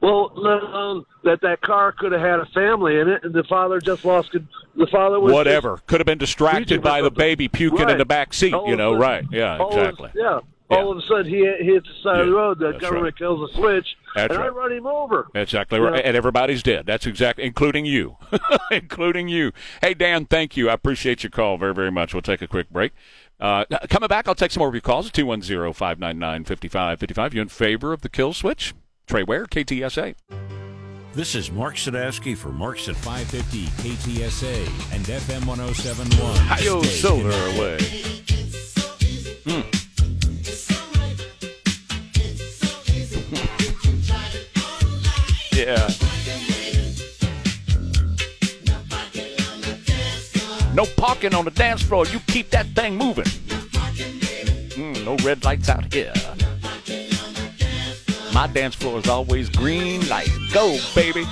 Well, 0.01 0.33
let 0.35 0.63
alone 0.63 1.05
that 1.23 1.41
that 1.43 1.61
car 1.61 1.93
could 1.93 2.11
have 2.11 2.21
had 2.21 2.41
a 2.41 2.47
family 2.47 2.99
in 2.99 3.09
it, 3.09 3.23
and 3.23 3.33
the 3.33 3.45
father 3.45 3.81
just 3.81 4.05
lost. 4.05 4.33
The 4.75 4.87
father 4.89 5.21
was 5.21 5.33
Whatever. 5.33 5.79
Could 5.87 6.01
have 6.01 6.07
been 6.07 6.19
distracted 6.19 6.83
by 6.83 7.03
the 7.03 7.11
baby 7.11 7.47
puking 7.47 7.89
in 7.89 7.99
the 7.99 8.05
back 8.05 8.35
seat. 8.35 8.53
All 8.53 8.69
You 8.69 8.75
know, 8.75 8.91
sudden- 8.93 9.01
right? 9.01 9.25
Yeah, 9.31 9.59
all 9.59 9.71
of 9.71 9.77
a- 9.77 9.81
exactly. 9.83 10.11
yeah. 10.17 10.41
All 10.71 10.91
of 10.91 10.99
a 10.99 11.03
sudden, 11.03 11.27
he 11.27 11.37
he 11.61 11.73
hits 11.75 11.87
the 11.87 11.95
side 12.03 12.21
of 12.21 12.27
the 12.29 12.33
road. 12.33 12.59
The 12.59 12.73
government 12.73 13.17
kills 13.19 13.49
a 13.51 13.55
switch, 13.55 13.87
That's 14.15 14.35
and 14.35 14.43
I 14.43 14.49
run 14.49 14.73
him 14.73 14.87
over. 14.87 15.29
Exactly 15.35 15.79
Yeah. 15.81 15.95
And 15.95 16.17
everybody's 16.17 16.63
dead. 16.63 16.87
That's 16.87 17.07
exactly, 17.07 17.45
including 17.45 17.87
you, 17.87 18.17
including 18.71 19.29
you. 19.29 19.53
Hey 19.81 19.95
Dan, 19.95 20.27
thank 20.27 20.57
you. 20.57 20.69
I 20.71 20.75
appreciate 20.75 21.23
your 21.23 21.31
call 21.31 21.57
very, 21.59 21.75
very 21.75 21.91
much. 21.91 22.13
We'll 22.15 22.23
take 22.23 22.43
a 22.43 22.49
quick 22.49 22.71
break. 22.71 22.93
Uh, 23.41 23.65
coming 23.91 24.09
back, 24.09 24.29
I'll 24.29 24.35
take 24.37 24.53
some 24.53 24.61
more 24.61 24.69
of 24.69 24.75
your 24.75 24.81
calls. 24.83 25.11
210-599-5555. 25.11 27.35
You 27.35 27.43
in 27.43 27.49
favor 27.49 27.93
of 27.93 28.03
the 28.03 28.09
kill 28.09 28.33
switch? 28.33 28.73
Trey 29.07 29.23
Ware, 29.25 29.47
KTSA. 29.47 30.15
This 31.15 31.35
is 31.35 31.51
Mark 31.51 31.75
Sadowski 31.75 32.35
for 32.37 32.49
Marks 32.51 32.89
at 32.89 32.97
550 32.97 33.67
KTSA 33.83 34.95
and 34.95 35.05
FM 35.05 35.45
1071. 35.47 36.37
Hi-yo, 36.37 36.81
Stay 36.83 36.91
Silver 36.91 37.31
connected. 37.31 37.59
away. 37.59 37.79
Yeah. 45.63 45.89
No 50.75 50.87
parking 50.97 51.35
on 51.35 51.45
the 51.45 51.53
dance 51.53 51.81
floor. 51.83 52.05
You 52.07 52.19
keep 52.27 52.51
that 52.51 52.67
thing 52.75 52.97
moving. 52.97 53.27
Mm, 54.75 55.05
no 55.05 55.15
red 55.25 55.45
lights 55.45 55.69
out 55.69 55.95
here. 55.95 56.13
My 58.35 58.49
dance 58.49 58.75
floor 58.75 58.99
is 58.99 59.09
always 59.09 59.49
green 59.51 60.09
light. 60.09 60.31
Go, 60.53 60.79
baby. 60.97 61.23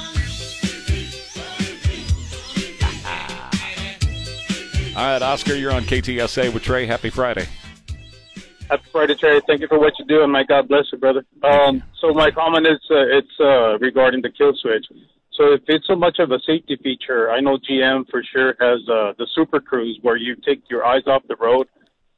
All 4.96 5.06
right, 5.06 5.22
Oscar, 5.22 5.56
you're 5.56 5.72
on 5.72 5.82
KTSA 5.82 6.54
with 6.54 6.62
Trey. 6.62 6.86
Happy 6.86 7.10
Friday. 7.10 7.48
Happy 8.70 8.88
Friday, 8.92 9.16
Trey. 9.16 9.40
Thank 9.48 9.62
you 9.62 9.66
for 9.66 9.80
what 9.80 9.98
you 9.98 10.04
do, 10.04 10.22
and 10.22 10.30
my 10.30 10.44
God 10.44 10.68
bless 10.68 10.84
you, 10.92 10.98
brother. 10.98 11.24
Um, 11.42 11.82
so 12.00 12.12
my 12.14 12.30
comment 12.30 12.68
is 12.68 12.78
uh, 12.88 13.02
it's 13.18 13.40
uh, 13.40 13.76
regarding 13.78 14.22
the 14.22 14.30
kill 14.30 14.52
switch. 14.54 14.86
So 15.32 15.54
if 15.54 15.62
it's 15.66 15.88
so 15.88 15.96
much 15.96 16.20
of 16.20 16.30
a 16.30 16.38
safety 16.46 16.78
feature, 16.80 17.32
I 17.32 17.40
know 17.40 17.58
GM 17.58 18.08
for 18.08 18.22
sure 18.22 18.54
has 18.60 18.78
uh, 18.88 19.14
the 19.18 19.26
Super 19.34 19.58
Cruise 19.58 19.98
where 20.02 20.16
you 20.16 20.36
take 20.36 20.62
your 20.70 20.86
eyes 20.86 21.02
off 21.08 21.22
the 21.26 21.34
road, 21.34 21.66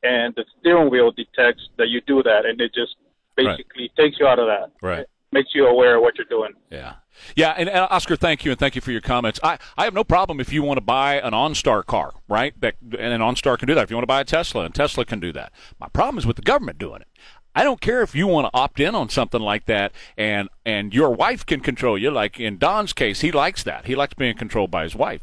and 0.02 0.34
the 0.34 0.44
steering 0.60 0.90
wheel 0.90 1.10
detects 1.10 1.62
that 1.78 1.88
you 1.88 2.02
do 2.02 2.22
that, 2.22 2.44
and 2.44 2.60
it 2.60 2.74
just 2.74 2.96
basically 3.34 3.90
takes 3.96 4.20
you 4.20 4.26
out 4.26 4.38
of 4.38 4.46
that. 4.46 4.72
Right. 4.82 5.06
Makes 5.32 5.50
you 5.54 5.66
aware 5.66 5.96
of 5.96 6.02
what 6.02 6.16
you're 6.16 6.26
doing. 6.26 6.52
Yeah. 6.70 6.94
Yeah, 7.36 7.54
and, 7.56 7.68
and 7.68 7.86
Oscar, 7.90 8.16
thank 8.16 8.44
you, 8.44 8.50
and 8.52 8.60
thank 8.60 8.74
you 8.74 8.80
for 8.80 8.90
your 8.90 9.00
comments. 9.00 9.38
I, 9.42 9.58
I 9.76 9.84
have 9.84 9.94
no 9.94 10.04
problem 10.04 10.40
if 10.40 10.52
you 10.52 10.62
want 10.62 10.76
to 10.78 10.82
buy 10.82 11.20
an 11.20 11.32
OnStar 11.32 11.84
car, 11.84 12.12
right? 12.28 12.58
That 12.60 12.74
and 12.82 13.12
an 13.12 13.20
OnStar 13.20 13.58
can 13.58 13.68
do 13.68 13.74
that. 13.74 13.84
If 13.84 13.90
you 13.90 13.96
want 13.96 14.04
to 14.04 14.08
buy 14.08 14.20
a 14.20 14.24
Tesla, 14.24 14.64
and 14.64 14.74
Tesla 14.74 15.04
can 15.04 15.20
do 15.20 15.32
that. 15.32 15.52
My 15.78 15.88
problem 15.88 16.18
is 16.18 16.26
with 16.26 16.36
the 16.36 16.42
government 16.42 16.78
doing 16.78 17.00
it. 17.00 17.08
I 17.54 17.64
don't 17.64 17.80
care 17.80 18.02
if 18.02 18.14
you 18.14 18.26
want 18.26 18.46
to 18.46 18.58
opt 18.58 18.80
in 18.80 18.94
on 18.94 19.08
something 19.08 19.40
like 19.40 19.66
that, 19.66 19.92
and 20.16 20.48
and 20.64 20.94
your 20.94 21.10
wife 21.10 21.44
can 21.44 21.60
control 21.60 21.98
you. 21.98 22.10
Like 22.10 22.40
in 22.40 22.58
Don's 22.58 22.92
case, 22.92 23.20
he 23.20 23.30
likes 23.30 23.62
that. 23.62 23.86
He 23.86 23.94
likes 23.94 24.14
being 24.14 24.36
controlled 24.36 24.70
by 24.70 24.84
his 24.84 24.94
wife. 24.94 25.20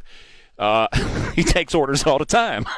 Uh, 0.58 0.88
he 1.36 1.44
takes 1.44 1.74
orders 1.74 2.04
all 2.06 2.20
the 2.20 2.26
time. 2.26 2.66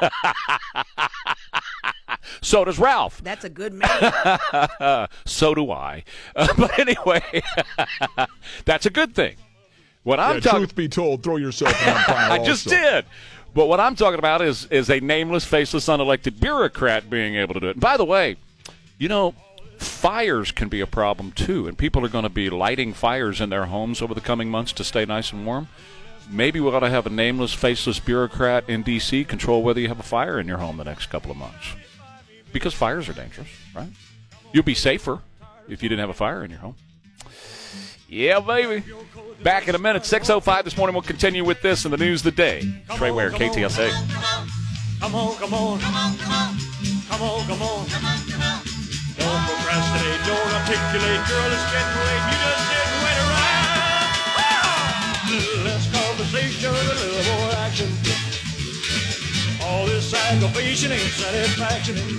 so 2.40 2.64
does 2.64 2.78
Ralph. 2.78 3.22
That's 3.22 3.44
a 3.44 3.48
good 3.50 3.72
man. 3.72 5.08
so 5.26 5.54
do 5.54 5.70
I. 5.70 6.04
Uh, 6.34 6.48
but 6.58 6.78
anyway, 6.78 7.42
that's 8.64 8.86
a 8.86 8.90
good 8.90 9.14
thing. 9.14 9.36
What 10.02 10.18
I'm 10.18 10.36
Yeah, 10.36 10.40
talking 10.40 10.58
truth 10.60 10.74
be 10.74 10.88
told, 10.88 11.22
throw 11.22 11.36
yourself 11.36 11.70
in 11.86 11.94
pile. 11.94 12.32
I 12.32 12.44
just 12.44 12.66
also. 12.66 12.76
did. 12.76 13.04
But 13.54 13.66
what 13.66 13.80
I'm 13.80 13.94
talking 13.94 14.18
about 14.18 14.42
is 14.42 14.66
is 14.66 14.90
a 14.90 14.98
nameless, 15.00 15.44
faceless, 15.44 15.86
unelected 15.86 16.40
bureaucrat 16.40 17.08
being 17.10 17.36
able 17.36 17.54
to 17.54 17.60
do 17.60 17.66
it. 17.68 17.72
And 17.72 17.80
by 17.80 17.96
the 17.96 18.04
way, 18.04 18.36
you 18.98 19.08
know, 19.08 19.34
fires 19.78 20.50
can 20.52 20.68
be 20.68 20.80
a 20.80 20.86
problem 20.86 21.32
too, 21.32 21.68
and 21.68 21.76
people 21.76 22.04
are 22.04 22.08
going 22.08 22.24
to 22.24 22.30
be 22.30 22.48
lighting 22.50 22.94
fires 22.94 23.40
in 23.40 23.50
their 23.50 23.66
homes 23.66 24.00
over 24.00 24.14
the 24.14 24.20
coming 24.20 24.48
months 24.48 24.72
to 24.72 24.84
stay 24.84 25.04
nice 25.04 25.32
and 25.32 25.44
warm. 25.44 25.68
Maybe 26.30 26.60
we 26.60 26.68
ought 26.70 26.80
to 26.80 26.88
have 26.88 27.06
a 27.06 27.10
nameless, 27.10 27.52
faceless 27.52 27.98
bureaucrat 27.98 28.68
in 28.68 28.82
D.C. 28.82 29.24
control 29.24 29.62
whether 29.62 29.80
you 29.80 29.88
have 29.88 30.00
a 30.00 30.04
fire 30.04 30.38
in 30.40 30.48
your 30.48 30.58
home 30.58 30.76
the 30.78 30.84
next 30.84 31.06
couple 31.06 31.30
of 31.30 31.36
months. 31.36 31.74
Because 32.52 32.74
fires 32.74 33.08
are 33.08 33.12
dangerous, 33.14 33.48
right? 33.74 33.88
You'd 34.52 34.64
be 34.64 34.74
safer 34.74 35.20
if 35.68 35.82
you 35.82 35.88
didn't 35.88 36.00
have 36.00 36.10
a 36.10 36.14
fire 36.14 36.44
in 36.44 36.50
your 36.50 36.60
home. 36.60 36.76
Yeah, 38.08 38.40
baby. 38.40 38.84
Back 39.42 39.68
in 39.68 39.74
a 39.74 39.78
minute. 39.78 40.02
6.05 40.02 40.64
this 40.64 40.76
morning. 40.76 40.94
We'll 40.94 41.02
continue 41.02 41.44
with 41.44 41.62
this 41.62 41.84
in 41.86 41.90
the 41.90 41.96
news 41.96 42.20
of 42.20 42.24
the 42.24 42.32
day. 42.32 42.62
Trey 42.96 43.10
Ware, 43.10 43.30
KTSA. 43.30 43.90
Come 45.00 45.14
on, 45.14 45.36
come 45.36 45.54
on. 45.54 45.80
Come 45.80 47.22
on, 47.22 47.46
come 47.46 47.62
on. 47.62 47.86
Don't 49.18 49.42
procrastinate, 49.46 50.22
don't 50.26 50.52
articulate, 50.52 51.22
girl, 51.28 51.52
it's 51.52 51.66
getting 51.70 51.96
late. 52.02 52.24
You 52.26 52.36
just 52.42 52.64
and 52.72 52.92
wait 53.04 53.18
around. 53.22 54.10
Less 55.64 55.84
conversation, 55.92 56.70
a 56.70 56.72
little 56.72 57.22
more. 57.36 57.61
All 59.82 59.88
this 59.88 60.14
aggravation 60.14 60.92
ain't 60.92 61.10
satisfaction. 61.10 61.96
A 61.96 61.98
little 61.98 62.14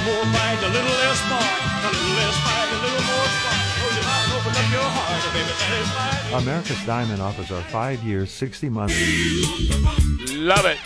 more 0.00 0.24
fight, 0.32 0.56
a 0.62 0.68
little 0.68 0.96
less 0.96 1.18
spark. 1.18 1.44
A 1.44 1.90
little 1.92 2.14
less 2.16 2.36
fight, 2.40 2.72
a 2.72 2.76
little 2.80 3.04
more 3.04 3.28
spark. 3.28 3.68
Close 3.76 3.92
your 3.94 4.04
mouth 4.04 4.24
and 4.24 4.32
open 4.32 4.56
up 4.64 4.72
your 4.72 4.80
heart, 4.80 5.20
baby, 5.34 5.52
satisfied. 5.52 6.40
America's 6.42 6.80
Diamond 6.86 7.20
offers 7.20 7.50
our 7.50 7.60
five 7.64 8.02
years, 8.02 8.30
60 8.30 8.70
months. 8.70 8.94
Love 10.32 10.64
it. 10.64 10.78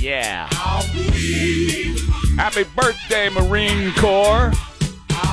Yeah. 0.00 0.46
Happy 2.36 2.62
birthday, 2.76 3.30
Marine 3.30 3.92
Corps. 3.96 4.52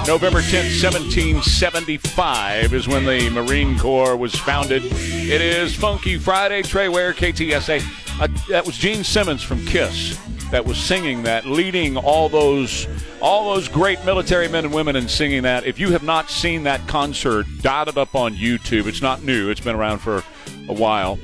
November 0.08 0.42
10th, 0.42 0.82
1775 0.82 2.74
is 2.74 2.88
when 2.88 3.06
the 3.06 3.30
Marine 3.30 3.78
Corps 3.78 4.18
was 4.18 4.34
founded. 4.34 4.86
It 4.86 5.40
is 5.40 5.76
Funky 5.76 6.18
Friday. 6.18 6.64
Trey 6.64 6.90
Ware, 6.90 7.14
KTSA. 7.14 8.07
Uh, 8.20 8.28
that 8.50 8.66
was 8.66 8.76
Gene 8.78 9.04
Simmons 9.04 9.44
from 9.44 9.64
Kiss 9.68 10.20
that 10.50 10.66
was 10.66 10.78
singing 10.78 11.24
that, 11.24 11.46
leading 11.46 11.98
all 11.98 12.30
those 12.30 12.88
all 13.22 13.54
those 13.54 13.68
great 13.68 14.04
military 14.06 14.48
men 14.48 14.66
and 14.66 14.74
women 14.74 14.96
in 14.96 15.08
singing 15.08 15.44
that. 15.44 15.66
If 15.66 15.80
you 15.80 15.92
have 15.92 16.04
not 16.04 16.30
seen 16.30 16.64
that 16.64 16.88
concert, 16.88 17.46
dial 17.62 17.90
it 17.90 17.98
up 17.98 18.16
on 18.16 18.36
YouTube. 18.36 18.88
It's 18.88 19.02
not 19.02 19.24
new. 19.24 19.50
It's 19.50 19.60
been 19.60 19.76
around 19.76 20.00
for 20.00 20.24
a 20.68 20.74
while. 20.74 21.20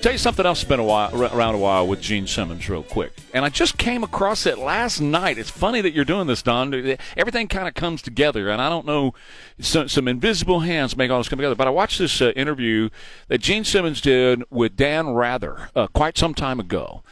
Tell 0.00 0.12
you 0.12 0.18
something 0.18 0.46
else 0.46 0.64
been 0.64 0.80
a 0.80 0.84
while, 0.84 1.14
around 1.14 1.54
a 1.54 1.58
while 1.58 1.86
with 1.86 2.00
Gene 2.00 2.26
Simmons, 2.26 2.66
real 2.70 2.82
quick. 2.82 3.12
And 3.34 3.44
I 3.44 3.50
just 3.50 3.76
came 3.76 4.02
across 4.02 4.46
it 4.46 4.56
last 4.56 4.98
night. 4.98 5.36
It's 5.36 5.50
funny 5.50 5.82
that 5.82 5.92
you're 5.92 6.06
doing 6.06 6.26
this, 6.26 6.40
Don. 6.40 6.96
Everything 7.18 7.48
kind 7.48 7.68
of 7.68 7.74
comes 7.74 8.00
together, 8.00 8.48
and 8.48 8.62
I 8.62 8.70
don't 8.70 8.86
know, 8.86 9.12
some, 9.58 9.88
some 9.88 10.08
invisible 10.08 10.60
hands 10.60 10.96
make 10.96 11.10
all 11.10 11.18
this 11.18 11.28
come 11.28 11.36
together. 11.36 11.54
But 11.54 11.66
I 11.66 11.70
watched 11.70 11.98
this 11.98 12.22
uh, 12.22 12.32
interview 12.34 12.88
that 13.28 13.42
Gene 13.42 13.62
Simmons 13.62 14.00
did 14.00 14.42
with 14.48 14.74
Dan 14.74 15.10
Rather 15.10 15.68
uh, 15.76 15.86
quite 15.88 16.16
some 16.16 16.32
time 16.32 16.58
ago. 16.58 17.02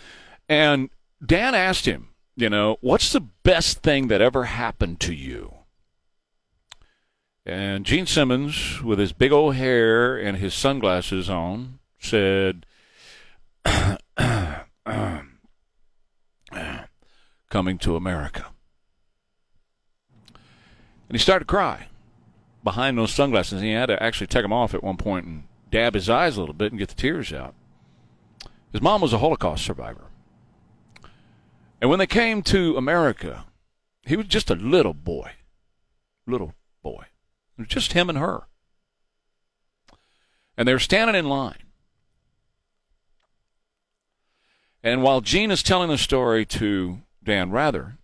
And 0.48 0.88
Dan 1.24 1.54
asked 1.54 1.84
him, 1.84 2.08
you 2.36 2.48
know, 2.48 2.78
what's 2.80 3.12
the 3.12 3.20
best 3.20 3.82
thing 3.82 4.08
that 4.08 4.22
ever 4.22 4.44
happened 4.44 4.98
to 5.00 5.12
you? 5.12 5.52
And 7.44 7.84
Gene 7.84 8.06
Simmons, 8.06 8.82
with 8.82 8.98
his 8.98 9.12
big 9.12 9.30
old 9.30 9.56
hair 9.56 10.16
and 10.16 10.38
his 10.38 10.54
sunglasses 10.54 11.28
on, 11.28 11.80
said, 11.98 12.64
coming 17.50 17.78
to 17.78 17.96
America. 17.96 18.46
And 21.08 21.16
he 21.16 21.18
started 21.18 21.46
to 21.46 21.46
cry 21.46 21.88
behind 22.62 22.98
those 22.98 23.12
sunglasses. 23.12 23.62
He 23.62 23.72
had 23.72 23.86
to 23.86 24.02
actually 24.02 24.26
take 24.26 24.42
them 24.42 24.52
off 24.52 24.74
at 24.74 24.84
one 24.84 24.96
point 24.96 25.26
and 25.26 25.44
dab 25.70 25.94
his 25.94 26.10
eyes 26.10 26.36
a 26.36 26.40
little 26.40 26.54
bit 26.54 26.72
and 26.72 26.78
get 26.78 26.88
the 26.88 26.94
tears 26.94 27.32
out. 27.32 27.54
His 28.72 28.82
mom 28.82 29.00
was 29.00 29.12
a 29.12 29.18
Holocaust 29.18 29.64
survivor. 29.64 30.04
And 31.80 31.88
when 31.88 31.98
they 31.98 32.06
came 32.06 32.42
to 32.42 32.76
America, 32.76 33.46
he 34.02 34.16
was 34.16 34.26
just 34.26 34.50
a 34.50 34.54
little 34.54 34.94
boy. 34.94 35.32
Little 36.26 36.54
boy. 36.82 37.04
It 37.56 37.62
was 37.62 37.68
just 37.68 37.92
him 37.92 38.08
and 38.08 38.18
her. 38.18 38.42
And 40.56 40.66
they 40.66 40.72
were 40.72 40.78
standing 40.78 41.16
in 41.16 41.28
line. 41.28 41.62
And 44.82 45.02
while 45.02 45.20
Gene 45.20 45.50
is 45.50 45.62
telling 45.62 45.88
the 45.88 45.98
story 45.98 46.46
to 46.46 47.00
Dan 47.22 47.50
Rather, 47.50 47.98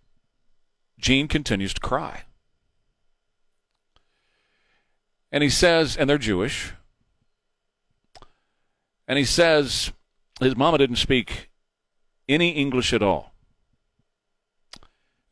Gene 0.99 1.27
continues 1.27 1.73
to 1.73 1.81
cry. 1.81 2.23
And 5.31 5.43
he 5.43 5.49
says, 5.49 5.97
and 5.97 6.09
they're 6.09 6.17
Jewish, 6.17 6.73
and 9.07 9.17
he 9.17 9.25
says 9.25 9.91
his 10.39 10.55
mama 10.55 10.77
didn't 10.77 10.95
speak 10.97 11.49
any 12.27 12.49
English 12.51 12.93
at 12.93 13.03
all. 13.03 13.33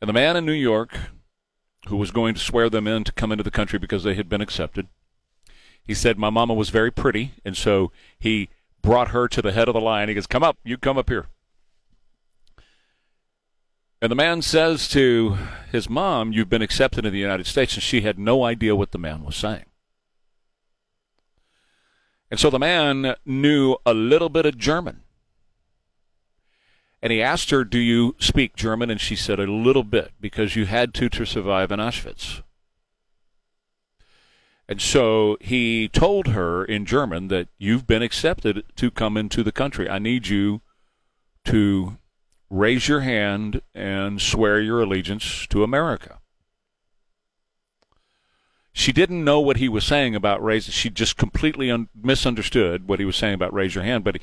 And 0.02 0.10
the 0.10 0.14
man 0.14 0.36
in 0.36 0.46
New 0.46 0.52
York 0.52 0.98
who 1.88 1.98
was 1.98 2.12
going 2.12 2.34
to 2.34 2.40
swear 2.40 2.70
them 2.70 2.88
in 2.88 3.04
to 3.04 3.12
come 3.12 3.32
into 3.32 3.44
the 3.44 3.52
country 3.52 3.80
because 3.80 4.04
they 4.04 4.16
had 4.16 4.30
been 4.30 4.42
accepted, 4.42 4.88
he 5.84 5.94
said, 5.94 6.18
My 6.18 6.30
mama 6.30 6.54
was 6.54 6.70
very 6.70 6.92
pretty, 6.92 7.34
and 7.44 7.58
so 7.58 7.92
he 8.18 8.50
brought 8.82 9.10
her 9.10 9.28
to 9.28 9.42
the 9.42 9.52
head 9.52 9.68
of 9.68 9.74
the 9.74 9.82
line. 9.82 10.08
He 10.08 10.16
goes, 10.16 10.28
Come 10.28 10.44
up, 10.44 10.58
you 10.64 10.78
come 10.78 10.98
up 10.98 11.10
here. 11.10 11.28
And 14.04 14.12
the 14.12 14.18
man 14.18 14.42
says 14.42 14.90
to 14.90 15.38
his 15.72 15.90
mom, 15.90 16.34
You've 16.34 16.50
been 16.50 16.62
accepted 16.62 17.06
in 17.06 17.14
the 17.14 17.20
United 17.20 17.48
States. 17.48 17.76
And 17.76 17.82
she 17.82 18.02
had 18.02 18.20
no 18.20 18.44
idea 18.44 18.76
what 18.76 18.92
the 18.92 18.98
man 18.98 19.24
was 19.24 19.38
saying. 19.38 19.64
And 22.30 22.38
so 22.38 22.50
the 22.50 22.60
man 22.60 23.16
knew 23.26 23.78
a 23.86 23.94
little 23.94 24.28
bit 24.28 24.46
of 24.46 24.58
German. 24.58 25.04
And 27.02 27.14
he 27.14 27.22
asked 27.22 27.50
her, 27.52 27.64
Do 27.64 27.80
you 27.80 28.18
speak 28.20 28.58
German? 28.58 28.90
And 28.90 29.00
she 29.00 29.16
said, 29.16 29.40
A 29.40 29.50
little 29.50 29.86
bit, 29.86 30.12
because 30.20 30.58
you 30.58 30.66
had 30.66 30.94
to 30.96 31.08
to 31.08 31.24
survive 31.24 31.72
in 31.72 31.80
Auschwitz. 31.80 32.42
And 34.68 34.82
so 34.82 35.38
he 35.40 35.88
told 35.88 36.28
her 36.28 36.66
in 36.66 36.86
German 36.86 37.30
that 37.30 37.48
you've 37.58 37.88
been 37.88 38.02
accepted 38.02 38.66
to 38.76 38.92
come 38.92 39.16
into 39.16 39.44
the 39.44 39.54
country. 39.54 39.90
I 39.90 39.98
need 39.98 40.28
you 40.28 40.60
to 41.46 42.00
raise 42.54 42.88
your 42.88 43.02
hand 43.02 43.62
and 43.74 44.22
swear 44.22 44.62
your 44.62 44.82
allegiance 44.82 45.48
to 45.48 45.64
America. 45.64 46.20
She 48.72 48.92
didn't 48.92 49.24
know 49.24 49.40
what 49.40 49.58
he 49.58 49.70
was 49.70 49.84
saying 49.84 50.16
about 50.16 50.44
raise. 50.44 50.66
She 50.66 50.90
just 50.90 51.18
completely 51.18 51.70
un- 51.70 51.90
misunderstood 51.96 52.88
what 52.88 53.00
he 53.00 53.06
was 53.06 53.16
saying 53.16 53.36
about 53.36 53.54
raise 53.54 53.76
your 53.76 53.84
hand. 53.84 54.04
But 54.04 54.18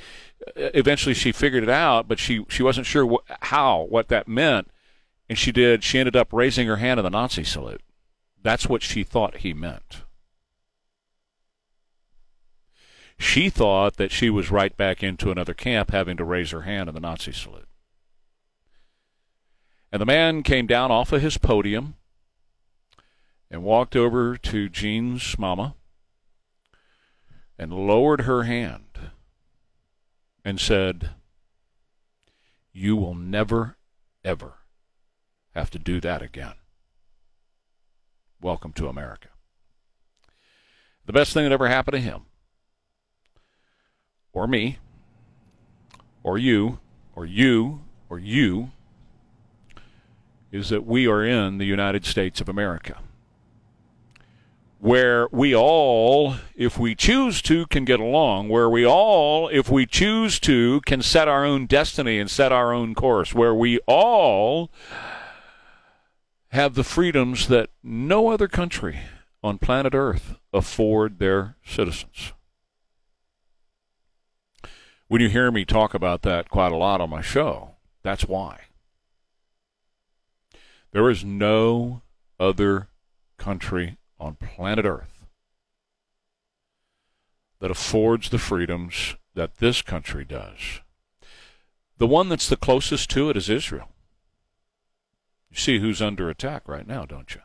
uh, 0.47 0.71
eventually, 0.75 1.15
she 1.15 1.31
figured 1.33 1.63
it 1.63 1.69
out. 1.69 2.09
But 2.09 2.19
she 2.19 2.45
she 2.49 2.63
wasn't 2.63 2.87
sure 2.87 3.07
wh- 3.07 3.33
how 3.43 3.83
what 3.83 4.09
that 4.09 4.27
meant, 4.27 4.69
and 5.29 5.39
she 5.39 5.53
did. 5.53 5.85
She 5.85 5.99
ended 6.01 6.17
up 6.17 6.33
raising 6.33 6.67
her 6.67 6.77
hand 6.77 6.99
in 6.99 7.05
the 7.05 7.11
Nazi 7.11 7.45
salute. 7.45 7.83
That's 8.43 8.69
what 8.69 8.83
she 8.83 9.05
thought 9.05 9.39
he 9.39 9.55
meant. 9.55 10.03
She 13.19 13.51
thought 13.51 13.97
that 13.99 14.11
she 14.11 14.31
was 14.31 14.51
right 14.51 14.77
back 14.77 15.03
into 15.03 15.31
another 15.31 15.55
camp, 15.55 15.93
having 15.93 16.17
to 16.17 16.25
raise 16.25 16.51
her 16.51 16.63
hand 16.63 16.89
in 16.89 16.95
the 16.95 17.01
Nazi 17.01 17.33
salute. 17.33 17.69
And 19.93 20.01
the 20.01 20.07
man 20.07 20.43
came 20.43 20.67
down 20.67 20.91
off 20.91 21.13
of 21.13 21.21
his 21.21 21.37
podium 21.37 21.97
and 23.51 23.65
walked 23.65 23.97
over 23.97 24.37
to 24.37 24.69
Gene's 24.69 25.37
mama 25.37 25.75
and 27.59 27.73
lowered 27.73 28.23
her 28.23 28.45
hand 28.45 28.85
and 30.45 30.61
said, 30.61 31.11
You 32.73 32.95
will 32.95 33.15
never, 33.15 33.77
ever 34.25 34.55
have 35.55 35.71
to 35.71 35.79
do 35.79 36.01
that 36.01 36.23
again. 36.23 36.55
Welcome 38.41 38.73
to 38.75 38.87
America. 38.87 39.29
The 41.07 41.13
best 41.13 41.35
thing 41.35 41.45
that 41.45 41.53
ever 41.53 41.67
happened 41.69 41.95
to 41.95 42.01
him, 42.01 42.23
or 44.33 44.47
me, 44.47 44.79
or 46.23 46.39
you, 46.39 46.79
or 47.17 47.27
you, 47.27 47.81
or 48.09 48.21
you, 48.21 48.71
is 50.53 50.69
that 50.69 50.87
we 50.87 51.07
are 51.07 51.25
in 51.25 51.59
the 51.59 51.65
United 51.65 52.05
States 52.05 52.41
of 52.41 52.49
America 52.49 52.99
where 54.81 55.29
we 55.31 55.55
all, 55.55 56.37
if 56.57 56.79
we 56.79 56.95
choose 56.95 57.43
to, 57.43 57.67
can 57.67 57.85
get 57.85 58.01
along, 58.01 58.49
where 58.49 58.69
we 58.69 58.85
all, 58.85 59.49
if 59.49 59.69
we 59.69 59.85
choose 59.85 60.41
to, 60.41 60.81
can 60.87 61.03
set 61.03 61.29
our 61.29 61.45
own 61.45 61.67
destiny 61.67 62.19
and 62.19 62.31
set 62.31 62.51
our 62.51 62.73
own 62.73 62.95
course, 62.95 63.35
where 63.35 63.55
we 63.55 63.79
all 63.87 64.71
have 66.49 66.75
the 66.75 66.83
freedoms 66.83 67.47
that 67.49 67.69
no 67.83 68.31
other 68.31 68.49
country 68.49 69.01
on 69.43 69.59
planet 69.59 69.95
Earth 69.95 70.37
afford 70.53 71.19
their 71.19 71.57
citizens. 71.65 72.33
When 75.09 75.21
you 75.21 75.29
hear 75.29 75.51
me 75.51 75.65
talk 75.67 75.93
about 75.93 76.23
that 76.23 76.49
quite 76.49 76.73
a 76.73 76.77
lot 76.77 77.03
on 77.03 77.11
my 77.11 77.21
show, 77.21 77.73
that's 78.03 78.25
why. 78.27 78.61
There 80.93 81.09
is 81.09 81.25
no 81.25 82.03
other 82.39 82.89
country 83.39 83.99
on 84.19 84.35
planet 84.35 84.85
Earth 84.85 85.27
that 87.61 87.71
affords 87.71 88.31
the 88.31 88.39
freedoms 88.39 89.17
that 89.35 89.59
this 89.59 89.83
country 89.83 90.25
does. 90.25 90.81
The 91.99 92.07
one 92.07 92.29
that's 92.29 92.49
the 92.49 92.57
closest 92.57 93.11
to 93.11 93.31
it 93.31 93.37
is 93.37 93.49
Israel. 93.49 93.91
You 95.51 95.57
see 95.57 95.79
who's 95.79 96.03
under 96.03 96.31
attack 96.31 96.67
right 96.67 96.87
now, 96.87 97.05
don't 97.05 97.35
you? 97.35 97.43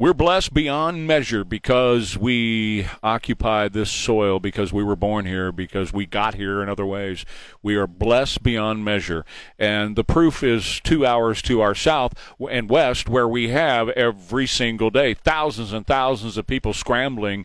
We're 0.00 0.14
blessed 0.14 0.54
beyond 0.54 1.06
measure 1.06 1.44
because 1.44 2.16
we 2.16 2.86
occupy 3.02 3.68
this 3.68 3.90
soil, 3.90 4.40
because 4.40 4.72
we 4.72 4.82
were 4.82 4.96
born 4.96 5.26
here, 5.26 5.52
because 5.52 5.92
we 5.92 6.06
got 6.06 6.36
here 6.36 6.62
in 6.62 6.70
other 6.70 6.86
ways. 6.86 7.26
We 7.62 7.76
are 7.76 7.86
blessed 7.86 8.42
beyond 8.42 8.82
measure. 8.82 9.26
And 9.58 9.96
the 9.96 10.02
proof 10.02 10.42
is 10.42 10.80
two 10.80 11.04
hours 11.04 11.42
to 11.42 11.60
our 11.60 11.74
south 11.74 12.14
and 12.50 12.70
west, 12.70 13.10
where 13.10 13.28
we 13.28 13.50
have 13.50 13.90
every 13.90 14.46
single 14.46 14.88
day 14.88 15.12
thousands 15.12 15.70
and 15.70 15.86
thousands 15.86 16.38
of 16.38 16.46
people 16.46 16.72
scrambling 16.72 17.44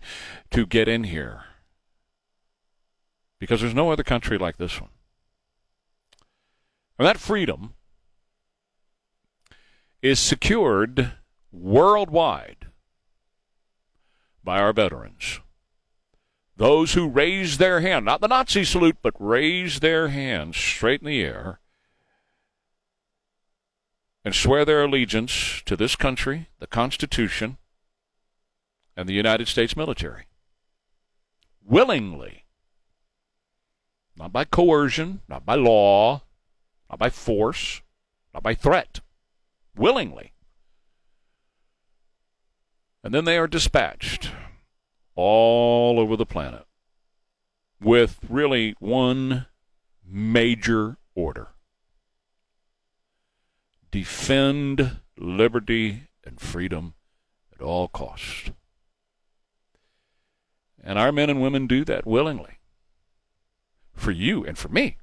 to 0.52 0.66
get 0.66 0.88
in 0.88 1.04
here. 1.04 1.44
Because 3.38 3.60
there's 3.60 3.76
no 3.76 3.92
other 3.92 4.02
country 4.02 4.38
like 4.38 4.56
this 4.56 4.80
one. 4.80 4.92
And 6.98 7.06
that 7.06 7.18
freedom 7.18 7.74
is 10.02 10.22
secured 10.22 11.12
worldwide 11.56 12.68
by 14.44 14.60
our 14.60 14.74
veterans. 14.74 15.40
Those 16.58 16.94
who 16.94 17.10
raise 17.10 17.58
their 17.58 17.82
hand, 17.82 18.06
not 18.06 18.22
the 18.22 18.28
Nazi 18.28 18.64
salute, 18.64 18.98
but 19.02 19.14
raise 19.20 19.80
their 19.80 20.10
hands 20.10 20.56
straight 20.56 21.02
in 21.02 21.08
the 21.08 21.22
air 21.22 21.60
and 24.24 24.34
swear 24.34 24.66
their 24.66 24.84
allegiance 24.84 25.62
to 25.66 25.76
this 25.76 25.96
country, 25.96 26.50
the 26.60 26.68
Constitution, 26.68 27.58
and 28.98 29.08
the 29.08 29.14
United 29.14 29.48
States 29.48 29.76
military. 29.76 30.26
Willingly. 31.64 32.46
Not 34.18 34.32
by 34.32 34.46
coercion, 34.46 35.22
not 35.28 35.46
by 35.46 35.56
law, 35.56 36.24
not 36.90 37.00
by 37.00 37.10
force, 37.10 37.82
not 38.34 38.42
by 38.42 38.56
threat. 38.56 39.02
Willingly. 39.76 40.32
And 43.06 43.14
then 43.14 43.26
they 43.26 43.38
are 43.38 43.46
dispatched 43.46 44.32
all 45.14 46.00
over 46.00 46.18
the 46.18 46.26
planet 46.26 46.66
with 47.80 48.18
really 48.28 48.74
one 48.80 49.46
major 50.04 50.98
order 51.14 51.50
defend 53.92 54.98
liberty 55.18 56.08
and 56.24 56.42
freedom 56.42 56.96
at 57.54 57.62
all 57.62 57.88
costs. 57.88 58.50
And 60.84 60.98
our 60.98 61.12
men 61.12 61.30
and 61.30 61.40
women 61.40 61.68
do 61.68 61.86
that 61.86 62.08
willingly 62.08 62.58
for 63.94 64.12
you 64.12 64.44
and 64.44 64.58
for 64.58 64.70
me. 64.70 64.98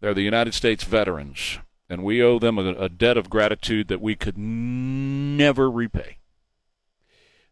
They're 0.00 0.12
the 0.12 0.22
United 0.22 0.54
States 0.54 0.82
veterans 0.82 1.60
and 1.88 2.04
we 2.04 2.22
owe 2.22 2.38
them 2.38 2.58
a, 2.58 2.72
a 2.72 2.88
debt 2.88 3.16
of 3.16 3.30
gratitude 3.30 3.88
that 3.88 4.00
we 4.00 4.14
could 4.14 4.36
never 4.38 5.70
repay. 5.70 6.18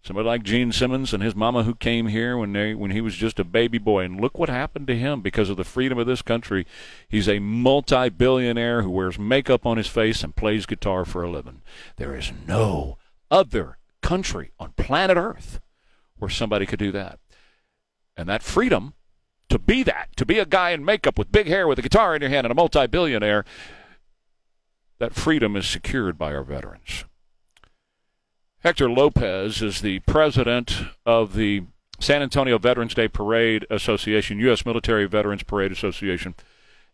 Somebody 0.03 0.29
like 0.29 0.45
Gene 0.45 0.71
Simmons 0.71 1.13
and 1.13 1.21
his 1.21 1.35
mama 1.35 1.65
who 1.65 1.75
came 1.75 2.07
here 2.07 2.37
when 2.37 2.53
they 2.53 2.75
when 2.75 2.93
he 2.93 3.01
was 3.01 3.17
just 3.17 3.41
a 3.41 3.45
baby 3.45 3.79
boy, 3.79 4.05
and 4.05 4.21
look 4.21 4.39
what 4.39 4.49
happened 4.49 4.87
to 4.87 4.97
him 4.97 5.21
because 5.21 5.51
of 5.51 5.57
the 5.57 5.65
freedom 5.65 5.99
of 5.99 6.07
this 6.07 6.23
country. 6.23 6.65
He's 7.09 7.29
a 7.29 7.41
multi-billionaire 7.41 8.83
who 8.83 8.91
wears 8.91 9.19
makeup 9.19 9.67
on 9.67 9.79
his 9.79 9.89
face 9.89 10.23
and 10.23 10.37
plays 10.37 10.65
guitar 10.65 11.05
for 11.05 11.25
a 11.25 11.31
living. 11.31 11.63
There 11.97 12.15
is 12.15 12.31
no 12.47 12.99
other 13.33 13.79
country 14.01 14.53
on 14.61 14.75
planet 14.77 15.17
Earth 15.17 15.59
where 16.19 16.31
somebody 16.31 16.67
could 16.67 16.79
do 16.79 16.93
that. 16.93 17.19
And 18.17 18.29
that 18.29 18.45
freedom 18.45 18.95
to 19.49 19.59
be 19.59 19.83
that, 19.83 20.11
to 20.17 20.25
be 20.25 20.39
a 20.39 20.47
guy 20.47 20.71
in 20.71 20.85
makeup 20.85 21.19
with 21.19 21.33
big 21.33 21.49
hair 21.49 21.67
with 21.67 21.81
a 21.81 21.83
guitar 21.83 22.15
in 22.15 22.23
your 22.23 22.31
hand 22.31 22.47
and 22.47 22.53
a 22.53 22.55
multi-billionaire, 22.55 23.45
that 24.99 25.15
freedom 25.15 25.57
is 25.57 25.67
secured 25.67 26.19
by 26.19 26.35
our 26.35 26.45
veterans. 26.45 27.05
Hector 28.61 28.91
Lopez 28.91 29.63
is 29.63 29.81
the 29.81 30.01
president 30.01 30.81
of 31.05 31.35
the 31.35 31.65
San 32.01 32.23
Antonio 32.23 32.59
Veterans 32.59 32.95
Day 32.95 33.09
Parade 33.09 33.67
Association, 33.71 34.39
U.S. 34.41 34.67
Military 34.67 35.07
Veterans 35.07 35.43
Parade 35.43 35.73
Association, 35.73 36.35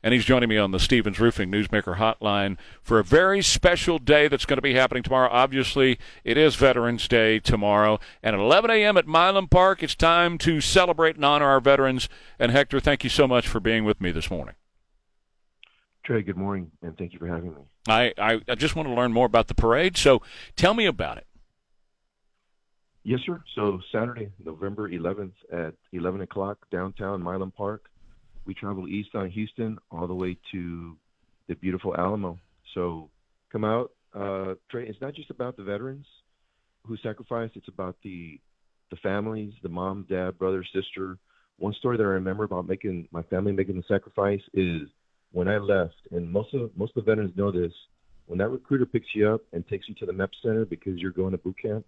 and 0.03 0.13
he's 0.13 0.25
joining 0.25 0.49
me 0.49 0.59
on 0.59 0.73
the 0.73 0.81
Stevens 0.81 1.19
Roofing 1.19 1.51
Newsmaker 1.51 1.97
Hotline 1.97 2.59
for 2.83 2.99
a 2.99 3.05
very 3.05 3.41
special 3.41 3.99
day 3.99 4.29
that's 4.29 4.45
going 4.45 4.59
to 4.59 4.63
be 4.63 4.75
happening 4.75 5.03
tomorrow. 5.03 5.29
Obviously, 5.31 5.99
it 6.25 6.37
is 6.37 6.57
Veterans 6.57 7.07
Day 7.09 7.39
tomorrow, 7.39 8.01
and 8.23 8.35
at 8.35 8.41
11 8.41 8.71
a.m. 8.71 8.97
at 8.97 9.07
Milam 9.07 9.49
Park, 9.49 9.83
it's 9.83 9.95
time 9.95 10.39
to 10.39 10.61
celebrate 10.61 11.17
and 11.17 11.25
honor 11.25 11.47
our 11.47 11.61
veterans. 11.61 12.09
And 12.39 12.53
Hector, 12.53 12.81
thank 12.81 13.05
you 13.05 13.11
so 13.11 13.27
much 13.27 13.47
for 13.47 13.61
being 13.61 13.85
with 13.85 14.01
me 14.01 14.11
this 14.11 14.31
morning. 14.31 14.55
Trey, 16.05 16.23
good 16.23 16.37
morning, 16.37 16.71
and 16.83 16.99
thank 16.99 17.13
you 17.13 17.19
for 17.21 17.29
having 17.29 17.51
me. 17.51 17.63
I, 17.87 18.13
I, 18.19 18.41
I 18.49 18.55
just 18.57 18.75
want 18.75 18.89
to 18.89 18.95
learn 18.95 19.13
more 19.13 19.27
about 19.27 19.47
the 19.47 19.55
parade, 19.55 19.97
so 19.97 20.21
tell 20.57 20.75
me 20.75 20.87
about 20.87 21.19
it. 21.19 21.27
Yes, 23.05 23.21
sir. 23.25 23.43
So 23.55 23.81
Saturday, 23.93 24.31
November 24.45 24.89
11th 24.89 25.33
at 25.53 25.75
11 25.93 26.21
o'clock, 26.23 26.59
downtown 26.73 27.23
Milam 27.23 27.53
Park. 27.53 27.89
We 28.45 28.55
travel 28.55 28.89
east 28.89 29.11
on 29.15 29.31
Houston 29.31 29.79
all 29.91 30.09
the 30.09 30.15
way 30.15 30.37
to 30.51 30.97
the 31.49 31.55
beautiful 31.55 31.95
Alamo. 31.97 32.39
So 32.75 33.11
come 33.51 33.65
out. 33.65 33.93
Uh, 34.15 34.55
Trey, 34.71 34.87
it's 34.89 35.01
not 35.01 35.15
just 35.15 35.31
about 35.31 35.57
the 35.57 35.63
veterans 35.63 36.07
who 36.85 36.97
sacrificed. 36.97 37.57
It's 37.57 37.69
about 37.69 37.97
the 38.03 38.41
the 38.91 38.97
families, 38.97 39.55
the 39.63 39.69
mom, 39.69 40.05
dad, 40.09 40.37
brother, 40.39 40.65
sister. 40.75 41.17
One 41.59 41.73
story 41.75 41.97
that 41.97 42.03
I 42.03 42.09
remember 42.09 42.45
about 42.45 42.69
making 42.69 43.09
my 43.11 43.23
family 43.23 43.53
making 43.53 43.77
the 43.77 43.85
sacrifice 43.89 44.43
is 44.53 44.83
when 45.33 45.49
I 45.49 45.59
left, 45.59 45.97
and 46.11 46.31
most 46.31 46.55
of 46.55 46.71
most 46.77 46.97
of 46.97 47.05
the 47.05 47.11
veterans 47.11 47.37
know 47.37 47.51
this, 47.51 47.73
when 48.27 48.39
that 48.39 48.49
recruiter 48.49 48.87
picks 48.87 49.09
you 49.15 49.29
up 49.29 49.43
and 49.53 49.67
takes 49.67 49.89
you 49.89 49.95
to 49.97 50.07
the 50.07 50.13
MEP 50.13 50.31
center 50.43 50.65
because 50.65 50.99
you're 50.99 51.11
going 51.11 51.33
to 51.33 51.39
boot 51.39 51.57
camp, 51.61 51.85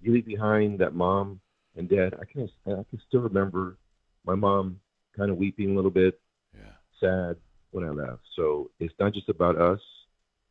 you 0.00 0.12
leave 0.12 0.26
behind 0.26 0.78
that 0.80 0.94
mom 0.94 1.40
and 1.76 1.88
dad. 1.88 2.14
I 2.20 2.24
can 2.24 2.48
I 2.66 2.84
can 2.88 3.00
still 3.06 3.20
remember 3.20 3.76
my 4.24 4.34
mom 4.34 4.80
kind 5.16 5.30
of 5.30 5.36
weeping 5.36 5.72
a 5.72 5.74
little 5.74 5.90
bit, 5.90 6.20
yeah. 6.54 6.72
sad 7.00 7.36
when 7.70 7.84
I 7.84 7.90
left. 7.90 8.22
So 8.36 8.70
it's 8.80 8.94
not 8.98 9.14
just 9.14 9.28
about 9.28 9.56
us; 9.60 9.80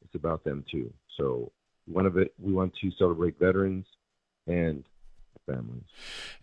it's 0.06 0.16
about 0.16 0.44
them 0.44 0.64
too. 0.72 0.94
So 1.18 1.52
one 1.86 2.06
of 2.06 2.18
it, 2.18 2.34
we 2.40 2.54
want 2.54 2.74
to 2.82 2.92
celebrate 2.98 3.40
veterans 3.40 3.86
and 4.48 4.84
families. 5.52 5.84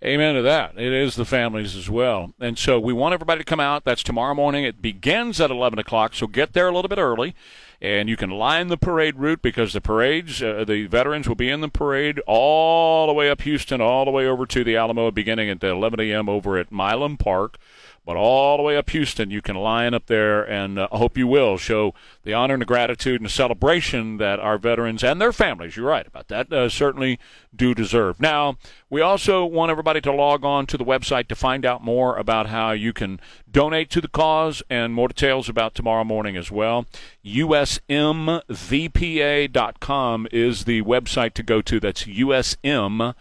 Amen 0.04 0.34
to 0.34 0.42
that. 0.42 0.78
It 0.78 0.92
is 0.92 1.16
the 1.16 1.24
families 1.24 1.74
as 1.74 1.88
well. 1.88 2.34
And 2.38 2.58
so 2.58 2.78
we 2.78 2.92
want 2.92 3.14
everybody 3.14 3.38
to 3.38 3.44
come 3.44 3.60
out. 3.60 3.84
That's 3.84 4.02
tomorrow 4.02 4.34
morning. 4.34 4.64
It 4.64 4.82
begins 4.82 5.40
at 5.40 5.50
11 5.50 5.78
o'clock, 5.78 6.14
so 6.14 6.26
get 6.26 6.52
there 6.52 6.68
a 6.68 6.72
little 6.72 6.88
bit 6.88 6.98
early. 6.98 7.34
And 7.80 8.08
you 8.08 8.16
can 8.16 8.30
line 8.30 8.68
the 8.68 8.78
parade 8.78 9.16
route 9.16 9.42
because 9.42 9.72
the 9.72 9.80
parades, 9.80 10.42
uh, 10.42 10.64
the 10.66 10.86
veterans 10.86 11.28
will 11.28 11.34
be 11.34 11.50
in 11.50 11.60
the 11.60 11.68
parade 11.68 12.20
all 12.26 13.06
the 13.06 13.12
way 13.12 13.28
up 13.28 13.42
Houston, 13.42 13.80
all 13.80 14.04
the 14.06 14.10
way 14.10 14.26
over 14.26 14.46
to 14.46 14.64
the 14.64 14.76
Alamo, 14.76 15.10
beginning 15.10 15.50
at 15.50 15.62
11 15.62 16.00
a.m. 16.00 16.28
over 16.28 16.56
at 16.56 16.72
Milam 16.72 17.18
Park 17.18 17.58
but 18.06 18.16
all 18.16 18.56
the 18.56 18.62
way 18.62 18.76
up 18.76 18.88
Houston, 18.90 19.30
you 19.30 19.42
can 19.42 19.56
line 19.56 19.92
up 19.92 20.06
there, 20.06 20.48
and 20.48 20.78
uh, 20.78 20.86
I 20.92 20.96
hope 20.96 21.18
you 21.18 21.26
will 21.26 21.58
show 21.58 21.92
the 22.22 22.32
honor 22.32 22.54
and 22.54 22.62
the 22.62 22.66
gratitude 22.66 23.20
and 23.20 23.26
the 23.26 23.32
celebration 23.32 24.18
that 24.18 24.38
our 24.38 24.58
veterans 24.58 25.02
and 25.02 25.20
their 25.20 25.32
families, 25.32 25.76
you're 25.76 25.86
right 25.86 26.06
about 26.06 26.28
that, 26.28 26.52
uh, 26.52 26.68
certainly 26.68 27.18
do 27.54 27.74
deserve. 27.74 28.20
Now, 28.20 28.58
we 28.88 29.00
also 29.00 29.44
want 29.44 29.72
everybody 29.72 30.00
to 30.02 30.12
log 30.12 30.44
on 30.44 30.66
to 30.66 30.78
the 30.78 30.84
website 30.84 31.26
to 31.28 31.34
find 31.34 31.66
out 31.66 31.82
more 31.82 32.16
about 32.16 32.46
how 32.46 32.70
you 32.70 32.92
can 32.92 33.20
donate 33.56 33.88
to 33.88 34.02
the 34.02 34.08
cause 34.08 34.62
and 34.68 34.92
more 34.92 35.08
details 35.08 35.48
about 35.48 35.74
tomorrow 35.74 36.04
morning 36.04 36.36
as 36.36 36.50
well. 36.50 36.84
USMVPA.com 37.24 37.88
is 40.30 40.66
the 40.66 40.82
website 40.82 41.32
to 41.32 41.42
go 41.42 41.62
to. 41.62 41.80
That's 41.80 42.04
USMVPA.com 42.04 43.14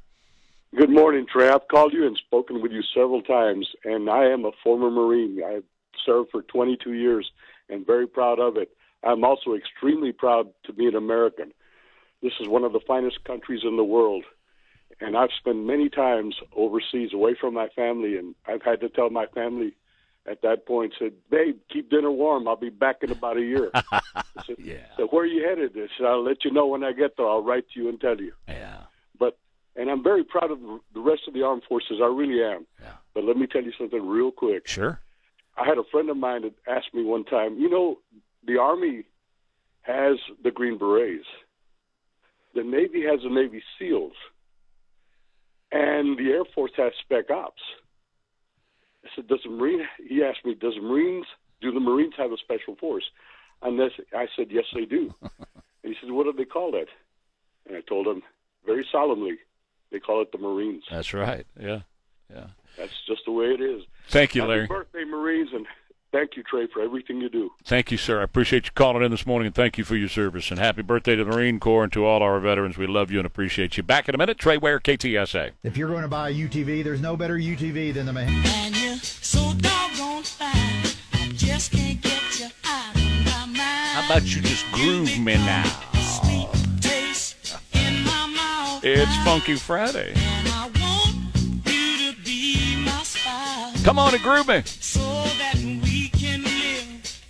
Good 0.76 0.90
morning, 0.90 1.26
Trey. 1.30 1.48
I've 1.48 1.66
called 1.66 1.92
you 1.92 2.06
and 2.06 2.16
spoken 2.16 2.62
with 2.62 2.70
you 2.70 2.82
several 2.94 3.22
times, 3.22 3.68
and 3.84 4.08
I 4.08 4.26
am 4.26 4.44
a 4.44 4.52
former 4.62 4.88
Marine. 4.88 5.42
I 5.44 5.62
served 6.06 6.30
for 6.30 6.42
22 6.42 6.92
years 6.92 7.28
and 7.68 7.84
very 7.84 8.06
proud 8.06 8.38
of 8.38 8.56
it. 8.56 8.70
I'm 9.02 9.24
also 9.24 9.54
extremely 9.54 10.12
proud 10.12 10.46
to 10.64 10.72
be 10.72 10.86
an 10.86 10.94
American. 10.94 11.52
This 12.22 12.34
is 12.40 12.46
one 12.46 12.62
of 12.62 12.72
the 12.72 12.80
finest 12.86 13.24
countries 13.24 13.62
in 13.64 13.76
the 13.76 13.84
world, 13.84 14.24
and 15.00 15.16
I've 15.16 15.30
spent 15.40 15.56
many 15.64 15.88
times 15.88 16.36
overseas 16.54 17.12
away 17.12 17.34
from 17.40 17.52
my 17.52 17.68
family, 17.74 18.16
and 18.16 18.36
I've 18.46 18.62
had 18.62 18.80
to 18.80 18.88
tell 18.88 19.10
my 19.10 19.26
family 19.26 19.74
at 20.30 20.42
that 20.42 20.66
point, 20.66 20.94
said, 21.00 21.14
"Babe, 21.30 21.58
keep 21.68 21.90
dinner 21.90 22.12
warm. 22.12 22.46
I'll 22.46 22.54
be 22.54 22.70
back 22.70 23.02
in 23.02 23.10
about 23.10 23.38
a 23.38 23.42
year." 23.42 23.70
I 23.74 24.22
said, 24.46 24.56
yeah. 24.58 24.86
So 24.96 25.08
where 25.08 25.24
are 25.24 25.26
you 25.26 25.48
headed? 25.48 25.72
I 25.74 25.88
said, 25.98 26.06
"I'll 26.06 26.22
let 26.22 26.44
you 26.44 26.52
know 26.52 26.66
when 26.66 26.84
I 26.84 26.92
get 26.92 27.16
there. 27.16 27.26
I'll 27.26 27.42
write 27.42 27.64
to 27.70 27.80
you 27.80 27.88
and 27.88 28.00
tell 28.00 28.20
you." 28.20 28.32
Yeah. 28.46 28.82
And 29.76 29.90
I'm 29.90 30.02
very 30.02 30.24
proud 30.24 30.50
of 30.50 30.58
the 30.94 31.00
rest 31.00 31.22
of 31.28 31.34
the 31.34 31.42
armed 31.42 31.62
forces. 31.68 32.00
I 32.02 32.06
really 32.06 32.42
am. 32.42 32.66
Yeah. 32.80 32.92
But 33.14 33.24
let 33.24 33.36
me 33.36 33.46
tell 33.46 33.62
you 33.62 33.72
something 33.78 34.06
real 34.06 34.30
quick. 34.30 34.66
Sure. 34.66 35.00
I 35.56 35.64
had 35.64 35.78
a 35.78 35.84
friend 35.90 36.10
of 36.10 36.16
mine 36.16 36.42
that 36.42 36.54
asked 36.66 36.94
me 36.94 37.04
one 37.04 37.24
time, 37.24 37.58
you 37.58 37.68
know, 37.68 37.98
the 38.46 38.58
Army 38.58 39.04
has 39.82 40.16
the 40.42 40.50
Green 40.50 40.78
Berets, 40.78 41.24
the 42.54 42.62
Navy 42.62 43.02
has 43.02 43.20
the 43.22 43.28
Navy 43.28 43.62
SEALs, 43.78 44.12
and 45.72 46.18
the 46.18 46.30
Air 46.30 46.44
Force 46.54 46.72
has 46.76 46.92
Spec 47.00 47.30
Ops. 47.30 47.62
I 49.04 49.08
said, 49.14 49.28
does 49.28 49.40
the 49.44 49.50
Marine? 49.50 49.86
He 50.06 50.22
asked 50.22 50.44
me, 50.44 50.54
does 50.54 50.74
the 50.74 50.82
Marines 50.82 51.26
do 51.60 51.72
the 51.72 51.80
Marines 51.80 52.14
have 52.16 52.32
a 52.32 52.36
special 52.36 52.76
force? 52.76 53.04
And 53.62 53.78
this, 53.78 53.92
I 54.14 54.26
said, 54.36 54.46
yes, 54.50 54.64
they 54.74 54.84
do. 54.84 55.14
and 55.22 55.30
he 55.82 55.94
said, 56.00 56.10
what 56.10 56.24
do 56.24 56.32
they 56.32 56.44
call 56.44 56.72
that? 56.72 56.86
And 57.66 57.76
I 57.76 57.80
told 57.82 58.06
him 58.06 58.22
very 58.66 58.86
solemnly, 58.90 59.38
they 59.90 59.98
call 59.98 60.22
it 60.22 60.32
the 60.32 60.38
Marines. 60.38 60.84
That's 60.90 61.12
right. 61.14 61.46
Yeah. 61.58 61.80
Yeah. 62.32 62.46
That's 62.76 62.92
just 63.06 63.22
the 63.26 63.32
way 63.32 63.46
it 63.46 63.60
is. 63.60 63.82
Thank 64.08 64.34
you, 64.34 64.44
Larry. 64.44 64.62
Happy 64.62 64.74
birthday, 64.74 65.04
Marines, 65.04 65.50
and 65.52 65.66
thank 66.12 66.36
you, 66.36 66.42
Trey, 66.42 66.66
for 66.72 66.80
everything 66.80 67.20
you 67.20 67.28
do. 67.28 67.50
Thank 67.64 67.90
you, 67.90 67.96
sir. 67.96 68.20
I 68.20 68.24
appreciate 68.24 68.66
you 68.66 68.72
calling 68.74 69.02
in 69.02 69.10
this 69.10 69.26
morning, 69.26 69.46
and 69.46 69.54
thank 69.54 69.78
you 69.78 69.84
for 69.84 69.96
your 69.96 70.08
service. 70.08 70.50
And 70.50 70.58
happy 70.58 70.82
birthday 70.82 71.16
to 71.16 71.24
the 71.24 71.30
Marine 71.30 71.60
Corps 71.60 71.84
and 71.84 71.92
to 71.92 72.04
all 72.04 72.22
our 72.22 72.38
veterans. 72.40 72.78
We 72.78 72.86
love 72.86 73.10
you 73.10 73.18
and 73.18 73.26
appreciate 73.26 73.76
you. 73.76 73.82
Back 73.82 74.08
in 74.08 74.14
a 74.14 74.18
minute. 74.18 74.38
Trey 74.38 74.56
Ware, 74.56 74.80
KTSA. 74.80 75.52
If 75.62 75.76
you're 75.76 75.88
going 75.88 76.02
to 76.02 76.08
buy 76.08 76.30
a 76.30 76.34
UTV, 76.34 76.84
there's 76.84 77.00
no 77.00 77.16
better 77.16 77.36
UTV 77.36 77.94
than 77.94 78.06
the 78.06 78.12
man. 78.12 78.28
And 78.46 78.76
you're 78.80 78.96
so 78.96 79.52
doggone 79.58 80.22
fine. 80.22 80.50
I 81.12 81.28
just 81.34 81.72
can't 81.72 82.00
get 82.00 82.40
you 82.40 82.46
out 82.64 82.94
of 82.94 83.02
my 83.02 83.46
mind. 83.46 83.58
How 83.58 84.06
about 84.06 84.34
you 84.34 84.40
just 84.42 84.70
groove 84.72 85.18
me 85.18 85.34
now? 85.34 85.89
It's 88.82 89.14
Funky 89.24 89.56
Friday. 89.56 90.14
And 90.16 90.48
I 90.48 90.70
want 90.80 91.14
you 91.66 92.12
to 92.12 92.22
be 92.24 92.82
my 92.82 93.02
spouse. 93.02 93.84
Come 93.84 93.98
on 93.98 94.14
and 94.14 94.22
groove 94.22 94.48
me. 94.48 94.62
So 94.64 95.00
that 95.00 95.56
we 95.56 96.08
can 96.08 96.42
live. 96.44 97.28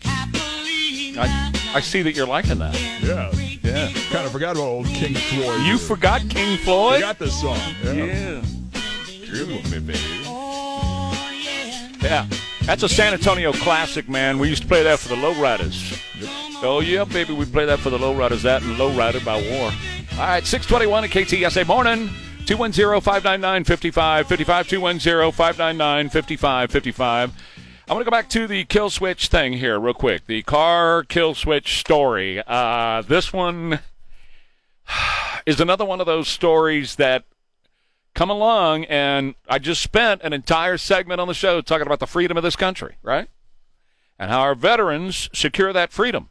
I, 1.18 1.72
I 1.74 1.80
see 1.80 2.03
that 2.03 2.14
you're 2.14 2.28
liking 2.28 2.59
that. 2.61 2.80
Yeah. 3.03 3.32
Yeah. 3.64 3.92
Kind 4.11 4.26
of 4.26 4.32
forgot 4.32 4.53
about 4.57 4.62
old 4.62 4.86
King 4.86 5.16
Floyd. 5.16 5.62
You 5.62 5.76
forgot 5.76 6.20
King 6.28 6.57
Floyd? 6.59 7.01
Forgot 7.01 7.18
this 7.18 7.40
song. 7.40 7.59
Yeah. 7.82 7.92
Yeah. 7.92 8.42
Groove 9.28 9.72
me, 9.72 9.80
baby. 9.80 9.98
Yeah. 12.01 12.28
That's 12.62 12.84
a 12.84 12.88
San 12.88 13.12
Antonio 13.12 13.53
classic, 13.53 14.09
man. 14.09 14.38
We 14.38 14.48
used 14.48 14.62
to 14.62 14.68
play 14.68 14.84
that 14.84 15.01
for 15.01 15.09
the 15.09 15.16
Lowriders. 15.16 16.01
Oh, 16.62 16.78
yeah, 16.78 17.03
baby. 17.03 17.32
We 17.32 17.44
play 17.44 17.64
that 17.64 17.80
for 17.80 17.90
the 17.90 17.98
Lowriders. 17.98 18.42
That 18.42 18.62
and 18.62 18.76
Lowrider 18.76 19.24
by 19.24 19.34
War. 19.51 19.72
All 20.20 20.26
right, 20.26 20.46
621 20.46 21.04
at 21.04 21.10
KTSA 21.10 21.66
Morning. 21.66 22.10
210-599-5555, 22.44 25.32
210-599-5555. 25.32 27.00
I 27.00 27.30
want 27.88 28.02
to 28.02 28.04
go 28.04 28.10
back 28.10 28.28
to 28.28 28.46
the 28.46 28.66
kill 28.66 28.90
switch 28.90 29.28
thing 29.28 29.54
here 29.54 29.80
real 29.80 29.94
quick. 29.94 30.26
The 30.26 30.42
car 30.42 31.04
kill 31.04 31.32
switch 31.32 31.80
story. 31.80 32.42
Uh, 32.46 33.00
this 33.00 33.32
one 33.32 33.80
is 35.46 35.58
another 35.58 35.86
one 35.86 36.00
of 36.00 36.06
those 36.06 36.28
stories 36.28 36.96
that 36.96 37.24
come 38.14 38.28
along, 38.28 38.84
and 38.84 39.36
I 39.48 39.58
just 39.58 39.80
spent 39.80 40.20
an 40.20 40.34
entire 40.34 40.76
segment 40.76 41.22
on 41.22 41.28
the 41.28 41.34
show 41.34 41.62
talking 41.62 41.86
about 41.86 41.98
the 41.98 42.06
freedom 42.06 42.36
of 42.36 42.42
this 42.42 42.56
country, 42.56 42.96
right? 43.02 43.28
And 44.18 44.30
how 44.30 44.40
our 44.40 44.54
veterans 44.54 45.30
secure 45.32 45.72
that 45.72 45.92
freedom. 45.92 46.28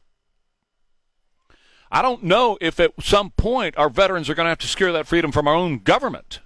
I 1.91 2.01
don't 2.01 2.23
know 2.23 2.57
if 2.61 2.79
at 2.79 2.91
some 3.01 3.31
point 3.31 3.77
our 3.77 3.89
veterans 3.89 4.29
are 4.29 4.35
going 4.35 4.45
to 4.45 4.49
have 4.49 4.59
to 4.59 4.67
secure 4.67 4.91
that 4.91 5.07
freedom 5.07 5.31
from 5.31 5.47
our 5.47 5.55
own 5.55 5.79
government. 5.79 6.39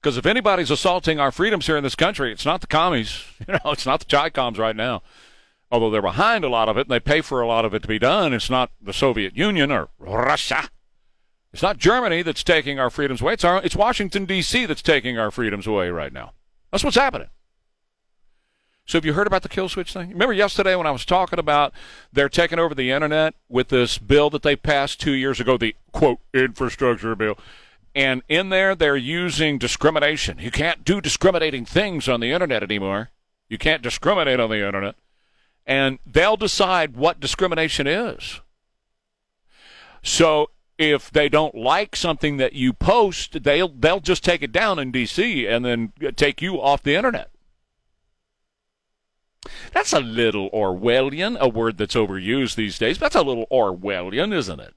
Because 0.00 0.16
if 0.16 0.26
anybody's 0.26 0.70
assaulting 0.70 1.18
our 1.18 1.32
freedoms 1.32 1.66
here 1.66 1.76
in 1.76 1.82
this 1.82 1.96
country, 1.96 2.30
it's 2.30 2.46
not 2.46 2.60
the 2.60 2.66
commies. 2.66 3.24
You 3.48 3.54
know, 3.54 3.72
it's 3.72 3.86
not 3.86 4.00
the 4.00 4.06
Chi-Coms 4.06 4.58
right 4.58 4.74
now. 4.74 5.02
Although 5.70 5.90
they're 5.90 6.00
behind 6.00 6.44
a 6.44 6.48
lot 6.48 6.68
of 6.68 6.76
it 6.76 6.82
and 6.82 6.90
they 6.90 7.00
pay 7.00 7.20
for 7.20 7.40
a 7.40 7.46
lot 7.46 7.64
of 7.64 7.74
it 7.74 7.82
to 7.82 7.88
be 7.88 7.98
done, 7.98 8.32
it's 8.32 8.48
not 8.48 8.70
the 8.80 8.92
Soviet 8.92 9.36
Union 9.36 9.70
or 9.70 9.88
Russia. 9.98 10.68
It's 11.52 11.62
not 11.62 11.78
Germany 11.78 12.22
that's 12.22 12.44
taking 12.44 12.78
our 12.78 12.90
freedoms 12.90 13.20
away. 13.20 13.32
It's, 13.32 13.44
our, 13.44 13.62
it's 13.62 13.74
Washington, 13.74 14.26
D.C. 14.26 14.66
that's 14.66 14.82
taking 14.82 15.18
our 15.18 15.30
freedoms 15.30 15.66
away 15.66 15.90
right 15.90 16.12
now. 16.12 16.32
That's 16.70 16.84
what's 16.84 16.96
happening. 16.96 17.28
So 18.86 18.98
have 18.98 19.04
you 19.04 19.14
heard 19.14 19.26
about 19.26 19.42
the 19.42 19.48
kill 19.48 19.68
switch 19.68 19.92
thing? 19.92 20.10
Remember 20.10 20.32
yesterday 20.32 20.76
when 20.76 20.86
I 20.86 20.92
was 20.92 21.04
talking 21.04 21.40
about 21.40 21.72
they're 22.12 22.28
taking 22.28 22.60
over 22.60 22.72
the 22.72 22.92
internet 22.92 23.34
with 23.48 23.68
this 23.68 23.98
bill 23.98 24.30
that 24.30 24.42
they 24.42 24.54
passed 24.54 25.00
two 25.00 25.12
years 25.12 25.40
ago, 25.40 25.56
the 25.56 25.74
quote 25.90 26.20
infrastructure 26.32 27.16
bill. 27.16 27.36
And 27.96 28.22
in 28.28 28.50
there 28.50 28.76
they're 28.76 28.96
using 28.96 29.58
discrimination. 29.58 30.38
You 30.38 30.52
can't 30.52 30.84
do 30.84 31.00
discriminating 31.00 31.64
things 31.64 32.08
on 32.08 32.20
the 32.20 32.30
internet 32.30 32.62
anymore. 32.62 33.10
You 33.48 33.58
can't 33.58 33.82
discriminate 33.82 34.38
on 34.38 34.50
the 34.50 34.64
internet. 34.64 34.94
And 35.66 35.98
they'll 36.06 36.36
decide 36.36 36.96
what 36.96 37.18
discrimination 37.18 37.88
is. 37.88 38.40
So 40.00 40.50
if 40.78 41.10
they 41.10 41.28
don't 41.28 41.56
like 41.56 41.96
something 41.96 42.36
that 42.36 42.52
you 42.52 42.72
post, 42.72 43.42
they'll 43.42 43.68
they'll 43.68 43.98
just 43.98 44.22
take 44.22 44.42
it 44.42 44.52
down 44.52 44.78
in 44.78 44.92
DC 44.92 45.48
and 45.50 45.64
then 45.64 45.92
take 46.14 46.40
you 46.40 46.60
off 46.60 46.84
the 46.84 46.94
internet. 46.94 47.30
That's 49.72 49.92
a 49.92 50.00
little 50.00 50.50
Orwellian, 50.50 51.38
a 51.38 51.48
word 51.48 51.78
that's 51.78 51.94
overused 51.94 52.54
these 52.54 52.78
days. 52.78 52.98
That's 52.98 53.14
a 53.14 53.22
little 53.22 53.46
Orwellian, 53.50 54.34
isn't 54.34 54.60
it? 54.60 54.74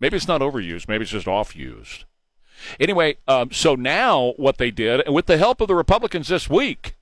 Maybe 0.00 0.16
it's 0.16 0.28
not 0.28 0.40
overused. 0.40 0.88
Maybe 0.88 1.02
it's 1.02 1.12
just 1.12 1.28
off-used. 1.28 2.04
Anyway, 2.80 3.16
um, 3.28 3.50
so 3.52 3.74
now 3.74 4.32
what 4.36 4.58
they 4.58 4.70
did, 4.70 5.00
and 5.02 5.14
with 5.14 5.26
the 5.26 5.38
help 5.38 5.60
of 5.60 5.68
the 5.68 5.74
Republicans 5.74 6.28
this 6.28 6.48
week, 6.48 6.96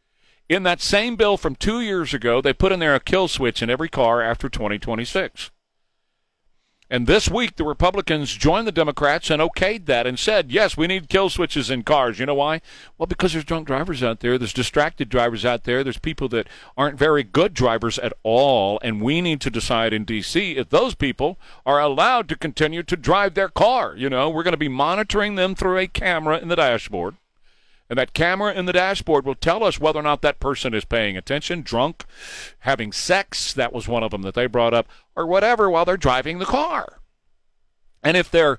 in 0.48 0.62
that 0.64 0.80
same 0.80 1.16
bill 1.16 1.36
from 1.36 1.56
two 1.56 1.80
years 1.80 2.12
ago, 2.12 2.40
they 2.40 2.52
put 2.52 2.72
in 2.72 2.80
there 2.80 2.94
a 2.94 3.00
kill 3.00 3.28
switch 3.28 3.62
in 3.62 3.70
every 3.70 3.88
car 3.88 4.20
after 4.20 4.48
2026. 4.48 5.50
And 6.90 7.06
this 7.06 7.30
week, 7.30 7.56
the 7.56 7.64
Republicans 7.64 8.34
joined 8.34 8.66
the 8.66 8.72
Democrats 8.72 9.30
and 9.30 9.40
okayed 9.40 9.86
that 9.86 10.06
and 10.06 10.18
said, 10.18 10.52
yes, 10.52 10.76
we 10.76 10.86
need 10.86 11.08
kill 11.08 11.30
switches 11.30 11.70
in 11.70 11.82
cars. 11.82 12.18
You 12.18 12.26
know 12.26 12.34
why? 12.34 12.60
Well, 12.98 13.06
because 13.06 13.32
there's 13.32 13.44
drunk 13.44 13.66
drivers 13.66 14.02
out 14.02 14.20
there, 14.20 14.36
there's 14.36 14.52
distracted 14.52 15.08
drivers 15.08 15.46
out 15.46 15.64
there, 15.64 15.82
there's 15.82 15.98
people 15.98 16.28
that 16.28 16.46
aren't 16.76 16.98
very 16.98 17.22
good 17.22 17.54
drivers 17.54 17.98
at 17.98 18.12
all, 18.22 18.78
and 18.82 19.00
we 19.00 19.22
need 19.22 19.40
to 19.40 19.50
decide 19.50 19.94
in 19.94 20.04
D.C. 20.04 20.56
if 20.56 20.68
those 20.68 20.94
people 20.94 21.38
are 21.64 21.80
allowed 21.80 22.28
to 22.28 22.36
continue 22.36 22.82
to 22.82 22.96
drive 22.96 23.32
their 23.32 23.48
car. 23.48 23.94
You 23.96 24.10
know, 24.10 24.28
we're 24.28 24.42
going 24.42 24.52
to 24.52 24.58
be 24.58 24.68
monitoring 24.68 25.36
them 25.36 25.54
through 25.54 25.78
a 25.78 25.86
camera 25.86 26.38
in 26.38 26.48
the 26.48 26.56
dashboard. 26.56 27.16
And 27.90 27.98
that 27.98 28.14
camera 28.14 28.52
in 28.52 28.64
the 28.66 28.72
dashboard 28.72 29.26
will 29.26 29.34
tell 29.34 29.62
us 29.62 29.78
whether 29.78 30.00
or 30.00 30.02
not 30.02 30.22
that 30.22 30.40
person 30.40 30.72
is 30.72 30.84
paying 30.84 31.16
attention, 31.16 31.62
drunk, 31.62 32.04
having 32.60 32.92
sex, 32.92 33.52
that 33.52 33.72
was 33.72 33.86
one 33.86 34.02
of 34.02 34.10
them 34.10 34.22
that 34.22 34.34
they 34.34 34.46
brought 34.46 34.72
up, 34.72 34.88
or 35.14 35.26
whatever 35.26 35.68
while 35.68 35.84
they're 35.84 35.96
driving 35.96 36.38
the 36.38 36.46
car. 36.46 37.00
And 38.02 38.16
if 38.16 38.30
they're 38.30 38.58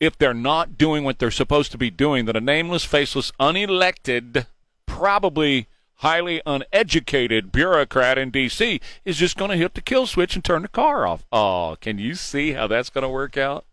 if 0.00 0.18
they're 0.18 0.34
not 0.34 0.76
doing 0.76 1.04
what 1.04 1.18
they're 1.18 1.30
supposed 1.30 1.70
to 1.72 1.78
be 1.78 1.88
doing, 1.88 2.24
then 2.24 2.36
a 2.36 2.40
nameless, 2.40 2.84
faceless, 2.84 3.32
unelected, 3.40 4.46
probably 4.86 5.68
highly 5.98 6.42
uneducated 6.44 7.52
bureaucrat 7.52 8.18
in 8.18 8.30
DC 8.30 8.80
is 9.04 9.16
just 9.16 9.36
going 9.36 9.50
to 9.50 9.56
hit 9.56 9.74
the 9.74 9.80
kill 9.80 10.06
switch 10.06 10.34
and 10.34 10.44
turn 10.44 10.62
the 10.62 10.68
car 10.68 11.06
off. 11.06 11.24
Oh, 11.32 11.76
can 11.80 11.98
you 11.98 12.14
see 12.14 12.52
how 12.52 12.66
that's 12.66 12.90
going 12.90 13.02
to 13.02 13.08
work 13.08 13.36
out? 13.36 13.64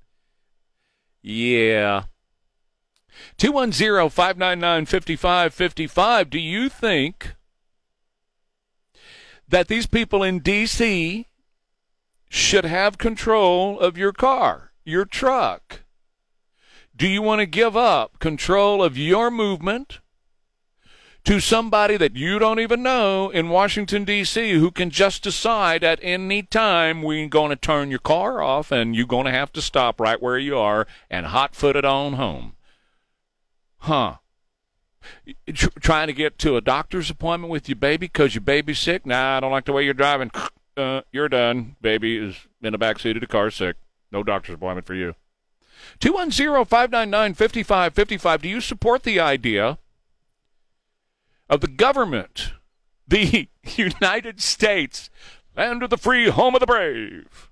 Yeah. 1.22 2.04
210-599-5555. 3.38 6.30
Do 6.30 6.39
you 6.39 6.70
think 6.70 7.36
that 9.47 9.68
these 9.68 9.86
people 9.86 10.24
in 10.24 10.39
D.C. 10.39 11.28
should 12.30 12.66
have 12.66 12.97
control 12.97 13.80
of 13.80 13.97
your 13.97 14.14
car, 14.14 14.72
your 14.84 15.05
truck? 15.05 15.82
Do 16.95 17.07
you 17.07 17.22
want 17.22 17.39
to 17.39 17.45
give 17.45 17.76
up 17.76 18.20
control 18.20 18.84
of 18.84 18.97
your 18.97 19.32
movement 19.32 19.99
to 21.24 21.39
somebody 21.39 21.97
that 21.97 22.16
you 22.16 22.39
don't 22.39 22.59
even 22.59 22.82
know 22.82 23.30
in 23.30 23.49
Washington, 23.49 24.03
D.C., 24.03 24.53
who 24.53 24.72
can 24.72 24.89
just 24.89 25.24
decide 25.24 25.84
at 25.84 25.99
any 26.01 26.41
time 26.41 27.03
we're 27.03 27.28
going 27.28 27.49
to 27.49 27.55
turn 27.55 27.89
your 27.89 27.99
car 27.99 28.41
off 28.41 28.72
and 28.72 28.95
you're 28.95 29.05
going 29.05 29.26
to 29.26 29.32
have 29.32 29.53
to 29.53 29.62
stop 29.62 29.99
right 29.99 30.22
where 30.22 30.38
you 30.38 30.57
are 30.57 30.88
and 31.09 31.28
hot 31.28 31.55
foot 31.55 31.76
it 31.76 31.86
on 31.86 32.14
home? 32.14 32.53
Huh. 33.82 34.18
Tr- 35.52 35.70
trying 35.80 36.08
to 36.08 36.14
get 36.14 36.38
to 36.40 36.56
a 36.56 36.62
doctor's 36.62 37.10
appointment 37.10 37.52
with 37.52 37.68
your 37.68 37.76
baby 37.76 38.06
because 38.06 38.36
your 38.36 38.44
baby's 38.44 38.78
sick? 38.80 39.06
Nah, 39.06 39.38
I 39.38 39.40
don't 39.40 39.52
like 39.52 39.66
the 39.66 39.74
way 39.74 39.84
you're 39.84 39.94
driving. 39.94 40.32
Uh, 40.78 41.02
you're 41.12 41.28
done. 41.28 41.76
Baby 41.82 42.16
is 42.16 42.48
in 42.62 42.72
the 42.72 42.78
back 42.78 42.98
seat 42.98 43.18
of 43.18 43.20
the 43.20 43.28
car 43.28 43.52
sick. 43.52 43.76
No 44.10 44.24
doctor's 44.24 44.56
appointment 44.56 44.88
for 44.88 44.96
you. 44.96 45.16
210 46.00 46.64
599 46.64 47.34
5555. 47.34 48.42
Do 48.42 48.48
you 48.48 48.62
support 48.62 49.04
the 49.04 49.20
idea 49.20 49.80
of 51.50 51.60
the 51.60 51.68
government, 51.68 52.54
the 53.06 53.50
United 53.76 54.40
States, 54.40 55.10
land 55.58 55.84
of 55.84 55.90
the 55.90 55.98
free, 55.98 56.30
home 56.30 56.56
of 56.56 56.62
the 56.62 56.66
brave? 56.66 57.50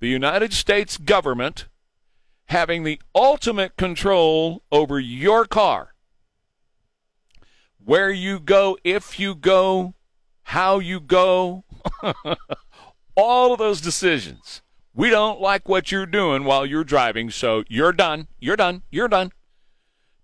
The 0.00 0.08
United 0.08 0.52
States 0.52 0.96
government 0.96 1.66
having 2.46 2.84
the 2.84 3.00
ultimate 3.14 3.76
control 3.76 4.62
over 4.70 5.00
your 5.00 5.44
car 5.44 5.94
where 7.84 8.10
you 8.10 8.40
go, 8.40 8.78
if 8.82 9.18
you 9.18 9.34
go, 9.34 9.94
how 10.44 10.78
you 10.78 11.00
go, 11.00 11.64
all 13.16 13.52
of 13.52 13.58
those 13.58 13.80
decisions. 13.80 14.62
We 14.94 15.10
don't 15.10 15.40
like 15.40 15.68
what 15.68 15.90
you're 15.90 16.06
doing 16.06 16.44
while 16.44 16.64
you're 16.64 16.84
driving, 16.84 17.30
so 17.30 17.64
you're 17.68 17.92
done. 17.92 18.28
You're 18.38 18.56
done. 18.56 18.82
You're 18.90 19.08
done. 19.08 19.32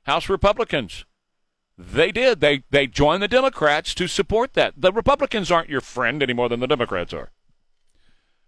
House 0.03 0.29
Republicans. 0.29 1.05
They 1.77 2.11
did. 2.11 2.39
They 2.39 2.63
they 2.69 2.87
joined 2.87 3.21
the 3.21 3.27
Democrats 3.27 3.93
to 3.95 4.07
support 4.07 4.53
that. 4.53 4.75
The 4.77 4.93
Republicans 4.93 5.51
aren't 5.51 5.69
your 5.69 5.81
friend 5.81 6.23
any 6.23 6.31
more 6.33 6.47
than 6.47 6.61
the 6.61 6.67
Democrats 6.67 7.13
are. 7.13 7.31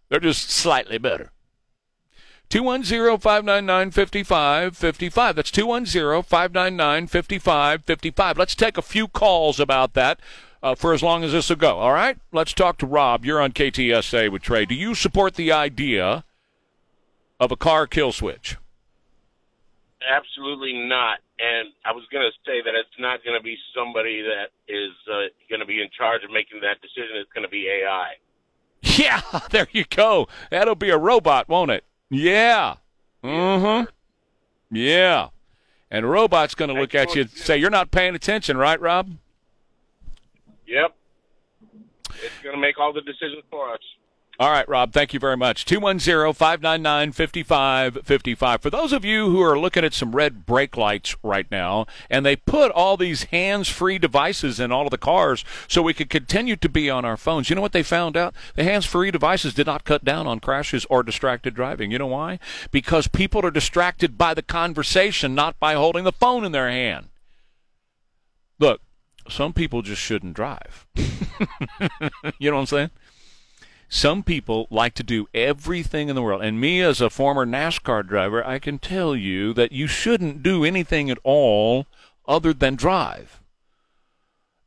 They're 0.09 0.21
just 0.21 0.49
slightly 0.49 0.97
better. 0.97 1.32
210-599-5555. 2.49 5.36
That's 5.36 5.51
210-599-5555. 5.51 8.38
Let's 8.38 8.55
take 8.55 8.78
a 8.78 8.82
few 8.82 9.09
calls 9.09 9.59
about 9.59 9.95
that 9.95 10.21
uh, 10.63 10.75
for 10.75 10.93
as 10.93 11.03
long 11.03 11.25
as 11.25 11.34
this 11.34 11.49
will 11.49 11.57
go. 11.57 11.78
All 11.78 11.91
right? 11.91 12.17
Let's 12.32 12.53
talk 12.53 12.78
to 12.78 12.86
Rob. 12.86 13.25
You're 13.25 13.41
on 13.41 13.51
KTSA 13.51 14.32
with 14.32 14.43
Trey. 14.43 14.65
Do 14.65 14.75
you 14.75 14.95
support 14.95 15.36
the 15.36 15.51
idea 15.51 16.23
of 17.39 17.51
a 17.51 17.57
car 17.57 17.86
kill 17.86 18.13
switch? 18.13 18.55
Absolutely 20.09 20.71
not. 20.73 21.19
And 21.39 21.69
I 21.85 21.91
was 21.91 22.03
going 22.11 22.25
to 22.25 22.31
say 22.49 22.61
that 22.65 22.73
it's 22.73 22.97
not 22.97 23.23
going 23.23 23.38
to 23.38 23.43
be 23.43 23.57
somebody 23.75 24.23
that 24.23 24.49
is 24.67 24.91
uh, 25.07 25.29
going 25.49 25.59
to 25.59 25.67
be 25.67 25.81
in 25.81 25.89
charge 25.95 26.23
of 26.23 26.31
making 26.31 26.61
that 26.61 26.81
decision. 26.81 27.17
It's 27.17 27.31
going 27.31 27.43
to 27.43 27.49
be 27.49 27.67
AI. 27.69 28.13
Yeah, 28.81 29.21
there 29.51 29.67
you 29.71 29.85
go. 29.85 30.27
That'll 30.49 30.75
be 30.75 30.89
a 30.89 30.97
robot, 30.97 31.47
won't 31.47 31.71
it? 31.71 31.83
Yeah. 32.09 32.75
Mm-hmm. 33.23 33.85
Yeah. 34.75 35.29
And 35.89 36.05
a 36.05 36.07
robot's 36.07 36.55
going 36.55 36.73
to 36.73 36.79
look 36.79 36.95
at 36.95 37.15
you 37.15 37.21
and 37.21 37.31
say, 37.31 37.57
"You're 37.57 37.69
not 37.69 37.91
paying 37.91 38.15
attention, 38.15 38.57
right, 38.57 38.79
Rob?" 38.79 39.11
Yep. 40.65 40.95
It's 42.23 42.43
going 42.43 42.55
to 42.55 42.61
make 42.61 42.77
all 42.79 42.91
the 42.91 43.01
decisions 43.01 43.43
for 43.49 43.71
us. 43.73 43.79
All 44.39 44.51
right, 44.51 44.69
Rob, 44.69 44.93
thank 44.93 45.15
you 45.15 45.19
very 45.19 45.35
much. 45.35 45.65
210 45.65 46.31
599 46.31 47.11
5555. 47.11 48.61
For 48.61 48.69
those 48.69 48.93
of 48.93 49.03
you 49.03 49.31
who 49.31 49.41
are 49.41 49.57
looking 49.57 49.83
at 49.83 49.95
some 49.95 50.15
red 50.15 50.45
brake 50.45 50.77
lights 50.77 51.15
right 51.23 51.49
now, 51.49 51.88
and 52.07 52.23
they 52.23 52.35
put 52.35 52.71
all 52.71 52.97
these 52.97 53.23
hands 53.25 53.67
free 53.67 53.97
devices 53.97 54.59
in 54.59 54.71
all 54.71 54.85
of 54.85 54.91
the 54.91 54.97
cars 54.99 55.43
so 55.67 55.81
we 55.81 55.95
could 55.95 56.11
continue 56.11 56.55
to 56.55 56.69
be 56.69 56.88
on 56.88 57.03
our 57.03 57.17
phones, 57.17 57.49
you 57.49 57.55
know 57.55 57.63
what 57.63 57.71
they 57.71 57.81
found 57.81 58.15
out? 58.15 58.35
The 58.55 58.63
hands 58.63 58.85
free 58.85 59.09
devices 59.09 59.55
did 59.55 59.65
not 59.65 59.85
cut 59.85 60.05
down 60.05 60.27
on 60.27 60.39
crashes 60.39 60.85
or 60.88 61.01
distracted 61.01 61.55
driving. 61.55 61.89
You 61.89 61.97
know 61.97 62.05
why? 62.05 62.38
Because 62.69 63.07
people 63.07 63.43
are 63.43 63.49
distracted 63.49 64.19
by 64.19 64.35
the 64.35 64.43
conversation, 64.43 65.33
not 65.33 65.59
by 65.59 65.73
holding 65.73 66.03
the 66.03 66.11
phone 66.11 66.45
in 66.45 66.51
their 66.51 66.69
hand. 66.69 67.07
Look, 68.59 68.81
some 69.27 69.53
people 69.53 69.81
just 69.81 70.01
shouldn't 70.01 70.35
drive. 70.35 70.85
you 72.38 72.51
know 72.51 72.57
what 72.57 72.61
I'm 72.61 72.65
saying? 72.67 72.91
Some 73.89 74.21
people 74.21 74.67
like 74.69 74.93
to 74.95 75.03
do 75.03 75.27
everything 75.33 76.09
in 76.09 76.15
the 76.15 76.21
world. 76.21 76.43
And 76.43 76.59
me, 76.59 76.81
as 76.81 76.99
a 76.99 77.09
former 77.09 77.45
NASCAR 77.45 78.05
driver, 78.05 78.45
I 78.45 78.59
can 78.59 78.79
tell 78.79 79.15
you 79.15 79.53
that 79.53 79.71
you 79.71 79.88
shouldn't 79.88 80.43
do 80.43 80.65
anything 80.65 81.09
at 81.09 81.19
all 81.23 81.85
other 82.27 82.53
than 82.53 82.75
drive. 82.75 83.41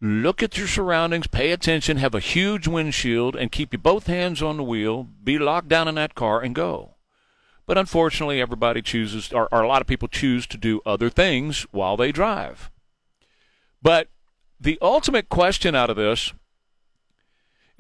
Look 0.01 0.43
at 0.43 0.57
your 0.57 0.67
surroundings, 0.67 1.27
pay 1.27 1.51
attention, 1.51 1.99
have 1.99 2.15
a 2.15 2.21
huge 2.21 2.67
windshield, 2.67 3.37
and 3.37 3.53
keep 3.53 3.75
your 3.75 3.81
both 3.81 4.07
hands 4.07 4.41
on 4.43 4.57
the 4.57 4.63
wheel, 4.63 5.07
be 5.23 5.39
locked 5.39 5.69
down 5.69 5.89
in 5.89 5.97
that 5.97 6.15
car, 6.15 6.41
and 6.41 6.55
go. 6.55 6.95
But 7.67 7.77
unfortunately, 7.77 8.41
everybody 8.41 8.81
chooses, 8.81 9.31
or, 9.31 9.47
or 9.53 9.61
a 9.61 9.69
lot 9.69 9.83
of 9.83 9.87
people 9.87 10.09
choose 10.09 10.47
to 10.47 10.57
do 10.57 10.81
other 10.87 11.11
things 11.11 11.67
while 11.71 11.99
they 11.99 12.13
drive. 12.13 12.71
But 13.83 14.09
the 14.59 14.79
ultimate 14.81 15.29
question 15.29 15.75
out 15.75 15.91
of 15.91 15.97
this 15.97 16.33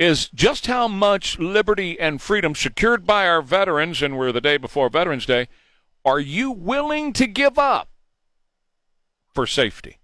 is 0.01 0.30
just 0.30 0.66
how 0.66 0.88
much 0.88 1.38
liberty 1.38 2.01
and 2.01 2.22
freedom 2.22 2.55
secured 2.55 3.07
by 3.07 3.28
our 3.28 3.42
veterans, 3.42 4.01
and 4.01 4.16
we're 4.16 4.32
the 4.32 4.40
day 4.40 4.57
before 4.57 4.88
Veterans 4.88 5.26
Day, 5.26 5.46
are 6.07 6.18
you 6.18 6.51
willing 6.51 7.12
to 7.12 7.26
give 7.26 7.59
up 7.59 7.90
for 9.34 9.46
safety? 9.46 9.98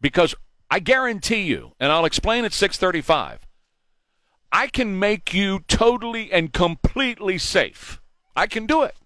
Because 0.00 0.34
I 0.68 0.80
guarantee 0.80 1.42
you, 1.42 1.74
and 1.78 1.92
I'll 1.92 2.04
explain 2.04 2.44
at 2.44 2.52
635, 2.52 3.46
I 4.50 4.66
can 4.66 4.98
make 4.98 5.32
you 5.32 5.60
totally 5.68 6.32
and 6.32 6.52
completely 6.52 7.38
safe. 7.38 8.00
I 8.34 8.48
can 8.48 8.66
do 8.66 8.82
it. 8.82 8.96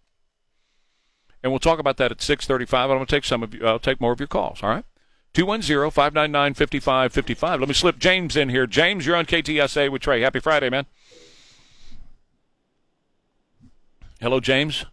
And 1.43 1.53
we'll 1.53 1.59
talk 1.59 1.79
about 1.79 1.99
that 1.99 2.11
at 2.11 2.23
635. 2.23 2.91
I'm 2.91 2.97
going 2.97 3.05
to 3.05 3.15
take 3.15 3.27
some 3.27 3.43
of 3.43 3.53
you, 3.53 3.67
I'll 3.67 3.79
take 3.79 4.01
more 4.01 4.13
of 4.13 4.19
your 4.19 4.29
calls, 4.29 4.63
all 4.63 4.71
right? 4.71 4.87
210-599-5555. 5.35 7.61
Let 7.61 7.69
me 7.69 7.75
slip 7.75 7.99
James 7.99 8.37
in 8.37 8.49
here. 8.49 8.67
James, 8.67 9.05
you're 9.05 9.17
on 9.17 9.27
KTSA 9.27 9.91
with 9.91 10.01
Trey. 10.03 10.23
Happy 10.23 10.41
Friday, 10.41 10.71
man. 10.71 10.87
Hello, 14.21 14.41
James. 14.41 14.87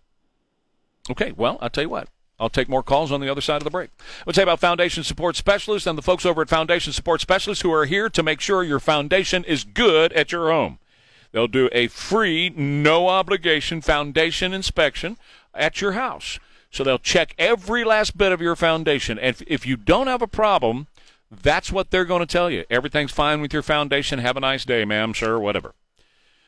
Okay, 1.09 1.31
well, 1.31 1.57
I'll 1.61 1.69
tell 1.69 1.83
you 1.83 1.89
what. 1.89 2.09
I'll 2.39 2.49
take 2.49 2.67
more 2.67 2.81
calls 2.81 3.11
on 3.11 3.21
the 3.21 3.29
other 3.29 3.39
side 3.39 3.57
of 3.57 3.63
the 3.63 3.69
break. 3.69 3.91
Let's 4.25 4.35
say 4.35 4.41
about 4.41 4.59
Foundation 4.59 5.03
Support 5.03 5.35
Specialists 5.35 5.85
and 5.85 5.95
the 5.95 6.01
folks 6.01 6.25
over 6.25 6.41
at 6.41 6.49
Foundation 6.49 6.91
Support 6.91 7.21
Specialists 7.21 7.61
who 7.61 7.71
are 7.71 7.85
here 7.85 8.09
to 8.09 8.23
make 8.23 8.41
sure 8.41 8.63
your 8.63 8.79
foundation 8.79 9.43
is 9.43 9.63
good 9.63 10.11
at 10.13 10.31
your 10.31 10.49
home. 10.49 10.79
They'll 11.31 11.47
do 11.47 11.69
a 11.71 11.87
free, 11.87 12.49
no 12.49 13.09
obligation 13.09 13.81
foundation 13.81 14.53
inspection 14.53 15.17
at 15.53 15.81
your 15.81 15.91
house. 15.91 16.39
So 16.71 16.83
they'll 16.83 16.97
check 16.97 17.35
every 17.37 17.83
last 17.83 18.17
bit 18.17 18.31
of 18.31 18.41
your 18.41 18.55
foundation. 18.55 19.19
And 19.19 19.27
if, 19.27 19.43
if 19.45 19.67
you 19.67 19.75
don't 19.75 20.07
have 20.07 20.21
a 20.21 20.27
problem, 20.27 20.87
that's 21.29 21.71
what 21.71 21.91
they're 21.91 22.05
going 22.05 22.21
to 22.21 22.25
tell 22.25 22.49
you. 22.49 22.65
Everything's 22.69 23.11
fine 23.11 23.41
with 23.41 23.53
your 23.53 23.61
foundation. 23.61 24.19
Have 24.19 24.37
a 24.37 24.41
nice 24.41 24.65
day, 24.65 24.85
ma'am, 24.85 25.13
sir, 25.13 25.37
whatever. 25.37 25.73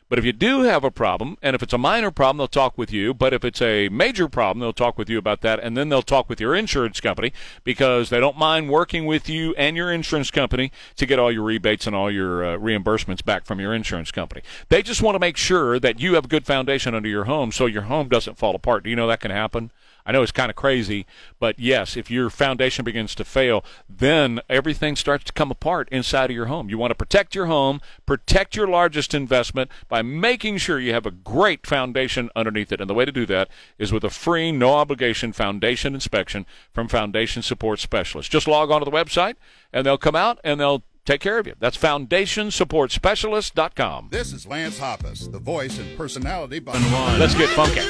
But 0.09 0.19
if 0.19 0.25
you 0.25 0.33
do 0.33 0.61
have 0.61 0.83
a 0.83 0.91
problem, 0.91 1.37
and 1.41 1.55
if 1.55 1.63
it's 1.63 1.73
a 1.73 1.77
minor 1.77 2.11
problem, 2.11 2.37
they'll 2.37 2.47
talk 2.47 2.77
with 2.77 2.91
you. 2.91 3.13
But 3.13 3.33
if 3.33 3.43
it's 3.43 3.61
a 3.61 3.89
major 3.89 4.29
problem, 4.29 4.59
they'll 4.59 4.71
talk 4.71 4.97
with 4.97 5.09
you 5.09 5.17
about 5.17 5.41
that, 5.41 5.59
and 5.59 5.75
then 5.75 5.89
they'll 5.89 6.03
talk 6.03 6.29
with 6.29 6.39
your 6.39 6.53
insurance 6.53 7.01
company 7.01 7.33
because 7.63 8.09
they 8.11 8.19
don't 8.19 8.37
mind 8.37 8.69
working 8.69 9.05
with 9.05 9.27
you 9.27 9.55
and 9.55 9.75
your 9.75 9.91
insurance 9.91 10.29
company 10.29 10.71
to 10.97 11.05
get 11.05 11.17
all 11.17 11.31
your 11.31 11.43
rebates 11.43 11.87
and 11.87 11.95
all 11.95 12.11
your 12.11 12.45
uh, 12.45 12.57
reimbursements 12.57 13.25
back 13.25 13.45
from 13.45 13.59
your 13.59 13.73
insurance 13.73 14.11
company. 14.11 14.43
They 14.69 14.83
just 14.83 15.01
want 15.01 15.15
to 15.15 15.19
make 15.19 15.37
sure 15.37 15.79
that 15.79 15.99
you 15.99 16.13
have 16.13 16.25
a 16.25 16.29
good 16.29 16.45
foundation 16.45 16.93
under 16.93 17.09
your 17.09 17.23
home 17.23 17.51
so 17.51 17.65
your 17.65 17.83
home 17.83 18.07
doesn't 18.07 18.37
fall 18.37 18.55
apart. 18.55 18.83
Do 18.83 18.91
you 18.91 18.95
know 18.95 19.07
that 19.07 19.21
can 19.21 19.31
happen? 19.31 19.71
I 20.05 20.11
know 20.11 20.21
it's 20.21 20.31
kind 20.31 20.49
of 20.49 20.55
crazy, 20.55 21.05
but 21.39 21.59
yes, 21.59 21.95
if 21.95 22.11
your 22.11 22.29
foundation 22.29 22.83
begins 22.83 23.15
to 23.15 23.23
fail, 23.23 23.63
then 23.87 24.41
everything 24.49 24.95
starts 24.95 25.23
to 25.25 25.33
come 25.33 25.51
apart 25.51 25.87
inside 25.91 26.29
of 26.29 26.35
your 26.35 26.47
home. 26.47 26.69
You 26.69 26.77
want 26.77 26.91
to 26.91 26.95
protect 26.95 27.35
your 27.35 27.45
home, 27.45 27.81
protect 28.05 28.55
your 28.55 28.67
largest 28.67 29.13
investment 29.13 29.71
by 29.87 30.01
making 30.01 30.57
sure 30.57 30.79
you 30.79 30.93
have 30.93 31.05
a 31.05 31.11
great 31.11 31.65
foundation 31.65 32.29
underneath 32.35 32.71
it. 32.71 32.81
And 32.81 32.89
the 32.89 32.93
way 32.93 33.05
to 33.05 33.11
do 33.11 33.25
that 33.27 33.49
is 33.77 33.93
with 33.93 34.03
a 34.03 34.09
free, 34.09 34.51
no 34.51 34.73
obligation 34.73 35.33
foundation 35.33 35.93
inspection 35.93 36.45
from 36.73 36.87
Foundation 36.87 37.41
Support 37.41 37.79
Specialists. 37.79 38.29
Just 38.29 38.47
log 38.47 38.71
on 38.71 38.81
to 38.81 38.85
the 38.85 38.91
website 38.91 39.35
and 39.71 39.85
they'll 39.85 39.97
come 39.97 40.15
out 40.15 40.39
and 40.43 40.59
they'll 40.59 40.83
take 41.05 41.21
care 41.21 41.39
of 41.39 41.47
you. 41.47 41.53
That's 41.59 41.77
foundationsupportspecialist.com. 41.77 44.09
This 44.11 44.33
is 44.33 44.45
Lance 44.47 44.79
Hoppus, 44.79 45.31
the 45.31 45.39
voice 45.39 45.79
and 45.79 45.97
personality 45.97 46.59
behind. 46.59 47.19
Let's 47.19 47.35
get 47.35 47.49
funky. 47.49 47.81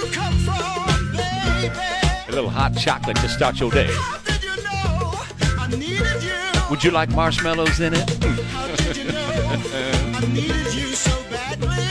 Little 2.34 2.50
hot 2.50 2.76
chocolate 2.76 3.18
to 3.18 3.30
start 3.30 3.60
your 3.60 3.70
day. 3.70 3.94
Would 6.72 6.84
you 6.84 6.90
like 6.90 7.10
marshmallows 7.10 7.80
in 7.80 7.94
it? 7.94 8.10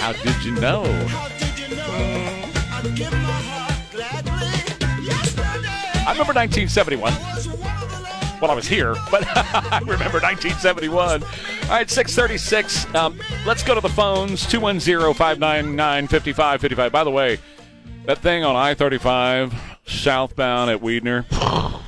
How 0.00 0.12
did 0.12 0.44
you 0.44 0.50
know? 0.56 0.84
so 0.84 0.90
How 1.06 1.28
did 1.38 1.58
you 1.60 1.76
know? 1.76 3.12
I 6.04 6.10
remember 6.10 6.34
1971. 6.34 7.12
Well, 8.40 8.50
I 8.50 8.54
was 8.54 8.66
here, 8.66 8.96
but 9.12 9.24
I 9.36 9.78
remember 9.78 10.18
1971. 10.18 11.22
All 11.22 11.68
right, 11.68 11.88
636. 11.88 12.92
Um, 12.96 13.20
let's 13.46 13.62
go 13.62 13.76
to 13.76 13.80
the 13.80 13.88
phones 13.88 14.44
210 14.46 15.14
599 15.14 16.08
5555. 16.08 16.90
By 16.90 17.04
the 17.04 17.10
way, 17.12 17.38
that 18.06 18.18
thing 18.18 18.42
on 18.42 18.56
I 18.56 18.74
35 18.74 19.71
southbound 19.86 20.70
at 20.70 20.80
Weidner. 20.80 21.24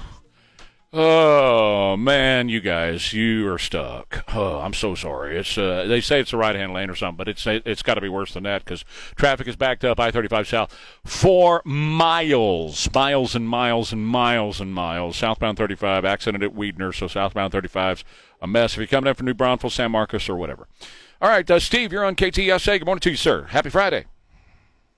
Oh 0.96 1.96
man, 1.96 2.48
you 2.48 2.60
guys, 2.60 3.12
you 3.12 3.48
are 3.48 3.58
stuck. 3.58 4.22
Oh, 4.32 4.60
I'm 4.60 4.72
so 4.72 4.94
sorry. 4.94 5.36
It's 5.36 5.58
uh, 5.58 5.86
they 5.88 6.00
say 6.00 6.20
it's 6.20 6.32
a 6.32 6.36
right 6.36 6.54
hand 6.54 6.72
lane 6.72 6.88
or 6.88 6.94
something, 6.94 7.16
but 7.16 7.26
it's 7.26 7.44
it's 7.48 7.82
got 7.82 7.94
to 7.94 8.00
be 8.00 8.08
worse 8.08 8.32
than 8.32 8.44
that 8.44 8.64
because 8.64 8.84
traffic 9.16 9.48
is 9.48 9.56
backed 9.56 9.84
up 9.84 9.98
I-35 9.98 10.46
south 10.46 10.78
for 11.04 11.62
miles, 11.64 12.88
miles 12.94 13.34
and 13.34 13.48
miles 13.48 13.92
and 13.92 14.06
miles 14.06 14.60
and 14.60 14.72
miles. 14.72 15.16
Southbound 15.16 15.58
35 15.58 16.04
accident 16.04 16.44
at 16.44 16.54
Weidner, 16.54 16.94
so 16.94 17.08
southbound 17.08 17.52
35's 17.52 18.04
a 18.40 18.46
mess. 18.46 18.74
If 18.74 18.78
you're 18.78 18.86
coming 18.86 19.08
in 19.08 19.14
from 19.16 19.26
New 19.26 19.34
Braunfels, 19.34 19.74
San 19.74 19.90
Marcos, 19.90 20.28
or 20.28 20.36
whatever. 20.36 20.68
All 21.20 21.28
right, 21.28 21.50
uh, 21.50 21.58
Steve, 21.58 21.92
you're 21.92 22.04
on 22.04 22.14
KTSA. 22.14 22.78
Good 22.78 22.86
morning 22.86 23.00
to 23.00 23.10
you, 23.10 23.16
sir. 23.16 23.46
Happy 23.46 23.68
Friday. 23.70 24.04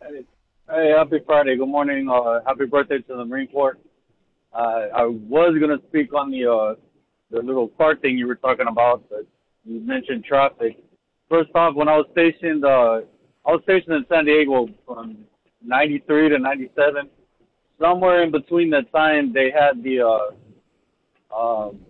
Hey, 0.02 0.26
happy 0.68 1.20
Friday. 1.24 1.56
Good 1.56 1.68
morning. 1.68 2.08
Uh, 2.08 2.40
happy 2.44 2.66
birthday 2.66 2.98
to 2.98 3.16
the 3.16 3.24
Marine 3.24 3.46
Corps. 3.46 3.78
Uh, 4.52 4.88
I 4.94 5.04
was 5.04 5.56
going 5.60 5.78
to 5.78 5.86
speak 5.88 6.12
on 6.12 6.30
the 6.30 6.50
uh, 6.50 6.74
the 7.30 7.40
little 7.40 7.68
car 7.68 7.94
thing 7.96 8.18
you 8.18 8.26
were 8.26 8.34
talking 8.34 8.66
about, 8.68 9.04
but 9.08 9.26
you 9.64 9.80
mentioned 9.80 10.24
traffic. 10.24 10.78
First 11.28 11.50
off, 11.54 11.74
when 11.76 11.88
I 11.88 11.96
was 11.96 12.06
stationed, 12.12 12.64
uh, 12.64 13.00
I 13.46 13.52
was 13.52 13.60
stationed 13.62 13.94
in 13.94 14.06
San 14.08 14.24
Diego 14.24 14.68
from 14.86 15.18
'93 15.64 16.30
to 16.30 16.38
'97. 16.38 17.10
Somewhere 17.80 18.22
in 18.22 18.32
between 18.32 18.70
that 18.70 18.90
time, 18.92 19.32
they 19.32 19.52
had 19.52 19.82
the 19.84 20.00
uh, 20.00 21.36
um, 21.36 21.80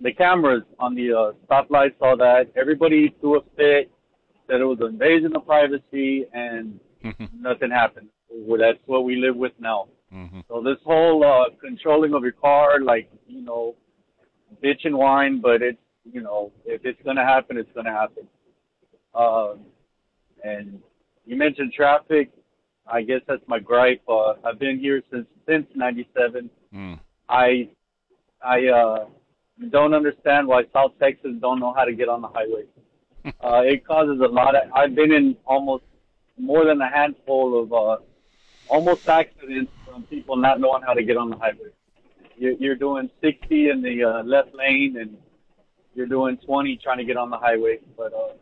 the 0.00 0.12
cameras 0.12 0.62
on 0.78 0.94
the 0.94 1.12
uh, 1.12 1.32
stoplights, 1.46 1.94
all 2.00 2.16
that. 2.16 2.50
Everybody 2.56 3.14
threw 3.20 3.40
a 3.40 3.42
fit, 3.56 3.90
said 4.46 4.60
it 4.60 4.64
was 4.64 4.78
an 4.80 4.86
invasion 4.86 5.36
of 5.36 5.44
privacy, 5.44 6.24
and 6.32 6.80
nothing 7.38 7.70
happened. 7.70 8.08
That's 8.58 8.78
what 8.86 9.04
we 9.04 9.16
live 9.16 9.36
with 9.36 9.52
now. 9.58 9.88
So 10.48 10.62
this 10.62 10.78
whole 10.84 11.24
uh, 11.24 11.50
controlling 11.60 12.14
of 12.14 12.22
your 12.22 12.32
car, 12.32 12.80
like 12.80 13.10
you 13.26 13.42
know, 13.42 13.74
bitch 14.62 14.84
and 14.84 14.96
whine, 14.96 15.40
but 15.40 15.62
it's 15.62 15.78
you 16.04 16.20
know, 16.20 16.52
if 16.64 16.82
it's 16.84 17.00
gonna 17.04 17.24
happen, 17.24 17.56
it's 17.56 17.70
gonna 17.74 17.92
happen. 17.92 18.26
Um, 19.14 19.60
and 20.42 20.80
you 21.26 21.36
mentioned 21.36 21.72
traffic. 21.72 22.30
I 22.86 23.02
guess 23.02 23.20
that's 23.26 23.42
my 23.46 23.58
gripe. 23.58 24.02
Uh, 24.08 24.34
I've 24.44 24.58
been 24.58 24.78
here 24.78 25.02
since 25.10 25.26
since 25.48 25.66
'97. 25.74 26.50
Mm. 26.74 27.00
I 27.28 27.68
I 28.44 28.66
uh, 28.66 29.06
don't 29.70 29.94
understand 29.94 30.46
why 30.46 30.62
South 30.72 30.92
Texans 31.00 31.40
don't 31.40 31.60
know 31.60 31.72
how 31.72 31.84
to 31.84 31.92
get 31.92 32.08
on 32.08 32.20
the 32.20 32.28
highway. 32.28 32.64
uh, 33.42 33.62
it 33.64 33.86
causes 33.86 34.20
a 34.20 34.28
lot 34.28 34.54
of. 34.54 34.70
I've 34.74 34.94
been 34.94 35.12
in 35.12 35.36
almost 35.46 35.84
more 36.38 36.66
than 36.66 36.80
a 36.80 36.90
handful 36.90 37.62
of 37.62 37.72
uh, 37.72 38.02
almost 38.68 39.08
accidents 39.08 39.72
from 39.86 40.02
people 40.04 40.36
not 40.36 40.60
knowing 40.60 40.82
how 40.82 40.94
to 40.94 41.02
get 41.02 41.16
on 41.16 41.30
the 41.30 41.36
highway. 41.36 41.70
You're, 42.36 42.52
you're 42.52 42.76
doing 42.76 43.10
60 43.20 43.70
in 43.70 43.82
the 43.82 44.04
uh, 44.04 44.22
left 44.24 44.54
lane, 44.54 44.96
and 44.98 45.16
you're 45.94 46.06
doing 46.06 46.36
20 46.38 46.76
trying 46.78 46.98
to 46.98 47.04
get 47.04 47.16
on 47.16 47.30
the 47.30 47.38
highway. 47.38 47.78
But 47.96 48.12
uh, 48.12 48.34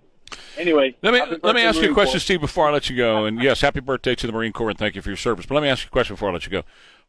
anyway, 0.56 0.94
Let 1.02 1.12
me 1.14 1.38
let 1.42 1.54
me 1.54 1.62
ask 1.62 1.80
you 1.80 1.90
a 1.90 1.94
question, 1.94 2.14
Corps. 2.14 2.20
Steve, 2.20 2.40
before 2.40 2.68
I 2.68 2.72
let 2.72 2.90
you 2.90 2.96
go. 2.96 3.24
And 3.24 3.42
yes, 3.42 3.60
happy 3.60 3.80
birthday 3.80 4.14
to 4.14 4.26
the 4.26 4.32
Marine 4.32 4.52
Corps, 4.52 4.70
and 4.70 4.78
thank 4.78 4.94
you 4.94 5.02
for 5.02 5.10
your 5.10 5.16
service. 5.16 5.46
But 5.46 5.54
let 5.54 5.62
me 5.62 5.68
ask 5.68 5.84
you 5.84 5.88
a 5.88 5.90
question 5.90 6.14
before 6.14 6.30
I 6.30 6.32
let 6.32 6.44
you 6.44 6.50
go. 6.50 6.62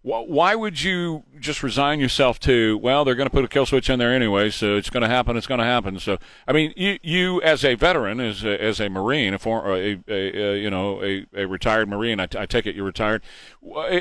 Why 0.05 0.53
would 0.53 0.83
you 0.83 1.23
just 1.39 1.63
resign 1.63 2.01
yourself 2.01 2.37
to? 2.41 2.77
Well, 2.77 3.05
they're 3.05 3.15
going 3.15 3.29
to 3.29 3.33
put 3.33 3.45
a 3.45 3.47
kill 3.47 3.65
switch 3.65 3.89
in 3.89 3.99
there 3.99 4.13
anyway, 4.13 4.49
so 4.49 4.75
it's 4.75 4.89
going 4.89 5.01
to 5.01 5.07
happen. 5.07 5.37
It's 5.37 5.47
going 5.47 5.61
to 5.61 5.65
happen. 5.65 5.97
So, 5.97 6.17
I 6.45 6.51
mean, 6.51 6.73
you, 6.75 6.99
you 7.01 7.41
as 7.41 7.63
a 7.63 7.75
veteran, 7.75 8.19
as 8.19 8.43
a, 8.43 8.61
as 8.61 8.81
a 8.81 8.89
Marine, 8.89 9.33
a, 9.33 9.39
a, 9.47 9.71
a, 9.73 10.01
a 10.09 10.59
you 10.59 10.69
know 10.69 11.01
a, 11.01 11.25
a 11.33 11.45
retired 11.45 11.87
Marine, 11.87 12.19
I, 12.19 12.25
t- 12.25 12.37
I 12.37 12.45
take 12.45 12.65
it 12.65 12.75
you're 12.75 12.83
retired, 12.83 13.23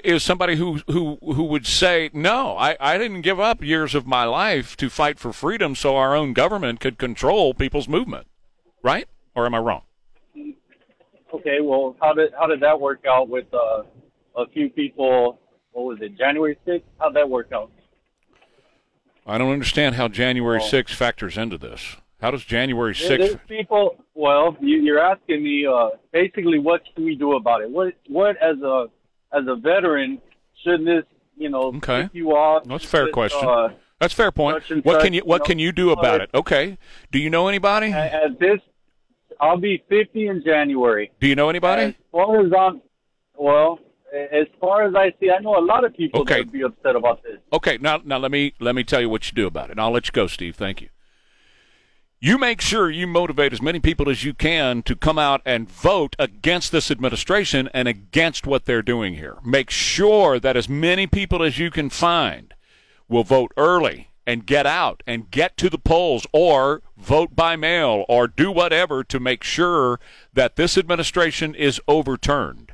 is 0.02 0.24
somebody 0.24 0.56
who 0.56 0.80
who 0.88 1.18
who 1.22 1.44
would 1.44 1.68
say, 1.68 2.10
no, 2.12 2.56
I, 2.58 2.76
I 2.80 2.98
didn't 2.98 3.20
give 3.20 3.38
up 3.38 3.62
years 3.62 3.94
of 3.94 4.04
my 4.04 4.24
life 4.24 4.76
to 4.78 4.90
fight 4.90 5.20
for 5.20 5.32
freedom, 5.32 5.76
so 5.76 5.96
our 5.96 6.16
own 6.16 6.32
government 6.32 6.80
could 6.80 6.98
control 6.98 7.54
people's 7.54 7.86
movement, 7.86 8.26
right? 8.82 9.06
Or 9.34 9.46
am 9.46 9.54
I 9.54 9.58
wrong? 9.58 9.82
Okay, 11.34 11.58
well, 11.62 11.96
how 12.00 12.12
did 12.12 12.32
how 12.38 12.46
did 12.46 12.60
that 12.60 12.78
work 12.78 13.04
out 13.08 13.28
with 13.28 13.46
uh, 13.54 13.82
a 14.36 14.46
few 14.52 14.68
people? 14.68 15.38
What 15.72 15.84
was 15.86 15.98
it, 16.02 16.18
January 16.18 16.58
6th? 16.66 16.82
How'd 16.98 17.16
that 17.16 17.28
work 17.30 17.50
out? 17.54 17.70
I 19.26 19.38
don't 19.38 19.50
understand 19.52 19.94
how 19.94 20.08
January 20.08 20.60
6th 20.60 20.90
factors 20.94 21.38
into 21.38 21.56
this. 21.56 21.96
How 22.20 22.30
does 22.30 22.44
January 22.44 22.92
6th? 22.92 23.40
people. 23.48 23.96
Well, 24.14 24.56
you, 24.60 24.78
you're 24.82 24.98
asking 24.98 25.42
me 25.42 25.66
uh, 25.66 25.90
basically 26.12 26.58
what 26.58 26.82
can 26.94 27.04
we 27.04 27.14
do 27.16 27.36
about 27.36 27.62
it? 27.62 27.70
What 27.70 27.94
what 28.08 28.36
as 28.36 28.58
a 28.62 28.86
as 29.32 29.44
a 29.48 29.56
veteran 29.56 30.20
shouldn't 30.62 30.84
this 30.84 31.04
you 31.36 31.48
know 31.48 31.72
Okay. 31.76 32.10
you 32.12 32.30
off? 32.32 32.64
That's 32.64 32.84
a 32.84 32.88
fair 32.88 33.04
Just, 33.06 33.14
question. 33.14 33.48
Uh, 33.48 33.68
That's 33.98 34.12
a 34.12 34.16
fair 34.16 34.30
point. 34.32 34.62
What 34.84 35.00
can 35.00 35.14
you 35.14 35.22
What 35.22 35.36
you 35.36 35.38
know, 35.38 35.44
can 35.46 35.58
you 35.58 35.72
do 35.72 35.90
about 35.90 36.20
it? 36.20 36.28
Okay. 36.34 36.76
Do 37.10 37.18
you 37.18 37.30
know 37.30 37.48
anybody? 37.48 37.90
at 37.92 38.38
this, 38.38 38.60
I'll 39.42 39.58
be 39.58 39.82
50 39.88 40.28
in 40.28 40.42
January. 40.44 41.10
Do 41.20 41.26
you 41.26 41.34
know 41.34 41.50
anybody? 41.50 41.82
As 41.82 41.94
far 42.12 42.40
as 42.46 42.52
I'm, 42.56 42.80
well, 43.36 43.80
as 44.14 44.46
far 44.60 44.86
as 44.86 44.94
I 44.94 45.12
see, 45.18 45.30
I 45.30 45.40
know 45.40 45.58
a 45.58 45.64
lot 45.64 45.84
of 45.84 45.94
people 45.96 46.20
Okay. 46.20 46.34
that 46.36 46.44
would 46.46 46.52
be 46.52 46.62
upset 46.62 46.94
about 46.94 47.22
this. 47.24 47.38
Okay, 47.52 47.76
now 47.80 48.00
now 48.04 48.18
let 48.18 48.30
me 48.30 48.54
let 48.60 48.74
me 48.76 48.84
tell 48.84 49.00
you 49.00 49.08
what 49.08 49.26
you 49.26 49.34
do 49.34 49.46
about 49.48 49.68
it. 49.68 49.72
And 49.72 49.80
I'll 49.80 49.90
let 49.90 50.06
you 50.06 50.12
go, 50.12 50.28
Steve. 50.28 50.54
Thank 50.54 50.80
you. 50.80 50.88
You 52.20 52.38
make 52.38 52.60
sure 52.60 52.88
you 52.88 53.08
motivate 53.08 53.52
as 53.52 53.60
many 53.60 53.80
people 53.80 54.08
as 54.08 54.22
you 54.22 54.32
can 54.32 54.84
to 54.84 54.94
come 54.94 55.18
out 55.18 55.42
and 55.44 55.68
vote 55.68 56.14
against 56.20 56.70
this 56.70 56.88
administration 56.88 57.68
and 57.74 57.88
against 57.88 58.46
what 58.46 58.64
they're 58.64 58.80
doing 58.80 59.14
here. 59.14 59.38
Make 59.44 59.70
sure 59.70 60.38
that 60.38 60.56
as 60.56 60.68
many 60.68 61.08
people 61.08 61.42
as 61.42 61.58
you 61.58 61.68
can 61.72 61.90
find 61.90 62.54
will 63.08 63.24
vote 63.24 63.50
early 63.56 64.11
and 64.26 64.46
get 64.46 64.66
out 64.66 65.02
and 65.06 65.30
get 65.30 65.56
to 65.56 65.68
the 65.68 65.78
polls 65.78 66.26
or 66.32 66.82
vote 66.96 67.34
by 67.34 67.56
mail 67.56 68.04
or 68.08 68.26
do 68.26 68.50
whatever 68.50 69.02
to 69.04 69.20
make 69.20 69.42
sure 69.42 69.98
that 70.32 70.56
this 70.56 70.78
administration 70.78 71.54
is 71.54 71.80
overturned 71.88 72.72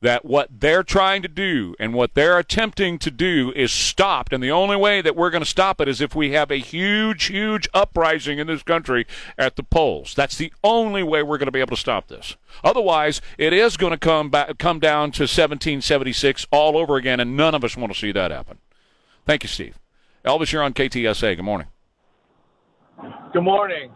that 0.00 0.24
what 0.24 0.48
they're 0.60 0.82
trying 0.82 1.22
to 1.22 1.28
do 1.28 1.74
and 1.78 1.92
what 1.92 2.14
they're 2.14 2.38
attempting 2.38 2.98
to 2.98 3.10
do 3.10 3.52
is 3.54 3.70
stopped. 3.70 4.32
And 4.32 4.42
the 4.42 4.50
only 4.50 4.76
way 4.76 5.02
that 5.02 5.16
we're 5.16 5.30
going 5.30 5.42
to 5.42 5.48
stop 5.48 5.80
it 5.80 5.88
is 5.88 6.00
if 6.00 6.14
we 6.14 6.32
have 6.32 6.50
a 6.50 6.56
huge, 6.56 7.26
huge 7.26 7.68
uprising 7.74 8.38
in 8.38 8.46
this 8.46 8.62
country 8.62 9.06
at 9.36 9.56
the 9.56 9.62
polls. 9.62 10.14
That's 10.14 10.36
the 10.36 10.52
only 10.64 11.02
way 11.02 11.22
we're 11.22 11.38
going 11.38 11.46
to 11.46 11.52
be 11.52 11.60
able 11.60 11.76
to 11.76 11.80
stop 11.80 12.08
this. 12.08 12.36
Otherwise, 12.64 13.20
it 13.36 13.52
is 13.52 13.76
going 13.76 13.92
to 13.92 13.98
come 13.98 14.30
back, 14.30 14.58
come 14.58 14.80
down 14.80 15.12
to 15.12 15.22
1776 15.22 16.46
all 16.50 16.76
over 16.76 16.96
again, 16.96 17.20
and 17.20 17.36
none 17.36 17.54
of 17.54 17.64
us 17.64 17.76
want 17.76 17.92
to 17.92 17.98
see 17.98 18.12
that 18.12 18.30
happen. 18.30 18.58
Thank 19.26 19.42
you, 19.42 19.48
Steve. 19.48 19.79
Elvis, 20.24 20.52
you're 20.52 20.62
on 20.62 20.74
KTSA. 20.74 21.36
Good 21.36 21.44
morning. 21.44 21.68
Good 23.32 23.42
morning. 23.42 23.90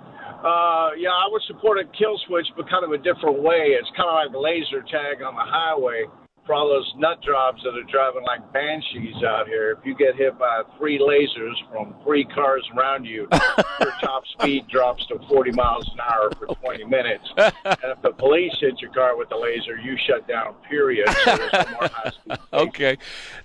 Uh, 0.44 0.90
yeah, 0.96 1.10
I 1.10 1.28
would 1.30 1.42
support 1.46 1.78
a 1.78 1.84
kill 1.96 2.18
switch, 2.26 2.46
but 2.56 2.68
kind 2.68 2.84
of 2.84 2.92
a 2.92 2.98
different 2.98 3.42
way. 3.42 3.76
It's 3.76 3.88
kind 3.96 4.08
of 4.08 4.14
like 4.14 4.42
laser 4.42 4.80
tag 4.82 5.22
on 5.22 5.34
the 5.34 5.44
highway 5.44 6.04
for 6.46 6.54
all 6.54 6.68
those 6.68 6.92
nut 6.96 7.22
jobs 7.22 7.62
that 7.62 7.74
are 7.74 7.82
driving 7.90 8.22
like 8.24 8.52
banshees 8.52 9.22
out 9.24 9.46
here. 9.46 9.76
If 9.78 9.86
you 9.86 9.94
get 9.96 10.16
hit 10.16 10.38
by 10.38 10.62
three 10.78 10.98
lasers 10.98 11.54
from 11.72 11.94
three 12.04 12.24
cars 12.24 12.68
around 12.76 13.04
you, 13.04 13.26
your 13.80 13.92
top 14.00 14.26
speed 14.26 14.66
drops 14.68 15.06
to 15.06 15.18
40 15.28 15.52
miles 15.52 15.88
an 15.92 16.00
hour 16.00 16.30
for 16.38 16.54
20 16.54 16.84
minutes. 16.84 17.24
And 17.64 17.92
if 17.92 18.02
the 18.02 18.12
police 18.12 18.54
hit 18.60 18.80
your 18.80 18.92
car 18.92 19.16
with 19.16 19.32
a 19.32 19.36
laser, 19.36 19.76
you 19.76 19.96
shut 20.06 20.28
down, 20.28 20.54
period. 20.68 21.08
So 21.24 21.36
no 21.36 21.64
more 21.70 21.88
high 21.88 22.10
speed. 22.24 22.38
Okay. 22.52 22.98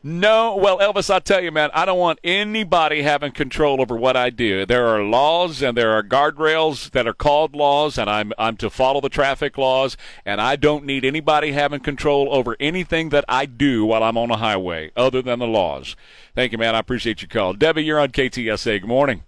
No, 0.04 0.56
well, 0.56 0.80
Elvis, 0.80 1.10
I'll 1.10 1.22
tell 1.22 1.42
you, 1.42 1.52
man, 1.52 1.70
I 1.74 1.86
don't 1.86 1.98
want 1.98 2.20
anybody 2.24 3.02
having 3.02 3.32
control 3.32 3.82
over 3.82 3.96
what 3.96 4.16
I 4.18 4.30
do. 4.30 4.66
There 4.66 4.88
are 4.88 5.04
laws 5.04 5.62
and 5.62 5.78
there 5.78 5.92
are 5.92 6.04
guardrails 6.04 6.92
that 6.92 7.08
are 7.08 7.14
called 7.14 7.56
laws, 7.56 7.98
and 7.98 8.10
I'm 8.10 8.34
I'm 8.38 8.58
to 8.58 8.70
follow 8.70 9.02
the 9.02 9.10
traffic 9.10 9.58
laws, 9.58 9.98
and 10.26 10.40
I 10.42 10.56
don't 10.56 10.86
need 10.86 11.06
anybody 11.06 11.52
having 11.54 11.80
control 11.80 12.28
over 12.34 12.56
anything 12.92 13.10
that 13.10 13.26
I 13.28 13.46
do 13.46 13.86
while 13.86 14.04
I'm 14.04 14.18
on 14.18 14.32
a 14.32 14.38
highway, 14.38 14.92
other 14.96 15.22
than 15.22 15.40
the 15.40 15.48
laws. 15.48 15.96
Thank 16.36 16.52
you, 16.52 16.58
man. 16.58 16.76
I 16.76 16.80
appreciate 16.80 17.22
your 17.22 17.30
call. 17.30 17.54
Debbie, 17.54 17.84
you're 17.84 18.00
on 18.00 18.10
KTSA. 18.10 18.82
Good 18.82 18.88
morning. 18.88 19.24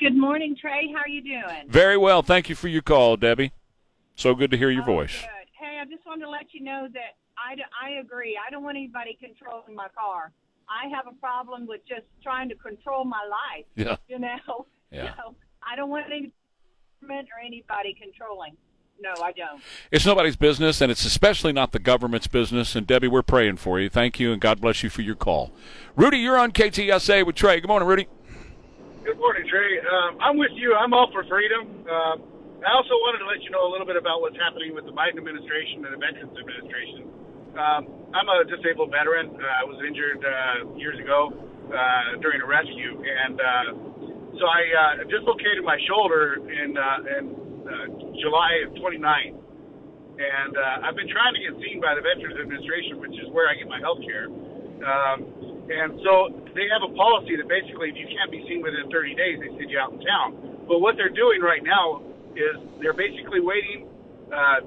Good 0.00 0.16
morning, 0.16 0.56
Trey. 0.60 0.90
How 0.92 1.02
are 1.02 1.08
you 1.08 1.22
doing? 1.22 1.68
Very 1.68 1.96
well. 1.96 2.22
Thank 2.22 2.48
you 2.48 2.54
for 2.54 2.68
your 2.68 2.82
call, 2.82 3.16
Debbie. 3.16 3.52
So 4.16 4.34
good 4.34 4.50
to 4.50 4.56
hear 4.56 4.70
your 4.70 4.82
oh, 4.82 4.86
voice. 4.86 5.20
Good. 5.20 5.48
Hey, 5.60 5.78
I 5.80 5.84
just 5.84 6.04
wanted 6.06 6.24
to 6.24 6.30
let 6.30 6.52
you 6.52 6.64
know 6.64 6.88
that 6.92 7.16
I, 7.38 7.54
I 7.80 8.00
agree. 8.00 8.38
I 8.38 8.50
don't 8.50 8.64
want 8.64 8.76
anybody 8.76 9.16
controlling 9.20 9.74
my 9.74 9.88
car. 9.96 10.32
I 10.68 10.88
have 10.88 11.06
a 11.06 11.14
problem 11.20 11.66
with 11.66 11.82
just 11.86 12.06
trying 12.22 12.48
to 12.48 12.54
control 12.56 13.04
my 13.04 13.22
life. 13.28 13.66
Yeah. 13.76 13.96
You 14.08 14.18
know? 14.18 14.66
Yeah. 14.90 15.14
So 15.16 15.34
I 15.62 15.76
don't 15.76 15.90
want 15.90 16.06
any 16.06 16.32
government 17.00 17.28
or 17.34 17.44
anybody 17.44 17.96
controlling. 18.00 18.56
No, 19.00 19.10
I 19.22 19.32
don't. 19.32 19.60
It's 19.90 20.06
nobody's 20.06 20.36
business, 20.36 20.80
and 20.80 20.90
it's 20.90 21.04
especially 21.04 21.52
not 21.52 21.72
the 21.72 21.80
government's 21.80 22.28
business. 22.28 22.76
And 22.76 22.86
Debbie, 22.86 23.08
we're 23.08 23.22
praying 23.22 23.56
for 23.56 23.80
you. 23.80 23.88
Thank 23.88 24.20
you, 24.20 24.32
and 24.32 24.40
God 24.40 24.60
bless 24.60 24.82
you 24.82 24.90
for 24.90 25.02
your 25.02 25.16
call. 25.16 25.50
Rudy, 25.96 26.18
you're 26.18 26.38
on 26.38 26.52
KTSA 26.52 27.26
with 27.26 27.34
Trey. 27.34 27.60
Good 27.60 27.68
morning, 27.68 27.88
Rudy. 27.88 28.06
Good 29.04 29.18
morning, 29.18 29.42
Trey. 29.50 29.80
Um, 29.80 30.18
I'm 30.20 30.38
with 30.38 30.52
you. 30.54 30.74
I'm 30.74 30.94
all 30.94 31.10
for 31.10 31.24
freedom. 31.24 31.66
Um, 31.90 32.22
I 32.62 32.70
also 32.78 32.94
wanted 33.02 33.18
to 33.18 33.26
let 33.26 33.42
you 33.42 33.50
know 33.50 33.66
a 33.66 33.70
little 33.74 33.86
bit 33.86 33.96
about 33.98 34.20
what's 34.20 34.38
happening 34.38 34.70
with 34.74 34.86
the 34.86 34.94
Biden 34.94 35.18
administration 35.18 35.82
and 35.82 35.90
the 35.90 35.98
Veterans 35.98 36.38
Administration. 36.38 37.10
Um, 37.58 37.82
I'm 38.14 38.28
a 38.30 38.46
disabled 38.46 38.94
veteran. 38.94 39.34
Uh, 39.34 39.42
I 39.42 39.66
was 39.66 39.82
injured 39.82 40.22
uh, 40.22 40.78
years 40.78 40.94
ago 41.02 41.34
uh, 41.74 42.22
during 42.22 42.40
a 42.40 42.46
rescue, 42.46 43.02
and 43.02 43.34
uh, 43.34 43.68
so 44.38 44.44
I 44.46 44.62
uh, 44.70 45.10
dislocated 45.10 45.66
my 45.66 45.76
shoulder 45.90 46.38
in, 46.38 46.78
uh, 46.78 47.18
in 47.18 47.41
uh, 47.66 47.86
July 48.18 48.66
of 48.66 48.74
29. 48.76 49.38
And 50.18 50.52
uh, 50.54 50.84
I've 50.86 50.94
been 50.94 51.08
trying 51.08 51.34
to 51.34 51.42
get 51.42 51.56
seen 51.58 51.80
by 51.80 51.96
the 51.96 52.04
Veterans 52.04 52.38
Administration, 52.38 53.00
which 53.00 53.16
is 53.16 53.26
where 53.32 53.48
I 53.48 53.56
get 53.56 53.66
my 53.66 53.80
health 53.80 54.04
care. 54.04 54.28
Um, 54.28 55.18
and 55.70 55.96
so 56.04 56.34
they 56.52 56.68
have 56.68 56.84
a 56.84 56.92
policy 56.92 57.38
that 57.38 57.48
basically, 57.48 57.94
if 57.94 57.96
you 57.96 58.06
can't 58.10 58.28
be 58.28 58.44
seen 58.44 58.60
within 58.60 58.90
30 58.90 59.14
days, 59.14 59.40
they 59.40 59.50
send 59.56 59.70
you 59.70 59.78
out 59.78 59.94
in 59.94 60.02
town. 60.04 60.62
But 60.68 60.84
what 60.84 60.98
they're 60.98 61.14
doing 61.14 61.40
right 61.40 61.62
now 61.62 62.02
is 62.34 62.60
they're 62.82 62.96
basically 62.96 63.40
waiting. 63.40 63.88
Uh, 64.28 64.66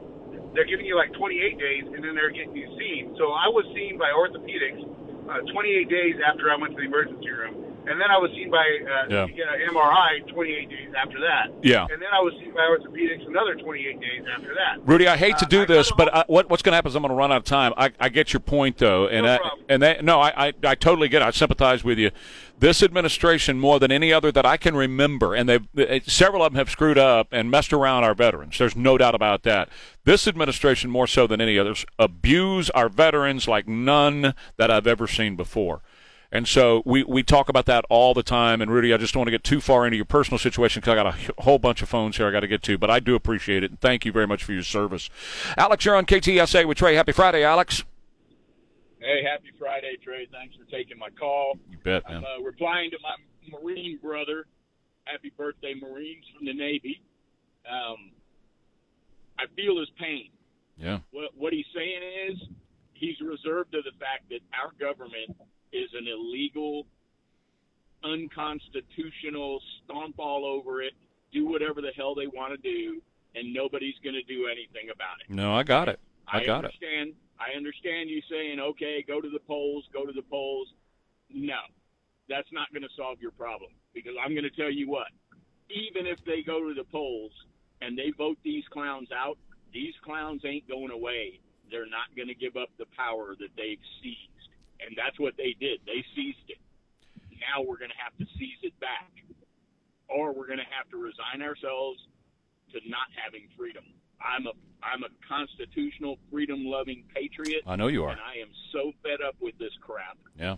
they're 0.55 0.67
giving 0.67 0.87
you 0.87 0.95
like 0.95 1.11
28 1.13 1.59
days, 1.59 1.83
and 1.91 1.99
then 1.99 2.15
they're 2.15 2.31
getting 2.31 2.55
you 2.55 2.67
seen. 2.79 3.13
So 3.19 3.35
I 3.35 3.51
was 3.51 3.67
seen 3.75 3.99
by 3.99 4.09
orthopedics 4.15 4.81
uh, 5.27 5.41
28 5.51 5.89
days 5.89 6.15
after 6.21 6.49
I 6.49 6.55
went 6.55 6.77
to 6.77 6.79
the 6.79 6.87
emergency 6.87 7.29
room, 7.29 7.64
and 7.87 7.99
then 8.01 8.09
I 8.11 8.17
was 8.17 8.31
seen 8.31 8.49
by 8.51 8.57
uh, 8.59 9.07
Yeah. 9.09 9.27
get 9.27 9.47
an 9.47 9.69
MRI 9.73 10.27
28 10.33 10.69
days 10.69 10.89
after 10.97 11.19
that. 11.21 11.51
Yeah. 11.63 11.83
And 11.91 12.01
then 12.01 12.09
I 12.13 12.19
was 12.19 12.33
seen 12.39 12.53
by 12.53 12.61
orthopedics 12.61 13.27
another 13.27 13.55
28 13.55 13.99
days 13.99 14.23
after 14.35 14.53
that. 14.55 14.85
Rudy, 14.87 15.07
I 15.07 15.17
hate 15.17 15.37
to 15.39 15.45
Uh, 15.45 15.49
do 15.49 15.61
I 15.61 15.65
this, 15.65 15.91
but 15.97 16.13
I, 16.13 16.23
what, 16.27 16.49
what's 16.49 16.61
going 16.63 16.71
to 16.71 16.75
happen 16.75 16.89
is 16.89 16.95
I'm 16.95 17.01
going 17.01 17.09
to 17.09 17.15
run 17.15 17.31
out 17.31 17.37
of 17.37 17.43
time. 17.43 17.73
I, 17.77 17.91
I 17.99 18.09
get 18.09 18.33
your 18.33 18.39
point, 18.39 18.77
though, 18.77 19.07
and 19.07 19.25
that, 19.25 19.41
and 19.69 19.81
that, 19.83 20.03
no, 20.03 20.19
I, 20.19 20.47
I, 20.47 20.53
I 20.63 20.75
totally 20.75 21.07
get 21.09 21.21
it. 21.21 21.25
I 21.25 21.31
sympathize 21.31 21.83
with 21.83 21.97
you. 21.97 22.11
This 22.57 22.81
administration, 22.81 23.59
more 23.59 23.79
than 23.79 23.91
any 23.91 24.13
other 24.13 24.31
that 24.31 24.45
I 24.45 24.55
can 24.55 24.75
remember, 24.77 25.35
and 25.35 25.49
they've 25.49 25.67
several 26.07 26.41
of 26.41 26.53
them 26.53 26.57
have 26.57 26.69
screwed 26.69 26.97
up 26.97 27.27
and 27.31 27.51
messed 27.51 27.73
around 27.73 28.05
our 28.05 28.13
veterans. 28.15 28.57
There's 28.57 28.77
no 28.77 28.97
doubt 28.97 29.13
about 29.13 29.43
that. 29.43 29.67
This 30.05 30.25
administration, 30.25 30.89
more 30.89 31.05
so 31.05 31.27
than 31.27 31.41
any 31.41 31.59
others, 31.59 31.85
abuse 31.99 32.69
our 32.69 32.87
veterans 32.87 33.47
like 33.49 33.67
none 33.67 34.33
that 34.55 34.71
I've 34.71 34.87
ever 34.87 35.05
seen 35.05 35.35
before. 35.35 35.81
And 36.35 36.47
so 36.47 36.83
we, 36.85 37.03
we 37.03 37.23
talk 37.23 37.47
about 37.47 37.65
that 37.67 37.85
all 37.89 38.13
the 38.13 38.21
time. 38.21 38.61
And 38.61 38.69
Rudy, 38.69 38.93
I 38.93 38.97
just 38.97 39.13
don't 39.13 39.21
want 39.21 39.27
to 39.27 39.31
get 39.31 39.45
too 39.45 39.61
far 39.61 39.85
into 39.85 39.95
your 39.95 40.05
personal 40.05 40.37
situation 40.37 40.81
because 40.81 40.91
I 40.91 40.95
got 40.95 41.07
a 41.07 41.41
whole 41.43 41.59
bunch 41.59 41.81
of 41.81 41.87
phones 41.87 42.17
here 42.17 42.27
I 42.27 42.31
got 42.31 42.41
to 42.41 42.47
get 42.47 42.61
to. 42.63 42.77
But 42.77 42.91
I 42.91 42.99
do 42.99 43.15
appreciate 43.15 43.63
it. 43.63 43.71
And 43.71 43.79
thank 43.79 44.03
you 44.03 44.11
very 44.11 44.27
much 44.27 44.43
for 44.43 44.51
your 44.51 44.63
service. 44.63 45.09
Alex, 45.57 45.85
you're 45.85 45.95
on 45.95 46.05
KTSA 46.05 46.67
with 46.67 46.77
Trey. 46.77 46.95
Happy 46.95 47.13
Friday, 47.13 47.43
Alex. 47.43 47.85
Hey, 48.99 49.23
happy 49.23 49.51
Friday, 49.57 49.95
Trey. 50.03 50.27
Thanks 50.29 50.55
for 50.57 50.69
taking 50.69 50.97
my 50.97 51.09
call. 51.09 51.57
You 51.71 51.77
bet, 51.83 52.03
I'm 52.05 52.15
man. 52.15 52.23
uh, 52.25 52.43
replying 52.43 52.91
to 52.91 52.97
my 53.01 53.15
Marine 53.57 53.97
brother. 54.03 54.45
Happy 55.05 55.31
birthday, 55.37 55.73
Marines 55.73 56.25
from 56.35 56.47
the 56.47 56.53
Navy. 56.53 57.01
Um, 57.69 58.11
I 59.39 59.43
feel 59.55 59.79
his 59.79 59.89
pain. 59.97 60.31
Yeah. 60.77 60.99
What, 61.11 61.29
what 61.37 61.53
he's 61.53 61.65
saying 61.73 62.01
is 62.31 62.43
he's 62.93 63.21
reserved 63.21 63.71
to 63.71 63.81
the 63.81 63.91
fact 63.99 64.27
that 64.31 64.39
our 64.51 64.71
government 64.79 65.37
is 65.75 65.89
an 65.93 66.07
illegal, 66.07 66.85
unconstitutional, 68.03 69.61
stomp 69.83 70.15
all 70.19 70.45
over 70.45 70.81
it, 70.81 70.93
do 71.31 71.47
whatever 71.47 71.81
the 71.81 71.91
hell 71.95 72.15
they 72.15 72.27
want 72.27 72.53
to 72.53 72.57
do, 72.57 73.01
and 73.35 73.53
nobody's 73.53 73.95
going 74.03 74.15
to 74.15 74.23
do 74.23 74.47
anything 74.47 74.89
about 74.93 75.19
it. 75.21 75.33
No, 75.33 75.53
I 75.53 75.63
got 75.63 75.89
it. 75.89 75.99
I, 76.27 76.43
got 76.43 76.63
it. 76.63 76.71
understand. 76.71 77.13
I 77.39 77.55
understand 77.55 78.09
you 78.09 78.21
saying, 78.29 78.59
okay, 78.59 79.03
go 79.05 79.21
to 79.21 79.29
the 79.29 79.39
polls, 79.39 79.83
go 79.93 80.05
to 80.05 80.13
the 80.13 80.23
polls. 80.23 80.69
No, 81.29 81.59
that's 82.29 82.47
not 82.51 82.71
going 82.71 82.83
to 82.83 82.93
solve 82.95 83.19
your 83.19 83.31
problem 83.31 83.71
because 83.93 84.13
I'm 84.23 84.31
going 84.31 84.43
to 84.43 84.55
tell 84.55 84.71
you 84.71 84.89
what. 84.89 85.07
Even 85.69 86.05
if 86.05 86.23
they 86.25 86.43
go 86.43 86.67
to 86.67 86.73
the 86.73 86.83
polls 86.85 87.31
and 87.81 87.97
they 87.97 88.13
vote 88.17 88.37
these 88.43 88.63
clowns 88.71 89.09
out, 89.11 89.37
these 89.73 89.93
clowns 90.03 90.41
ain't 90.45 90.67
going 90.69 90.91
away. 90.91 91.39
They're 91.69 91.89
not 91.89 92.15
going 92.15 92.27
to 92.27 92.35
give 92.35 92.55
up 92.55 92.69
the 92.77 92.85
power 92.95 93.35
that 93.39 93.49
they've 93.57 93.81
seized, 94.01 94.29
and 94.79 94.95
that's 94.97 95.19
what 95.19 95.35
they 95.37 95.55
did. 95.59 95.79
They 95.85 96.03
seized 96.15 96.49
it. 96.49 96.59
Now 97.31 97.63
we're 97.63 97.77
going 97.77 97.91
to 97.91 98.01
have 98.01 98.15
to 98.17 98.25
seize 98.39 98.61
it 98.63 98.77
back, 98.79 99.11
or 100.09 100.33
we're 100.33 100.47
going 100.47 100.63
to 100.63 100.71
have 100.71 100.89
to 100.91 100.97
resign 100.97 101.41
ourselves 101.41 101.99
to 102.71 102.79
not 102.89 103.07
having 103.15 103.47
freedom. 103.57 103.83
I'm 104.21 104.47
a 104.47 104.55
I'm 104.83 105.03
a 105.03 105.11
constitutional 105.27 106.17
freedom 106.31 106.65
loving 106.65 107.03
patriot. 107.13 107.63
I 107.65 107.75
know 107.75 107.87
you 107.87 108.03
are. 108.03 108.11
And 108.11 108.19
I 108.19 108.41
am 108.41 108.49
so 108.71 108.91
fed 109.03 109.19
up 109.25 109.35
with 109.41 109.57
this 109.57 109.73
crap. 109.81 110.17
Yeah. 110.37 110.57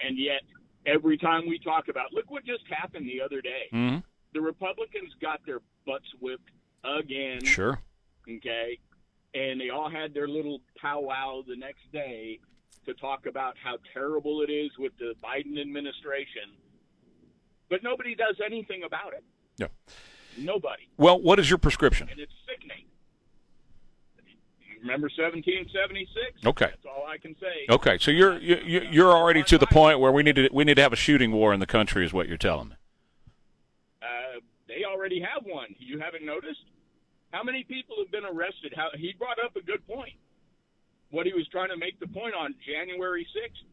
And 0.00 0.18
yet 0.18 0.42
every 0.86 1.16
time 1.16 1.48
we 1.48 1.58
talk 1.58 1.88
about 1.88 2.12
look 2.12 2.30
what 2.30 2.44
just 2.44 2.64
happened 2.68 3.08
the 3.08 3.22
other 3.22 3.40
day. 3.40 3.68
hmm 3.70 3.96
The 4.34 4.40
Republicans 4.40 5.12
got 5.20 5.40
their 5.46 5.60
butts 5.86 6.08
whipped 6.20 6.50
again. 6.84 7.44
Sure. 7.44 7.78
Okay. 8.28 8.78
And 9.34 9.60
they 9.60 9.70
all 9.70 9.90
had 9.90 10.14
their 10.14 10.28
little 10.28 10.60
powwow 10.80 11.42
the 11.46 11.56
next 11.56 11.90
day 11.92 12.40
to 12.86 12.94
talk 12.94 13.26
about 13.26 13.54
how 13.62 13.76
terrible 13.92 14.42
it 14.42 14.50
is 14.50 14.70
with 14.78 14.92
the 14.98 15.14
Biden 15.22 15.60
administration. 15.60 16.50
But 17.68 17.82
nobody 17.82 18.14
does 18.14 18.36
anything 18.44 18.82
about 18.84 19.12
it. 19.12 19.22
Yeah. 19.58 19.66
Nobody. 20.38 20.88
Well, 20.96 21.20
what 21.20 21.38
is 21.38 21.50
your 21.50 21.58
prescription? 21.58 22.08
And 22.10 22.18
it's 22.20 22.32
sickening. 22.48 22.84
You 24.70 24.80
remember 24.80 25.08
1776? 25.08 26.46
Okay. 26.46 26.66
That's 26.66 26.86
all 26.86 27.04
I 27.06 27.18
can 27.18 27.34
say. 27.40 27.66
Okay, 27.68 27.98
so 27.98 28.10
you're 28.10 28.38
you- 28.38 28.62
you- 28.64 28.88
you're 28.90 29.12
already 29.12 29.42
to 29.42 29.58
the 29.58 29.66
point 29.66 29.98
where 29.98 30.12
we 30.12 30.22
need 30.22 30.36
to 30.36 30.48
we 30.52 30.64
need 30.64 30.74
to 30.76 30.82
have 30.82 30.92
a 30.92 30.96
shooting 30.96 31.32
war 31.32 31.52
in 31.52 31.60
the 31.60 31.66
country, 31.66 32.04
is 32.06 32.12
what 32.12 32.28
you're 32.28 32.36
telling 32.38 32.68
me. 32.68 32.74
Uh, 34.00 34.40
they 34.68 34.84
already 34.84 35.20
have 35.20 35.44
one. 35.44 35.74
You 35.78 35.98
haven't 35.98 36.24
noticed? 36.24 36.60
How 37.32 37.42
many 37.42 37.64
people 37.64 37.96
have 37.98 38.10
been 38.10 38.24
arrested? 38.24 38.72
How 38.76 38.88
he 38.96 39.12
brought 39.18 39.38
up 39.44 39.56
a 39.56 39.60
good 39.62 39.84
point. 39.86 40.14
What 41.10 41.26
he 41.26 41.32
was 41.32 41.46
trying 41.48 41.70
to 41.70 41.76
make 41.76 41.98
the 42.00 42.06
point 42.08 42.34
on 42.34 42.54
January 42.66 43.26
6th. 43.34 43.64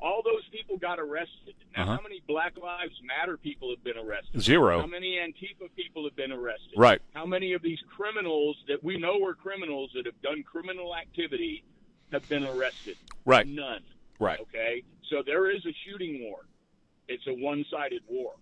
All 0.00 0.22
those 0.24 0.42
people 0.50 0.76
got 0.76 0.98
arrested. 0.98 1.54
Now, 1.76 1.84
Uh-huh. 1.84 1.96
how 1.96 2.02
many 2.02 2.20
Black 2.26 2.56
Lives 2.58 3.00
Matter 3.02 3.36
people 3.36 3.70
have 3.70 3.82
been 3.84 3.96
arrested? 3.96 4.40
Zero. 4.42 4.80
How 4.80 4.86
many 4.86 5.16
Antifa 5.16 5.72
people 5.76 6.04
have 6.04 6.16
been 6.16 6.32
arrested? 6.32 6.72
Right. 6.76 7.00
How 7.14 7.24
many 7.24 7.52
of 7.52 7.62
these 7.62 7.78
criminals 7.96 8.56
that 8.66 8.82
we 8.82 8.98
know 8.98 9.24
are 9.24 9.34
criminals 9.34 9.92
that 9.94 10.04
have 10.06 10.20
done 10.20 10.42
criminal 10.42 10.94
activity 10.96 11.62
have 12.10 12.28
been 12.28 12.44
arrested? 12.44 12.96
Right. 13.24 13.46
None. 13.46 13.82
Right. 14.18 14.40
Okay. 14.40 14.82
So 15.08 15.22
there 15.24 15.48
is 15.50 15.64
a 15.64 15.72
shooting 15.86 16.24
war. 16.24 16.40
It's 17.06 17.26
a 17.28 17.32
one-sided 17.34 18.02
war. 18.08 18.34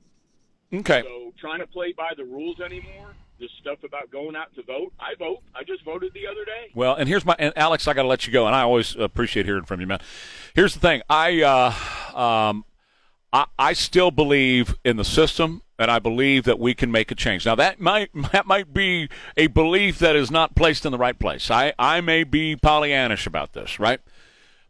Okay. 0.73 1.03
So 1.03 1.35
trying 1.39 1.59
to 1.61 1.67
play 1.67 1.93
by 1.93 2.13
the 2.17 2.25
rules 2.25 2.61
anymore, 2.61 3.15
this 3.43 3.51
stuff 3.61 3.83
about 3.85 4.11
going 4.11 4.37
out 4.37 4.55
to 4.55 4.63
vote, 4.63 4.93
I 4.99 5.15
vote. 5.19 5.41
I 5.55 5.65
just 5.65 5.85
voted 5.85 6.15
the 6.15 6.27
other 6.27 6.45
day. 6.45 6.71
Well, 6.75 6.95
and 6.95 7.09
here's 7.09 7.27
my 7.27 7.35
and 7.39 7.53
Alex. 7.57 7.87
I 7.89 7.93
got 7.93 8.03
to 8.03 8.09
let 8.09 8.27
you 8.27 8.33
go, 8.33 8.47
and 8.47 8.55
I 8.55 8.63
always 8.63 8.95
appreciate 8.97 9.45
hearing 9.45 9.65
from 9.65 9.81
you, 9.81 9.87
man. 9.87 10.01
Here's 10.55 10.75
the 10.75 10.81
thing. 10.81 11.03
I 11.11 11.43
uh, 11.43 12.19
um, 12.19 12.65
I, 13.33 13.47
I 13.59 13.73
still 13.73 14.13
believe 14.13 14.77
in 14.85 14.97
the 14.97 15.05
system, 15.05 15.63
and 15.79 15.91
I 15.91 15.99
believe 15.99 16.45
that 16.45 16.61
we 16.61 16.73
can 16.73 16.93
make 16.93 17.11
a 17.11 17.17
change. 17.17 17.45
Now 17.45 17.57
that 17.57 17.81
might 17.81 18.11
that 18.33 18.47
might 18.47 18.73
be 18.73 19.09
a 19.37 19.49
belief 19.49 19.99
that 19.99 20.15
is 20.15 20.31
not 20.31 20.55
placed 20.55 20.87
in 20.87 20.93
the 20.93 20.99
right 20.99 21.19
place. 21.19 21.51
I 21.51 21.75
I 21.79 22.01
may 22.01 22.25
be 22.25 22.57
Pollyannish 22.57 23.27
about 23.27 23.53
this, 23.53 23.81
right? 23.81 24.01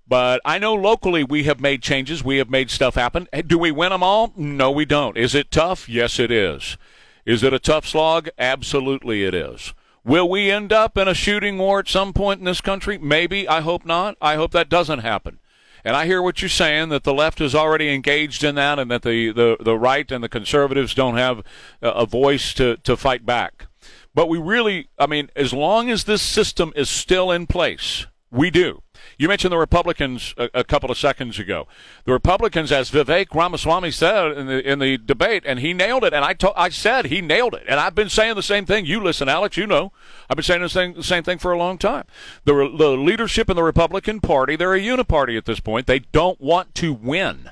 But 0.09 0.41
I 0.45 0.59
know 0.59 0.75
locally 0.75 1.23
we 1.23 1.45
have 1.45 1.61
made 1.61 1.83
changes. 1.83 2.25
We 2.25 2.39
have 2.39 2.51
made 2.51 2.70
stuff 2.70 2.97
happen. 2.97 3.29
Do 3.47 3.57
we 3.57 3.70
win 3.70 3.91
them 3.91 4.03
all? 4.03 4.33
No, 4.35 4.70
we 4.70 4.85
don't. 4.85 5.16
Is 5.16 5.35
it 5.35 5.51
tough? 5.51 5.89
Yes, 5.89 6.18
it 6.18 6.31
is. 6.31 6.77
Is 7.25 7.43
it 7.43 7.53
a 7.53 7.59
tough 7.59 7.87
slog? 7.87 8.29
Absolutely, 8.39 9.25
it 9.25 9.35
is. 9.35 9.75
Will 10.05 10.29
we 10.29 10.51
end 10.51 10.73
up 10.73 10.99
in 10.99 11.07
a 11.07 11.14
shooting 11.14 11.59
war 11.59 11.79
at 11.79 11.89
some 11.89 12.12
point 12.12 12.41
in 12.41 12.45
this 12.45 12.61
country? 12.61 12.99
Maybe. 12.99 13.47
I 13.47 13.61
hope 13.61 13.87
not. 13.87 14.16
I 14.20 14.35
hope 14.35 14.51
that 14.53 14.68
doesn't 14.68 14.99
happen. 15.01 15.39
And 15.85 15.97
I 15.97 16.07
hear 16.07 16.23
what 16.23 16.43
you're 16.43 16.49
saying 16.49 16.91
that 16.91 17.05
the 17.05 17.14
left 17.14 17.41
is 17.41 17.55
already 17.55 17.93
engaged 17.93 18.45
in 18.45 18.55
that, 18.57 18.79
and 18.79 18.91
that 18.91 19.03
the, 19.03 19.33
the, 19.33 19.57
the 19.61 19.77
right 19.77 20.11
and 20.11 20.23
the 20.23 20.29
conservatives 20.29 20.95
don't 20.95 21.16
have 21.16 21.43
a, 21.81 22.07
voice 22.07 22.55
to, 22.55 22.77
to 22.79 22.97
fight 22.97 23.27
back. 23.27 23.66
But 24.14 24.29
we 24.29 24.39
really, 24.39 24.89
I 24.99 25.07
mean, 25.07 25.31
as 25.35 25.53
long 25.53 25.91
as 25.91 26.05
this 26.05 26.23
system 26.23 26.73
is 26.77 26.89
still 26.89 27.31
in 27.31 27.47
place, 27.47 28.07
we 28.31 28.51
do. 28.51 28.83
You 29.19 29.29
mentioned 29.29 29.53
the 29.53 29.59
Republicans 29.59 30.35
a, 30.37 30.49
a, 30.55 30.65
couple 30.65 30.91
of 30.91 30.99
seconds 30.99 31.39
ago. 31.39 31.67
The 32.05 32.13
Republicans, 32.13 32.73
as 32.73 32.91
Vivek 32.91 33.35
Ramaswamy 33.35 33.91
said 33.91 34.37
in 34.37 34.47
the 34.47 34.71
in 34.71 34.79
the 34.79 34.99
debate, 34.99 35.45
and 35.47 35.61
he 35.61 35.73
nailed 35.73 36.05
it. 36.05 36.13
And 36.13 36.25
I 36.25 36.35
to, 36.35 36.53
I 36.57 36.69
said 36.71 37.07
he 37.07 37.21
nailed 37.21 37.55
it. 37.55 37.65
And 37.69 37.79
I've 37.79 37.95
been 37.95 38.09
saying 38.09 38.35
the 38.35 38.43
same 38.43 38.67
thing. 38.67 38.87
You 38.87 39.03
listen, 39.03 39.29
Alex. 39.29 39.57
You 39.57 39.67
know, 39.67 39.93
I've 40.29 40.37
been 40.37 40.45
saying 40.45 40.63
the 40.63 40.69
same, 40.69 40.95
the 40.95 41.03
same 41.03 41.23
thing 41.23 41.39
for 41.39 41.53
a 41.53 41.59
long 41.59 41.79
time. 41.79 42.05
The, 42.45 42.55
the 42.55 42.91
leadership 42.91 43.51
in 43.51 43.57
the 43.57 43.63
Republican 43.63 44.21
Party, 44.21 44.57
they're 44.57 44.75
a 44.75 44.81
uniparty 44.81 45.37
at 45.37 45.45
this 45.45 45.61
point. 45.61 45.87
They 45.87 46.01
don't 46.01 46.41
want 46.41 46.75
to 46.77 46.93
win. 46.93 47.51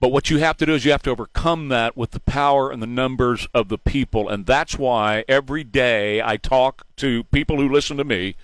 But 0.00 0.12
what 0.12 0.30
you 0.30 0.38
have 0.38 0.56
to 0.58 0.66
do 0.66 0.74
is 0.74 0.84
you 0.84 0.92
have 0.92 1.02
to 1.02 1.10
overcome 1.10 1.68
that 1.68 1.96
with 1.96 2.12
the 2.12 2.20
power 2.20 2.70
and 2.70 2.80
the 2.80 2.86
numbers 2.86 3.48
of 3.52 3.68
the 3.68 3.78
people. 3.78 4.28
And 4.28 4.46
that's 4.46 4.78
why 4.78 5.24
every 5.28 5.64
day 5.64 6.22
I 6.22 6.36
talk 6.36 6.86
to 6.96 7.24
people 7.24 7.56
who 7.56 7.68
listen 7.68 7.96
to 7.96 8.04
me 8.04 8.36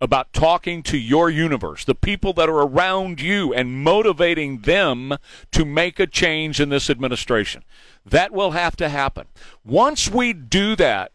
about 0.00 0.32
talking 0.32 0.82
to 0.82 0.98
your 0.98 1.30
universe, 1.30 1.84
the 1.84 1.94
people 1.94 2.32
that 2.34 2.48
are 2.48 2.62
around 2.62 3.20
you, 3.20 3.54
and 3.54 3.82
motivating 3.82 4.60
them 4.60 5.14
to 5.52 5.64
make 5.64 5.98
a 5.98 6.06
change 6.06 6.60
in 6.60 6.68
this 6.68 6.90
administration. 6.90 7.64
That 8.04 8.32
will 8.32 8.50
have 8.50 8.76
to 8.76 8.88
happen. 8.88 9.26
Once 9.64 10.10
we 10.10 10.32
do 10.32 10.76
that, 10.76 11.12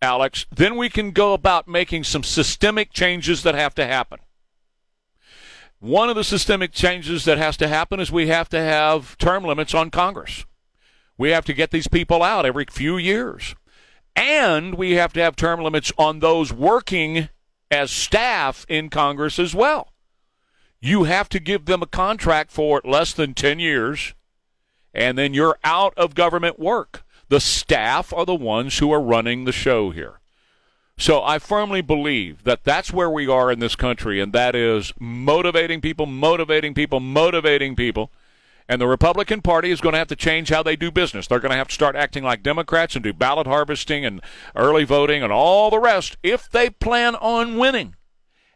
Alex, 0.00 0.46
then 0.54 0.76
we 0.76 0.88
can 0.88 1.10
go 1.10 1.34
about 1.34 1.68
making 1.68 2.04
some 2.04 2.22
systemic 2.22 2.92
changes 2.92 3.42
that 3.42 3.54
have 3.54 3.74
to 3.74 3.86
happen. 3.86 4.20
One 5.80 6.08
of 6.08 6.16
the 6.16 6.24
systemic 6.24 6.72
changes 6.72 7.24
that 7.24 7.38
has 7.38 7.56
to 7.58 7.68
happen 7.68 8.00
is 8.00 8.12
we 8.12 8.28
have 8.28 8.48
to 8.50 8.60
have 8.60 9.16
term 9.18 9.44
limits 9.44 9.74
on 9.74 9.90
Congress. 9.90 10.44
We 11.18 11.30
have 11.30 11.44
to 11.46 11.54
get 11.54 11.70
these 11.70 11.88
people 11.88 12.22
out 12.22 12.46
every 12.46 12.66
few 12.70 12.96
years. 12.96 13.54
And 14.14 14.74
we 14.74 14.92
have 14.92 15.12
to 15.14 15.20
have 15.20 15.36
term 15.36 15.62
limits 15.62 15.92
on 15.98 16.20
those 16.20 16.52
working 16.52 17.28
as 17.70 17.90
staff 17.90 18.66
in 18.68 18.90
Congress 18.90 19.38
as 19.38 19.54
well. 19.54 19.92
You 20.80 21.04
have 21.04 21.28
to 21.30 21.38
give 21.38 21.66
them 21.66 21.82
a 21.82 21.86
contract 21.86 22.50
for 22.50 22.80
less 22.84 23.12
than 23.12 23.34
10 23.34 23.58
years, 23.60 24.14
and 24.94 25.16
then 25.16 25.34
you're 25.34 25.58
out 25.62 25.92
of 25.96 26.14
government 26.14 26.58
work. 26.58 27.04
The 27.28 27.40
staff 27.40 28.12
are 28.12 28.26
the 28.26 28.34
ones 28.34 28.78
who 28.78 28.90
are 28.92 29.00
running 29.00 29.44
the 29.44 29.52
show 29.52 29.90
here. 29.90 30.20
So 30.98 31.22
I 31.22 31.38
firmly 31.38 31.80
believe 31.80 32.44
that 32.44 32.64
that's 32.64 32.92
where 32.92 33.08
we 33.08 33.26
are 33.26 33.50
in 33.50 33.58
this 33.58 33.76
country, 33.76 34.20
and 34.20 34.32
that 34.32 34.54
is 34.54 34.92
motivating 34.98 35.80
people, 35.80 36.06
motivating 36.06 36.74
people, 36.74 37.00
motivating 37.00 37.76
people. 37.76 38.10
And 38.70 38.80
the 38.80 38.86
Republican 38.86 39.42
Party 39.42 39.72
is 39.72 39.80
going 39.80 39.94
to 39.94 39.98
have 39.98 40.06
to 40.06 40.16
change 40.16 40.48
how 40.48 40.62
they 40.62 40.76
do 40.76 40.92
business. 40.92 41.26
They're 41.26 41.40
going 41.40 41.50
to 41.50 41.56
have 41.56 41.66
to 41.66 41.74
start 41.74 41.96
acting 41.96 42.22
like 42.22 42.44
Democrats 42.44 42.94
and 42.94 43.02
do 43.02 43.12
ballot 43.12 43.48
harvesting 43.48 44.04
and 44.04 44.20
early 44.54 44.84
voting 44.84 45.24
and 45.24 45.32
all 45.32 45.70
the 45.70 45.80
rest 45.80 46.16
if 46.22 46.48
they 46.48 46.70
plan 46.70 47.16
on 47.16 47.58
winning. 47.58 47.96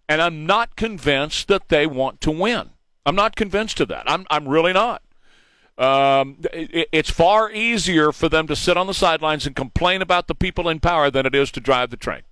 And 0.08 0.22
I'm 0.22 0.46
not 0.46 0.76
convinced 0.76 1.48
that 1.48 1.68
they 1.68 1.84
want 1.84 2.20
to 2.20 2.30
win. 2.30 2.70
I'm 3.04 3.16
not 3.16 3.34
convinced 3.34 3.80
of 3.80 3.88
that. 3.88 4.04
I'm, 4.06 4.24
I'm 4.30 4.46
really 4.46 4.72
not. 4.72 5.02
Um, 5.76 6.36
it, 6.52 6.88
it's 6.92 7.10
far 7.10 7.50
easier 7.50 8.12
for 8.12 8.28
them 8.28 8.46
to 8.46 8.54
sit 8.54 8.76
on 8.76 8.86
the 8.86 8.94
sidelines 8.94 9.48
and 9.48 9.56
complain 9.56 10.00
about 10.00 10.28
the 10.28 10.36
people 10.36 10.68
in 10.68 10.78
power 10.78 11.10
than 11.10 11.26
it 11.26 11.34
is 11.34 11.50
to 11.50 11.60
drive 11.60 11.90
the 11.90 11.96
train. 11.96 12.22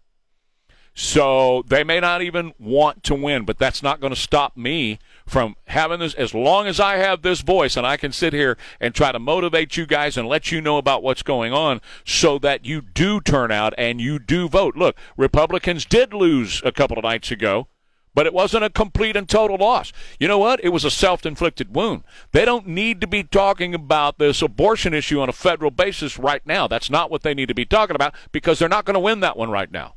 So 0.94 1.64
they 1.66 1.82
may 1.82 1.98
not 1.98 2.22
even 2.22 2.52
want 2.60 3.02
to 3.04 3.16
win, 3.16 3.44
but 3.44 3.58
that's 3.58 3.82
not 3.82 4.00
going 4.00 4.14
to 4.14 4.20
stop 4.20 4.56
me 4.56 5.00
from 5.26 5.56
having 5.66 6.00
this. 6.00 6.14
As 6.14 6.34
long 6.34 6.66
as 6.66 6.80
I 6.80 6.96
have 6.96 7.22
this 7.22 7.40
voice 7.40 7.76
and 7.76 7.86
I 7.86 7.96
can 7.96 8.12
sit 8.12 8.32
here 8.32 8.56
and 8.80 8.94
try 8.94 9.12
to 9.12 9.18
motivate 9.18 9.76
you 9.76 9.86
guys 9.86 10.16
and 10.16 10.28
let 10.28 10.52
you 10.52 10.60
know 10.60 10.78
about 10.78 11.02
what's 11.02 11.22
going 11.22 11.52
on 11.52 11.80
so 12.04 12.38
that 12.40 12.64
you 12.64 12.80
do 12.80 13.20
turn 13.20 13.50
out 13.50 13.74
and 13.78 14.00
you 14.00 14.18
do 14.18 14.48
vote. 14.48 14.76
Look, 14.76 14.96
Republicans 15.16 15.84
did 15.84 16.12
lose 16.12 16.62
a 16.64 16.72
couple 16.72 16.98
of 16.98 17.04
nights 17.04 17.30
ago. 17.30 17.68
But 18.14 18.26
it 18.26 18.34
wasn't 18.34 18.64
a 18.64 18.68
complete 18.70 19.16
and 19.16 19.26
total 19.26 19.56
loss. 19.56 19.90
You 20.20 20.28
know 20.28 20.38
what? 20.38 20.62
It 20.62 20.68
was 20.68 20.84
a 20.84 20.90
self 20.90 21.24
inflicted 21.24 21.74
wound. 21.74 22.04
They 22.32 22.44
don't 22.44 22.66
need 22.66 23.00
to 23.00 23.06
be 23.06 23.24
talking 23.24 23.74
about 23.74 24.18
this 24.18 24.42
abortion 24.42 24.92
issue 24.92 25.20
on 25.20 25.30
a 25.30 25.32
federal 25.32 25.70
basis 25.70 26.18
right 26.18 26.46
now. 26.46 26.68
That's 26.68 26.90
not 26.90 27.10
what 27.10 27.22
they 27.22 27.32
need 27.32 27.48
to 27.48 27.54
be 27.54 27.64
talking 27.64 27.96
about 27.96 28.14
because 28.30 28.58
they're 28.58 28.68
not 28.68 28.84
going 28.84 28.94
to 28.94 29.00
win 29.00 29.20
that 29.20 29.38
one 29.38 29.50
right 29.50 29.72
now. 29.72 29.94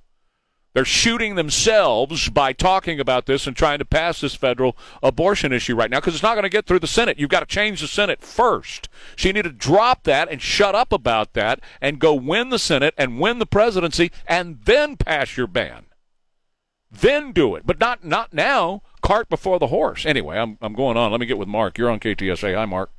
They're 0.76 0.84
shooting 0.84 1.36
themselves 1.36 2.28
by 2.28 2.52
talking 2.52 3.00
about 3.00 3.28
this 3.28 3.48
and 3.48 3.56
trying 3.56 3.80
to 3.80 3.86
pass 3.86 4.20
this 4.20 4.36
federal 4.36 4.76
abortion 5.02 5.54
issue 5.54 5.74
right 5.74 5.90
now 5.90 6.02
because 6.02 6.16
it's 6.16 6.22
not 6.22 6.36
going 6.36 6.44
to 6.44 6.50
get 6.50 6.66
through 6.66 6.80
the 6.82 6.86
Senate. 6.86 7.18
You've 7.18 7.30
got 7.30 7.40
to 7.40 7.46
change 7.46 7.80
the 7.80 7.88
Senate 7.88 8.22
first. 8.22 8.90
So 9.16 9.30
you 9.30 9.34
need 9.34 9.46
to 9.46 9.54
drop 9.54 10.04
that 10.04 10.30
and 10.30 10.42
shut 10.42 10.76
up 10.76 10.92
about 10.92 11.32
that 11.32 11.62
and 11.80 11.98
go 11.98 12.14
win 12.14 12.50
the 12.50 12.60
Senate 12.60 12.94
and 12.98 13.22
win 13.22 13.40
the 13.40 13.46
presidency 13.46 14.12
and 14.28 14.60
then 14.66 14.98
pass 14.98 15.38
your 15.38 15.48
ban. 15.48 15.86
Then 16.92 17.32
do 17.32 17.56
it, 17.56 17.66
but 17.66 17.80
not 17.80 18.04
not 18.04 18.34
now. 18.34 18.82
Cart 19.02 19.30
before 19.30 19.60
the 19.60 19.68
horse. 19.68 20.06
Anyway, 20.06 20.38
I'm 20.38 20.58
I'm 20.62 20.74
going 20.74 20.98
on. 20.98 21.10
Let 21.10 21.22
me 21.22 21.26
get 21.26 21.38
with 21.38 21.48
Mark. 21.48 21.78
You're 21.78 21.90
on 21.90 22.02
KTSA. 22.02 22.54
Hi, 22.54 22.66
Mark. 22.66 22.92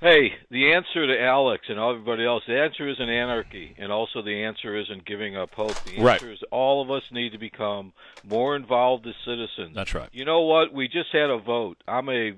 Hey, 0.00 0.34
the 0.48 0.74
answer 0.74 1.08
to 1.08 1.20
Alex 1.20 1.64
and 1.68 1.78
everybody 1.78 2.24
else, 2.24 2.44
the 2.46 2.60
answer 2.60 2.88
isn't 2.88 3.08
anarchy, 3.08 3.74
and 3.78 3.90
also 3.90 4.22
the 4.22 4.44
answer 4.44 4.76
isn't 4.76 5.04
giving 5.04 5.36
up 5.36 5.52
hope. 5.54 5.74
The 5.84 5.96
answer 5.96 6.02
right. 6.02 6.22
is 6.22 6.38
all 6.52 6.80
of 6.82 6.90
us 6.90 7.02
need 7.10 7.32
to 7.32 7.38
become 7.38 7.92
more 8.22 8.54
involved 8.54 9.08
as 9.08 9.14
citizens. 9.24 9.74
That's 9.74 9.94
right. 9.94 10.08
You 10.12 10.24
know 10.24 10.42
what? 10.42 10.72
We 10.72 10.86
just 10.86 11.10
had 11.10 11.30
a 11.30 11.38
vote. 11.38 11.78
I'm 11.88 12.08
a, 12.10 12.34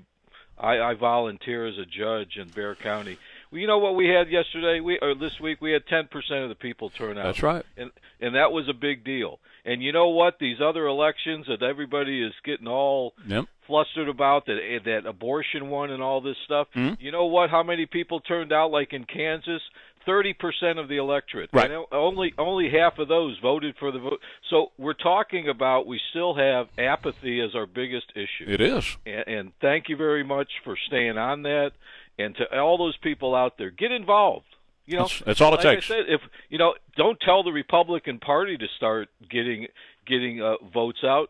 I, 0.57 0.79
I 0.79 0.93
volunteer 0.95 1.67
as 1.67 1.77
a 1.77 1.85
judge 1.85 2.37
in 2.37 2.47
Bexar 2.47 2.75
County. 2.75 3.19
Well, 3.51 3.61
you 3.61 3.67
know 3.67 3.77
what 3.77 3.95
we 3.95 4.07
had 4.07 4.31
yesterday? 4.31 4.79
We 4.79 4.97
or 4.97 5.13
this 5.13 5.39
week 5.39 5.61
we 5.61 5.71
had 5.71 5.85
10% 5.85 6.09
of 6.41 6.49
the 6.49 6.55
people 6.55 6.89
turn 6.89 7.19
out. 7.19 7.25
That's 7.25 7.43
right. 7.43 7.65
And 7.77 7.91
and 8.19 8.33
that 8.33 8.51
was 8.51 8.69
a 8.69 8.73
big 8.73 9.03
deal. 9.03 9.39
And 9.65 9.83
you 9.83 9.91
know 9.91 10.09
what? 10.09 10.37
These 10.39 10.57
other 10.63 10.87
elections 10.87 11.45
that 11.47 11.61
everybody 11.63 12.23
is 12.23 12.33
getting 12.43 12.67
all 12.67 13.13
yep. 13.27 13.45
flustered 13.67 14.09
about 14.09 14.45
that 14.47 14.57
eh, 14.57 14.79
that 14.85 15.05
abortion 15.07 15.69
one 15.69 15.91
and 15.91 16.01
all 16.01 16.21
this 16.21 16.37
stuff. 16.45 16.67
Mm-hmm. 16.75 16.95
You 16.99 17.11
know 17.11 17.25
what? 17.25 17.49
How 17.49 17.63
many 17.63 17.85
people 17.85 18.19
turned 18.21 18.51
out? 18.51 18.71
Like 18.71 18.93
in 18.93 19.05
Kansas, 19.05 19.61
thirty 20.05 20.33
percent 20.33 20.79
of 20.79 20.87
the 20.87 20.97
electorate. 20.97 21.49
Right. 21.53 21.69
And 21.69 21.85
only 21.91 22.33
only 22.37 22.69
half 22.69 22.97
of 22.97 23.07
those 23.07 23.37
voted 23.39 23.75
for 23.79 23.91
the 23.91 23.99
vote. 23.99 24.19
So 24.49 24.71
we're 24.77 24.93
talking 24.93 25.47
about 25.47 25.85
we 25.85 25.99
still 26.09 26.35
have 26.35 26.67
apathy 26.77 27.39
as 27.41 27.55
our 27.55 27.67
biggest 27.67 28.11
issue. 28.15 28.49
It 28.49 28.61
is. 28.61 28.97
And, 29.05 29.27
and 29.27 29.51
thank 29.61 29.89
you 29.89 29.95
very 29.95 30.23
much 30.23 30.49
for 30.63 30.75
staying 30.87 31.17
on 31.17 31.43
that. 31.43 31.71
And 32.17 32.35
to 32.35 32.59
all 32.59 32.77
those 32.77 32.97
people 32.97 33.35
out 33.35 33.57
there, 33.57 33.71
get 33.71 33.91
involved. 33.91 34.45
You 34.91 34.97
know, 34.97 35.03
that's, 35.03 35.19
that's 35.25 35.41
all 35.41 35.51
like 35.51 35.61
it 35.61 35.63
takes. 35.75 35.85
I 35.91 35.95
said, 35.95 36.05
if 36.07 36.21
you 36.49 36.57
know, 36.57 36.73
don't 36.97 37.19
tell 37.21 37.43
the 37.43 37.51
Republican 37.51 38.19
Party 38.19 38.57
to 38.57 38.67
start 38.77 39.09
getting 39.29 39.67
getting 40.05 40.41
uh, 40.41 40.55
votes 40.73 40.99
out. 41.03 41.29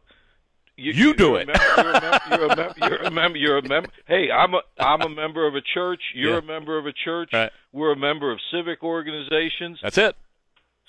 You, 0.77 0.93
you 0.93 1.13
do 1.13 1.27
you're 1.31 1.41
it. 1.41 1.49
A 1.49 1.53
member, 1.53 1.81
you're, 1.81 1.91
a 1.91 2.55
mem- 2.55 2.73
you're 2.79 2.95
a 3.03 3.11
member. 3.11 3.37
You're 3.37 3.57
a 3.57 3.67
member. 3.67 3.89
Hey, 4.07 4.31
I'm 4.31 4.53
a 4.55 4.61
I'm 4.79 5.01
a 5.01 5.09
member 5.09 5.45
of 5.45 5.53
a 5.55 5.61
church. 5.61 6.01
You're 6.15 6.31
Yeah. 6.33 6.37
a 6.39 6.41
member 6.41 6.77
of 6.79 6.85
a 6.87 6.93
church. 6.93 7.29
Right. 7.33 7.51
We're 7.71 7.91
a 7.91 7.97
member 7.97 8.31
of 8.31 8.39
civic 8.51 8.81
organizations. 8.81 9.79
That's 9.83 9.97
it. 9.97 10.15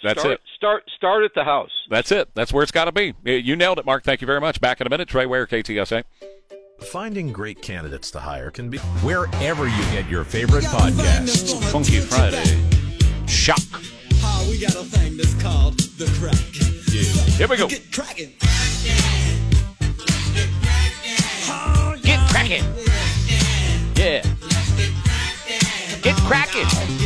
That's 0.03 0.21
start, 0.21 0.35
it. 0.35 0.41
Start 0.57 0.83
start 0.97 1.25
at 1.25 1.33
the 1.35 1.45
house. 1.45 1.71
That's 1.91 2.11
it. 2.11 2.31
That's 2.35 2.53
where 2.53 2.63
it's 2.63 2.73
got 2.73 2.87
to 2.87 2.93
be. 2.93 3.15
You 3.25 3.55
nailed 3.55 3.79
it, 3.79 3.85
Mark. 3.87 4.03
Thank 4.03 4.21
you 4.21 4.27
very 4.27 4.41
much. 4.41 4.61
Back 4.61 4.81
in 4.81 4.87
a 4.87 4.91
minute. 4.91 5.09
Trey 5.09 5.27
Ware, 5.27 5.47
KTSA. 5.47 6.05
Finding 6.83 7.33
great 7.33 7.63
candidates 7.63 8.11
to 8.11 8.21
hire 8.21 8.51
can 8.51 8.69
be 8.69 8.79
wherever 9.03 9.67
you 9.67 9.83
get 9.93 10.09
your 10.09 10.25
favorite 10.25 10.65
podcast. 10.65 11.63
Funky 11.71 12.01
Friday. 12.01 12.61
Shock. 13.27 13.59
Oh, 14.23 14.47
we 14.51 14.61
got 14.61 14.75
a 14.75 14.85
thing 14.85 15.17
that's 15.17 15.41
called 15.43 15.79
the 15.79 16.07
crack. 16.19 16.35
Yeah. 16.93 17.03
Here 17.39 17.49
we 17.49 17.57
go. 17.57 17.69
Get 17.69 17.91
cracking. 17.93 18.33
Get 22.03 22.21
cracking. 22.31 22.65
Yeah. 23.97 24.23
Get 26.03 26.17
cracking. 26.17 27.02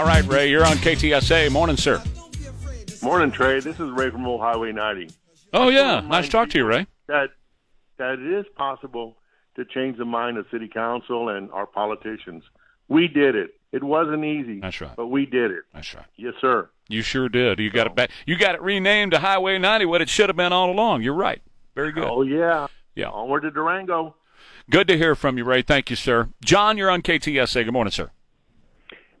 All 0.00 0.06
right, 0.06 0.26
Ray, 0.26 0.48
you're 0.48 0.64
on 0.64 0.78
KTSA. 0.78 1.52
Morning, 1.52 1.76
sir. 1.76 2.02
Morning, 3.02 3.30
Trey. 3.30 3.60
This 3.60 3.78
is 3.78 3.90
Ray 3.90 4.08
from 4.08 4.26
Old 4.26 4.40
Highway 4.40 4.72
90. 4.72 5.10
Oh, 5.52 5.68
yeah. 5.68 6.00
Nice 6.00 6.24
to 6.24 6.30
talk 6.30 6.48
to 6.48 6.58
you, 6.58 6.64
Ray. 6.64 6.86
That 7.06 7.26
that 7.98 8.14
it 8.14 8.32
is 8.32 8.46
possible 8.56 9.18
to 9.56 9.66
change 9.66 9.98
the 9.98 10.06
mind 10.06 10.38
of 10.38 10.46
city 10.50 10.68
council 10.68 11.28
and 11.28 11.50
our 11.50 11.66
politicians. 11.66 12.44
We 12.88 13.08
did 13.08 13.36
it. 13.36 13.50
It 13.72 13.84
wasn't 13.84 14.24
easy. 14.24 14.60
That's 14.60 14.80
right. 14.80 14.96
But 14.96 15.08
we 15.08 15.26
did 15.26 15.50
it. 15.50 15.64
That's 15.74 15.94
right. 15.94 16.06
Yes, 16.16 16.32
sir. 16.40 16.70
You 16.88 17.02
sure 17.02 17.28
did. 17.28 17.58
You 17.58 17.70
got 17.70 17.86
it 17.86 17.94
back. 17.94 18.08
You 18.24 18.38
got 18.38 18.54
it 18.54 18.62
renamed 18.62 19.12
to 19.12 19.18
Highway 19.18 19.58
90, 19.58 19.84
what 19.84 20.00
it 20.00 20.08
should 20.08 20.30
have 20.30 20.36
been 20.36 20.54
all 20.54 20.70
along. 20.70 21.02
You're 21.02 21.12
right. 21.12 21.42
Very 21.74 21.92
good. 21.92 22.08
Oh 22.08 22.22
yeah. 22.22 22.68
Yeah. 22.94 23.10
Onward 23.10 23.42
to 23.42 23.50
Durango. 23.50 24.16
Good 24.70 24.88
to 24.88 24.96
hear 24.96 25.14
from 25.14 25.36
you, 25.36 25.44
Ray. 25.44 25.60
Thank 25.60 25.90
you, 25.90 25.96
sir. 25.96 26.30
John, 26.42 26.78
you're 26.78 26.88
on 26.88 27.02
KTSA. 27.02 27.66
Good 27.66 27.72
morning, 27.74 27.90
sir. 27.90 28.10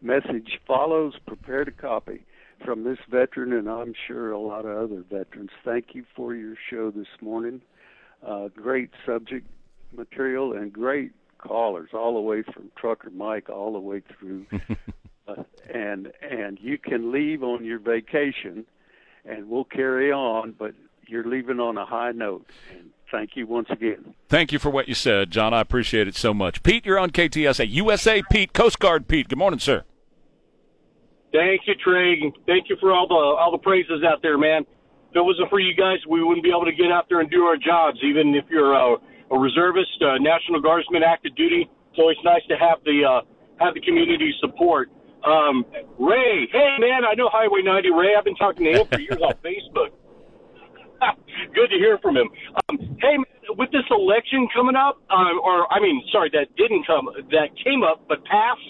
Message 0.02 0.60
follows. 0.66 1.14
Prepare 1.26 1.64
to 1.64 1.70
copy 1.70 2.24
from 2.64 2.84
this 2.84 2.98
veteran, 3.10 3.52
and 3.52 3.68
I'm 3.68 3.94
sure 4.06 4.32
a 4.32 4.38
lot 4.38 4.64
of 4.64 4.76
other 4.76 5.02
veterans. 5.10 5.50
Thank 5.64 5.94
you 5.94 6.04
for 6.14 6.34
your 6.34 6.54
show 6.70 6.90
this 6.90 7.08
morning. 7.20 7.60
Uh, 8.26 8.48
great 8.48 8.90
subject 9.06 9.46
material 9.92 10.52
and 10.52 10.72
great 10.72 11.12
callers, 11.38 11.90
all 11.92 12.14
the 12.14 12.20
way 12.20 12.42
from 12.42 12.70
Trucker 12.76 13.10
Mike 13.10 13.48
all 13.48 13.72
the 13.72 13.78
way 13.78 14.02
through. 14.18 14.46
uh, 15.28 15.42
and 15.72 16.12
and 16.22 16.58
you 16.60 16.78
can 16.78 17.12
leave 17.12 17.42
on 17.42 17.64
your 17.64 17.78
vacation, 17.78 18.66
and 19.24 19.48
we'll 19.48 19.64
carry 19.64 20.12
on. 20.12 20.54
But 20.58 20.74
you're 21.06 21.24
leaving 21.24 21.60
on 21.60 21.76
a 21.76 21.84
high 21.84 22.12
note. 22.12 22.46
And 22.72 22.90
thank 23.10 23.36
you 23.36 23.46
once 23.46 23.68
again. 23.70 24.14
Thank 24.28 24.52
you 24.52 24.58
for 24.58 24.70
what 24.70 24.88
you 24.88 24.94
said, 24.94 25.30
John. 25.30 25.52
I 25.52 25.60
appreciate 25.60 26.08
it 26.08 26.14
so 26.14 26.32
much. 26.32 26.62
Pete, 26.62 26.86
you're 26.86 26.98
on 26.98 27.10
KTSA. 27.10 27.68
USA 27.70 28.22
Pete, 28.30 28.52
Coast 28.52 28.78
Guard 28.78 29.08
Pete. 29.08 29.28
Good 29.28 29.38
morning, 29.38 29.60
sir. 29.60 29.84
Thank 31.32 31.62
you, 31.66 31.74
Trey. 31.82 32.32
Thank 32.46 32.68
you 32.68 32.76
for 32.80 32.92
all 32.92 33.06
the 33.06 33.14
all 33.14 33.52
the 33.52 33.62
praises 33.62 34.02
out 34.02 34.20
there, 34.22 34.36
man. 34.36 34.62
If 35.10 35.16
it 35.16 35.22
wasn't 35.22 35.50
for 35.50 35.58
you 35.58 35.74
guys, 35.74 35.98
we 36.08 36.22
wouldn't 36.22 36.44
be 36.44 36.50
able 36.50 36.66
to 36.66 36.72
get 36.72 36.90
out 36.90 37.06
there 37.08 37.20
and 37.20 37.30
do 37.30 37.42
our 37.42 37.56
jobs. 37.56 37.98
Even 38.02 38.34
if 38.34 38.44
you're 38.48 38.74
a, 38.74 38.96
a 39.30 39.38
reservist, 39.38 39.90
a 40.00 40.18
National 40.18 40.60
Guardsman, 40.60 41.02
active 41.02 41.34
duty, 41.34 41.70
it's 41.90 41.98
always 41.98 42.18
nice 42.24 42.42
to 42.48 42.56
have 42.56 42.78
the 42.84 43.02
uh, 43.06 43.20
have 43.62 43.74
the 43.74 43.80
community 43.80 44.34
support. 44.40 44.90
Um, 45.26 45.66
Ray, 45.98 46.48
hey 46.50 46.76
man, 46.78 47.04
I 47.04 47.14
know 47.14 47.28
Highway 47.30 47.62
90. 47.62 47.90
Ray, 47.90 48.14
I've 48.16 48.24
been 48.24 48.36
talking 48.36 48.64
to 48.64 48.80
him 48.80 48.86
for 48.86 48.98
years 48.98 49.20
on 49.20 49.34
Facebook. 49.44 49.90
Good 51.54 51.68
to 51.70 51.76
hear 51.76 51.98
from 51.98 52.16
him. 52.16 52.28
Um, 52.68 52.78
hey, 53.00 53.16
man, 53.16 53.56
with 53.56 53.70
this 53.72 53.84
election 53.90 54.48
coming 54.54 54.76
up, 54.76 55.00
um, 55.10 55.40
or 55.42 55.70
I 55.72 55.80
mean, 55.80 56.02
sorry, 56.12 56.30
that 56.32 56.54
didn't 56.56 56.86
come, 56.86 57.08
that 57.30 57.48
came 57.62 57.82
up 57.82 58.06
but 58.08 58.24
passed. 58.24 58.60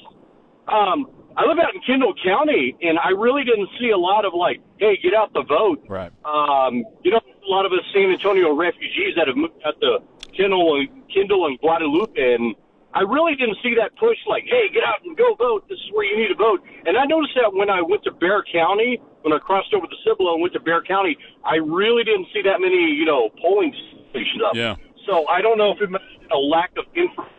Um, 0.68 1.06
I 1.36 1.46
live 1.46 1.58
out 1.58 1.74
in 1.74 1.80
Kendall 1.82 2.14
County, 2.22 2.76
and 2.82 2.98
I 2.98 3.10
really 3.10 3.44
didn't 3.44 3.68
see 3.78 3.90
a 3.90 3.96
lot 3.98 4.24
of 4.24 4.34
like, 4.34 4.60
hey, 4.78 4.98
get 5.02 5.14
out 5.14 5.32
the 5.32 5.42
vote. 5.42 5.84
Right. 5.88 6.12
Um, 6.24 6.84
you 7.02 7.10
know, 7.10 7.20
a 7.20 7.50
lot 7.50 7.66
of 7.66 7.72
us 7.72 7.80
San 7.94 8.10
Antonio 8.10 8.54
refugees 8.54 9.14
that 9.16 9.28
have 9.28 9.36
moved 9.36 9.54
out 9.64 9.80
to 9.80 9.98
Kendall 10.36 10.80
and 10.80 10.88
Kendall 11.12 11.46
and 11.46 11.58
Guadalupe, 11.60 12.18
and 12.18 12.54
I 12.92 13.02
really 13.02 13.36
didn't 13.36 13.58
see 13.62 13.74
that 13.76 13.96
push 13.96 14.18
like, 14.26 14.44
hey, 14.44 14.68
get 14.74 14.82
out 14.84 15.04
and 15.04 15.16
go 15.16 15.34
vote. 15.34 15.68
This 15.68 15.78
is 15.78 15.90
where 15.92 16.04
you 16.04 16.16
need 16.18 16.28
to 16.28 16.34
vote. 16.34 16.60
And 16.86 16.98
I 16.98 17.04
noticed 17.04 17.34
that 17.40 17.54
when 17.54 17.70
I 17.70 17.80
went 17.80 18.02
to 18.04 18.10
Bexar 18.10 18.44
County, 18.52 19.00
when 19.22 19.32
I 19.32 19.38
crossed 19.38 19.72
over 19.72 19.86
the 19.86 19.96
Cibolo 20.04 20.34
and 20.34 20.42
went 20.42 20.54
to 20.54 20.60
Bexar 20.60 20.82
County, 20.82 21.16
I 21.44 21.56
really 21.56 22.02
didn't 22.02 22.26
see 22.34 22.42
that 22.42 22.60
many, 22.60 22.74
you 22.74 23.04
know, 23.04 23.30
polling 23.40 23.72
stations 24.10 24.42
up. 24.44 24.56
Yeah. 24.56 24.74
So 25.06 25.26
I 25.28 25.40
don't 25.40 25.56
know 25.56 25.72
if 25.72 25.80
it 25.80 25.90
might 25.90 26.02
a 26.32 26.36
lack 26.36 26.70
of 26.76 26.84
information. 26.94 27.34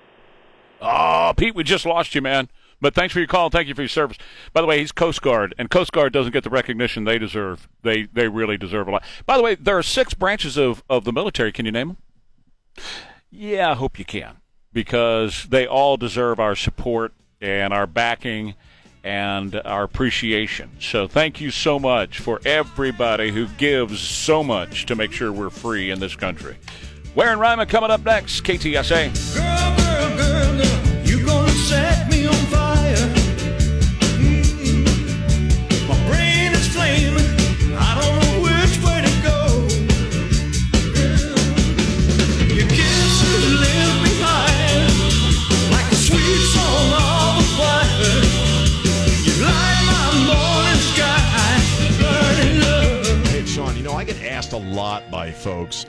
Oh, 0.81 1.33
Pete, 1.37 1.53
we 1.53 1.63
just 1.63 1.85
lost 1.85 2.15
you, 2.15 2.21
man. 2.21 2.49
But 2.81 2.95
thanks 2.95 3.13
for 3.13 3.19
your 3.19 3.27
call. 3.27 3.49
Thank 3.49 3.67
you 3.67 3.75
for 3.75 3.83
your 3.83 3.89
service. 3.89 4.17
By 4.53 4.61
the 4.61 4.67
way, 4.67 4.79
he's 4.79 4.91
Coast 4.91 5.21
Guard, 5.21 5.53
and 5.57 5.69
Coast 5.69 5.91
Guard 5.91 6.11
doesn't 6.11 6.33
get 6.33 6.43
the 6.43 6.49
recognition 6.49 7.03
they 7.03 7.19
deserve. 7.19 7.69
They 7.83 8.03
they 8.03 8.27
really 8.27 8.57
deserve 8.57 8.87
a 8.87 8.91
lot. 8.91 9.03
By 9.25 9.37
the 9.37 9.43
way, 9.43 9.55
there 9.55 9.77
are 9.77 9.83
six 9.83 10.13
branches 10.13 10.57
of, 10.57 10.83
of 10.89 11.05
the 11.05 11.13
military. 11.13 11.51
Can 11.51 11.65
you 11.65 11.71
name 11.71 11.89
them? 11.89 11.97
Yeah, 13.29 13.71
I 13.71 13.75
hope 13.75 13.99
you 13.99 14.05
can, 14.05 14.37
because 14.73 15.45
they 15.45 15.67
all 15.67 15.95
deserve 15.95 16.39
our 16.39 16.55
support 16.55 17.13
and 17.39 17.73
our 17.73 17.87
backing 17.87 18.55
and 19.03 19.55
our 19.65 19.83
appreciation. 19.83 20.71
So 20.79 21.07
thank 21.07 21.41
you 21.41 21.51
so 21.51 21.79
much 21.79 22.19
for 22.19 22.39
everybody 22.45 23.31
who 23.31 23.47
gives 23.47 23.99
so 23.99 24.43
much 24.43 24.85
to 24.87 24.95
make 24.95 25.11
sure 25.11 25.31
we're 25.31 25.49
free 25.49 25.89
in 25.89 25.99
this 25.99 26.15
country. 26.15 26.57
Ware 27.15 27.31
and 27.31 27.41
Ryman 27.41 27.67
coming 27.67 27.91
up 27.91 28.05
next. 28.05 28.41
KTSA. 28.41 29.85
You 29.85 29.90
lot 54.71 55.03
by 55.11 55.31
folks 55.31 55.85